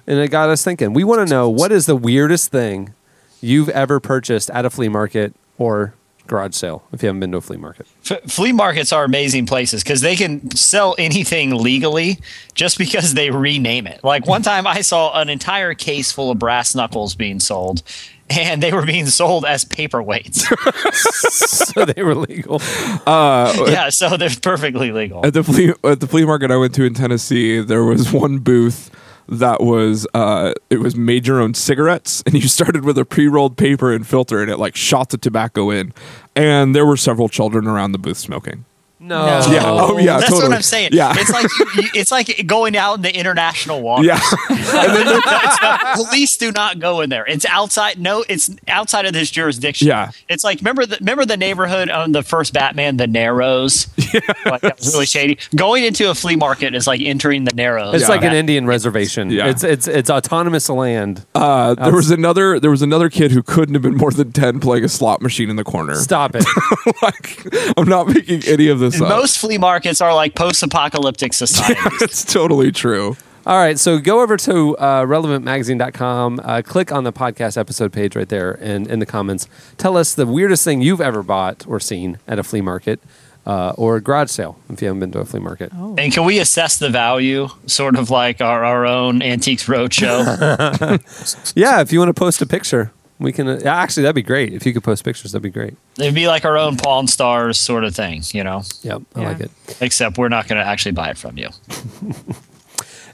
And 0.06 0.18
it 0.18 0.28
got 0.28 0.48
us 0.48 0.64
thinking. 0.64 0.92
We 0.92 1.04
want 1.04 1.26
to 1.26 1.32
know 1.32 1.48
what 1.48 1.72
is 1.72 1.86
the 1.86 1.96
weirdest 1.96 2.50
thing 2.50 2.94
you've 3.40 3.68
ever 3.68 4.00
purchased 4.00 4.50
at 4.50 4.64
a 4.64 4.70
flea 4.70 4.88
market 4.88 5.34
or 5.58 5.94
garage 6.26 6.54
sale 6.54 6.82
if 6.92 7.02
you 7.02 7.06
haven't 7.06 7.20
been 7.20 7.30
to 7.32 7.38
a 7.38 7.40
flea 7.40 7.56
market. 7.56 7.86
F- 8.10 8.22
flea 8.24 8.52
markets 8.52 8.92
are 8.92 9.04
amazing 9.04 9.46
places 9.46 9.82
because 9.82 10.00
they 10.00 10.16
can 10.16 10.50
sell 10.56 10.94
anything 10.98 11.54
legally 11.54 12.18
just 12.54 12.78
because 12.78 13.14
they 13.14 13.30
rename 13.30 13.86
it. 13.86 14.02
Like 14.02 14.26
one 14.26 14.42
time, 14.42 14.66
I 14.66 14.80
saw 14.80 15.20
an 15.20 15.28
entire 15.28 15.74
case 15.74 16.10
full 16.10 16.30
of 16.30 16.38
brass 16.38 16.74
knuckles 16.74 17.14
being 17.14 17.38
sold. 17.40 17.82
And 18.36 18.60
they 18.60 18.72
were 18.72 18.84
being 18.84 19.06
sold 19.06 19.44
as 19.44 19.64
paperweights. 19.64 20.46
so 21.72 21.84
they 21.84 22.02
were 22.02 22.16
legal. 22.16 22.60
yeah, 23.06 23.88
so 23.88 24.16
they're 24.16 24.28
perfectly 24.42 24.90
legal. 24.90 25.24
At 25.24 25.34
the 25.34 25.44
flea 25.44 25.74
at 25.84 26.00
the 26.00 26.08
flea 26.08 26.24
market 26.24 26.50
I 26.50 26.56
went 26.56 26.74
to 26.74 26.82
in 26.82 26.94
Tennessee, 26.94 27.60
there 27.60 27.84
was 27.84 28.12
one 28.12 28.38
booth 28.38 28.90
that 29.28 29.60
was 29.60 30.06
uh 30.14 30.52
it 30.70 30.80
was 30.80 30.96
made 30.96 31.26
your 31.26 31.40
own 31.40 31.54
cigarettes 31.54 32.22
and 32.26 32.34
you 32.34 32.48
started 32.48 32.84
with 32.84 32.98
a 32.98 33.04
pre-rolled 33.04 33.56
paper 33.56 33.92
and 33.92 34.06
filter 34.06 34.40
and 34.40 34.50
it 34.50 34.58
like 34.58 34.76
shot 34.76 35.10
the 35.10 35.18
tobacco 35.18 35.70
in 35.70 35.92
and 36.34 36.74
there 36.74 36.86
were 36.86 36.96
several 36.96 37.28
children 37.28 37.66
around 37.66 37.92
the 37.92 37.98
booth 37.98 38.18
smoking. 38.18 38.64
No. 39.06 39.24
Yeah. 39.50 39.62
Oh 39.64 39.98
yeah, 39.98 40.18
That's 40.18 40.30
totally. 40.30 40.48
what 40.48 40.56
I'm 40.56 40.62
saying. 40.62 40.90
Yeah. 40.92 41.12
It's 41.16 41.30
like 41.30 41.46
you, 41.58 41.82
you- 41.82 41.88
it's 41.94 42.10
like 42.10 42.46
going 42.46 42.76
out 42.76 42.94
in 42.96 43.02
the 43.02 43.16
international 43.16 43.80
waters. 43.82 44.06
Yeah. 44.06 44.20
Police 45.94 46.36
do 46.36 46.52
not 46.52 46.78
go 46.78 47.00
in 47.00 47.10
there. 47.10 47.24
It's 47.26 47.44
outside. 47.46 47.98
No, 47.98 48.24
it's 48.28 48.50
outside 48.68 49.06
of 49.06 49.12
this 49.12 49.30
jurisdiction. 49.30 49.88
Yeah. 49.88 50.10
It's 50.28 50.44
like 50.44 50.58
remember 50.58 50.86
the 50.86 50.96
remember 51.00 51.24
the 51.24 51.36
neighborhood 51.36 51.88
on 51.90 52.12
the 52.12 52.22
first 52.22 52.52
Batman, 52.52 52.96
the 52.96 53.06
Narrows. 53.06 53.88
Yeah. 54.14 54.20
Like 54.46 54.60
that 54.62 54.78
was 54.78 54.94
really 54.94 55.04
shady. 55.04 55.36
Going 55.56 55.82
into 55.84 56.08
a 56.08 56.14
flea 56.14 56.36
market 56.36 56.74
is 56.74 56.86
like 56.86 57.00
entering 57.00 57.44
the 57.44 57.52
Narrows. 57.54 57.94
It's 57.96 58.02
Yeah. 58.04 58.08
like 58.08 58.22
an 58.22 58.32
Indian 58.32 58.66
reservation. 58.66 59.30
Yeah. 59.30 59.48
It's 59.48 59.64
it's 59.64 59.88
it's 59.88 60.08
autonomous 60.08 60.68
land. 60.70 61.26
Uh, 61.34 61.74
there 61.74 61.92
was 61.92 62.10
another 62.10 62.58
there 62.60 62.70
was 62.70 62.82
another 62.82 63.10
kid 63.10 63.32
who 63.32 63.42
couldn't 63.42 63.74
have 63.74 63.82
been 63.82 63.96
more 63.96 64.12
than 64.12 64.30
10 64.32 64.60
playing 64.60 64.84
a 64.84 64.88
slot 64.88 65.20
machine 65.20 65.50
in 65.50 65.56
the 65.56 65.64
corner. 65.64 65.96
Stop 65.96 66.32
it. 66.34 66.44
like 67.02 67.46
I'm 67.76 67.88
not 67.88 68.06
making 68.08 68.44
any 68.46 68.68
of 68.68 68.78
this 68.78 68.95
up. 69.02 69.08
Most 69.08 69.38
flea 69.38 69.58
markets 69.58 70.00
are 70.00 70.14
like 70.14 70.34
post-apocalyptic 70.34 71.32
societies. 71.34 72.02
it's 72.02 72.24
totally 72.24 72.72
true. 72.72 73.16
All 73.46 73.56
right, 73.58 73.78
so 73.78 73.98
go 74.00 74.22
over 74.22 74.36
to 74.38 74.76
uh, 74.78 75.04
relevantmagazine.com, 75.06 76.40
uh, 76.42 76.62
click 76.66 76.90
on 76.90 77.04
the 77.04 77.12
podcast 77.12 77.56
episode 77.56 77.92
page 77.92 78.16
right 78.16 78.28
there, 78.28 78.58
and 78.60 78.88
in 78.88 78.98
the 78.98 79.06
comments, 79.06 79.46
tell 79.78 79.96
us 79.96 80.14
the 80.14 80.26
weirdest 80.26 80.64
thing 80.64 80.82
you've 80.82 81.00
ever 81.00 81.22
bought 81.22 81.64
or 81.68 81.78
seen 81.78 82.18
at 82.26 82.40
a 82.40 82.42
flea 82.42 82.60
market 82.60 83.00
uh, 83.46 83.72
or 83.76 83.94
a 83.94 84.00
garage 84.00 84.30
sale 84.30 84.58
if 84.68 84.82
you 84.82 84.88
haven't 84.88 84.98
been 84.98 85.12
to 85.12 85.20
a 85.20 85.24
flea 85.24 85.38
market. 85.38 85.72
And 85.72 86.12
can 86.12 86.24
we 86.24 86.40
assess 86.40 86.78
the 86.78 86.90
value, 86.90 87.46
sort 87.66 87.94
of 87.96 88.10
like 88.10 88.40
our, 88.40 88.64
our 88.64 88.84
own 88.84 89.22
Antiques 89.22 89.66
Roadshow? 89.66 91.54
Yeah, 91.54 91.80
if 91.80 91.92
you 91.92 92.00
want 92.00 92.08
to 92.08 92.14
post 92.14 92.42
a 92.42 92.46
picture, 92.46 92.90
we 93.18 93.32
can. 93.32 93.48
Uh, 93.48 93.60
actually, 93.64 94.02
that'd 94.04 94.14
be 94.14 94.22
great. 94.22 94.52
If 94.52 94.66
you 94.66 94.72
could 94.72 94.84
post 94.84 95.04
pictures, 95.04 95.32
that'd 95.32 95.42
be 95.42 95.50
great. 95.50 95.74
It'd 95.98 96.14
be 96.14 96.28
like 96.28 96.44
our 96.44 96.56
own 96.58 96.76
Pawn 96.76 97.06
Stars 97.06 97.58
sort 97.58 97.84
of 97.84 97.94
thing, 97.94 98.22
you 98.32 98.44
know? 98.44 98.62
Yep, 98.82 99.02
I 99.14 99.20
Yeah. 99.22 99.28
like 99.28 99.40
it. 99.40 99.50
Except 99.80 100.18
we're 100.18 100.28
not 100.28 100.48
going 100.48 100.60
to 100.60 100.66
actually 100.66 100.92
buy 100.92 101.08
it 101.10 101.18
from 101.18 101.36
you. 101.38 101.48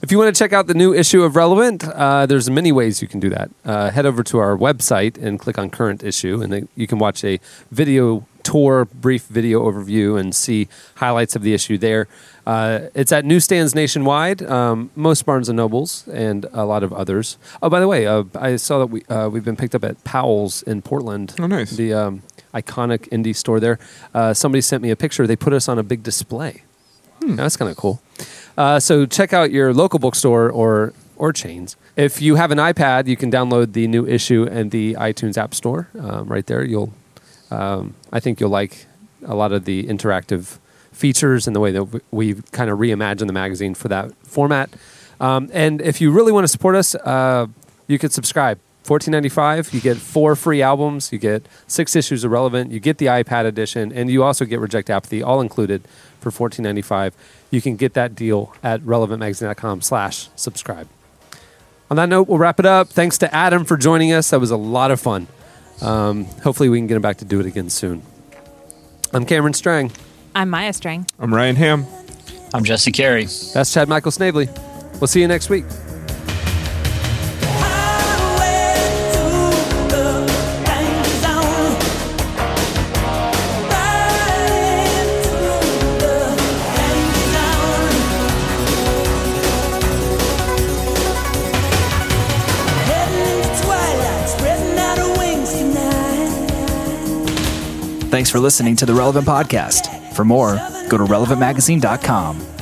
If 0.03 0.11
you 0.11 0.19
want 0.19 0.35
to 0.35 0.37
check 0.37 0.53
out 0.53 0.67
the 0.67 0.75
new 0.75 0.93
issue 0.93 1.23
of 1.23 1.37
Relevant, 1.37 1.85
uh, 1.85 2.27
there's 2.27 2.51
many 2.51 2.73
ways 2.73 3.01
you 3.01 3.07
can 3.07 3.21
do 3.21 3.31
that. 3.31 3.51
Uh, 3.65 3.89
head 3.91 4.05
over 4.05 4.25
to 4.25 4.39
our 4.39 4.57
website 4.57 5.17
and 5.17 5.39
click 5.39 5.59
on 5.59 5.71
current 5.71 6.03
issue, 6.03 6.43
and 6.43 6.53
then 6.53 6.67
you 6.75 6.89
can 6.89 6.99
watch 6.99 7.23
a 7.23 7.39
video 7.71 8.27
tour, 8.43 8.85
brief 8.87 9.27
video 9.27 9.61
overview, 9.63 10.19
and 10.19 10.35
see 10.35 10.67
highlights 10.97 11.37
of 11.37 11.43
the 11.43 11.55
issue 11.55 11.79
there. 11.79 12.09
Uh, 12.47 12.89
it's 12.95 13.13
at 13.13 13.25
newsstands 13.25 13.75
nationwide, 13.75 14.43
um, 14.43 14.91
most 14.97 15.25
Barnes 15.25 15.49
and 15.49 15.57
Nobles, 15.57 16.09
and 16.09 16.47
a 16.53 16.65
lot 16.65 16.83
of 16.83 16.93
others. 16.93 17.39
Oh, 17.63 17.71
by 17.71 17.79
the 17.79 17.87
way, 17.87 18.07
uh, 18.07 18.25
I 18.35 18.57
saw 18.57 18.81
that 18.81 18.87
we 18.87 19.05
uh, 19.05 19.29
we've 19.29 19.45
been 19.45 19.57
picked 19.57 19.75
up 19.75 19.85
at 19.85 20.03
Powell's 20.05 20.63
in 20.63 20.83
Portland. 20.83 21.35
Oh, 21.39 21.47
nice. 21.47 21.71
The 21.71 21.93
um, 21.95 22.23
iconic 22.53 23.09
indie 23.11 23.37
store 23.37 23.61
there. 23.61 23.79
Uh, 24.13 24.35
somebody 24.35 24.61
sent 24.61 24.83
me 24.83 24.91
a 24.91 24.97
picture. 24.97 25.27
They 25.27 25.37
put 25.37 25.53
us 25.53 25.69
on 25.69 25.79
a 25.79 25.83
big 25.83 26.03
display. 26.03 26.63
That's 27.21 27.57
kind 27.57 27.71
of 27.71 27.77
cool. 27.77 28.03
Uh, 28.59 28.81
so 28.81 29.07
check 29.07 29.33
out 29.33 29.53
your 29.53 29.73
local 29.73 29.99
bookstore 29.99 30.51
or 30.51 30.93
or 31.17 31.33
chains. 31.33 31.77
If 31.95 32.21
you 32.21 32.35
have 32.35 32.51
an 32.51 32.59
iPad, 32.59 33.07
you 33.07 33.17
can 33.17 33.31
download 33.31 33.75
the 33.75 33.87
new 33.87 34.07
issue 34.07 34.49
and 34.51 34.73
the 34.73 34.95
iTunes 34.95 35.37
App 35.39 35.55
Store. 35.55 35.89
Um, 35.99 36.27
right 36.27 36.47
there, 36.47 36.65
you'll. 36.65 36.93
Um, 37.51 37.95
I 38.11 38.19
think 38.19 38.41
you'll 38.41 38.51
like 38.51 38.87
a 39.25 39.35
lot 39.35 39.53
of 39.53 39.67
the 39.67 39.85
interactive 39.85 40.59
features 40.93 41.47
and 41.47 41.57
the 41.57 41.61
way 41.61 41.73
that 41.73 42.03
we've 42.11 42.51
kind 42.53 42.71
of 42.71 42.79
reimagined 42.79 43.27
the 43.27 43.33
magazine 43.33 43.75
for 43.75 43.89
that 43.89 44.15
format. 44.25 44.71
Um, 45.21 45.51
and 45.53 45.81
if 45.81 46.01
you 46.01 46.13
really 46.13 46.33
want 46.33 46.45
to 46.45 46.49
support 46.49 46.75
us, 46.75 46.95
uh, 46.95 47.47
you 47.87 47.99
could 47.99 48.13
subscribe. 48.13 48.59
Fourteen 48.83 49.13
ninety 49.13 49.29
five. 49.29 49.73
You 49.73 49.81
get 49.81 49.97
four 49.97 50.35
free 50.35 50.61
albums. 50.61 51.13
You 51.13 51.19
get 51.19 51.47
six 51.69 51.95
issues 51.95 52.25
of 52.25 52.33
Relevant. 52.33 52.73
You 52.73 52.81
get 52.81 52.99
the 52.99 53.07
iPad 53.07 53.45
edition, 53.45 53.93
and 53.93 54.11
you 54.11 54.25
also 54.25 54.45
get 54.45 54.59
Reject 54.59 54.91
Apathy, 54.91 55.23
all 55.23 55.41
included 55.41 55.83
for 56.19 56.33
fourteen 56.33 56.65
ninety 56.65 56.83
five. 56.83 57.15
You 57.53 57.61
can 57.61 57.77
get 57.77 57.95
that 57.95 58.17
deal 58.17 58.53
at 58.61 58.81
relevantmagazine.com/slash 58.81 60.31
subscribe. 60.35 60.89
On 61.91 61.97
that 61.97 62.09
note, 62.09 62.27
we'll 62.27 62.39
wrap 62.39 62.59
it 62.59 62.67
up. 62.67 62.89
Thanks 62.89 63.19
to 63.19 63.33
Adam 63.33 63.65
for 63.65 63.77
joining 63.77 64.13
us. 64.13 64.31
That 64.31 64.41
was 64.41 64.51
a 64.51 64.57
lot 64.57 64.91
of 64.91 65.01
fun. 65.01 65.29
Um, 65.81 66.25
hopefully, 66.43 66.69
we 66.69 66.79
can 66.79 66.89
get 66.89 66.97
him 66.97 67.03
back 67.03 67.19
to 67.19 67.25
do 67.25 67.39
it 67.39 67.47
again 67.47 67.71
soon. 67.71 68.03
I'm 69.13 69.25
Cameron 69.27 69.55
Strang. 69.55 69.93
I'm 70.35 70.51
Maya 70.51 70.73
Strang. 70.73 71.07
I'm 71.19 71.33
Ryan 71.33 71.57
Hamm. 71.57 71.87
I'm 72.55 72.65
Jesse 72.65 72.93
Carey. 72.93 73.27
That's 73.55 73.73
Chad 73.73 73.89
Michael 73.89 74.11
Snavely. 74.11 74.49
We'll 75.01 75.07
see 75.07 75.21
you 75.21 75.29
next 75.29 75.51
week. 75.51 75.65
Thanks 98.13 98.29
for 98.29 98.39
listening 98.39 98.77
to 98.77 98.85
the 98.85 98.93
Relevant 98.93 99.27
Podcast. 99.27 100.02
For 100.15 100.25
more, 100.25 100.57
go 100.89 100.99
to 100.99 101.05
relevantmagazine.com. 101.05 102.53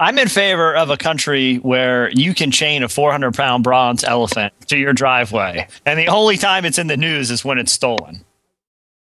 I'm 0.00 0.18
in 0.18 0.28
favor 0.28 0.74
of 0.74 0.88
a 0.88 0.96
country 0.96 1.56
where 1.56 2.10
you 2.12 2.32
can 2.32 2.50
chain 2.50 2.82
a 2.82 2.88
400 2.88 3.34
pound 3.34 3.62
bronze 3.64 4.02
elephant 4.02 4.54
to 4.68 4.78
your 4.78 4.94
driveway, 4.94 5.68
and 5.84 5.98
the 5.98 6.08
only 6.08 6.38
time 6.38 6.64
it's 6.64 6.78
in 6.78 6.86
the 6.86 6.96
news 6.96 7.30
is 7.30 7.44
when 7.44 7.58
it's 7.58 7.70
stolen. 7.70 8.24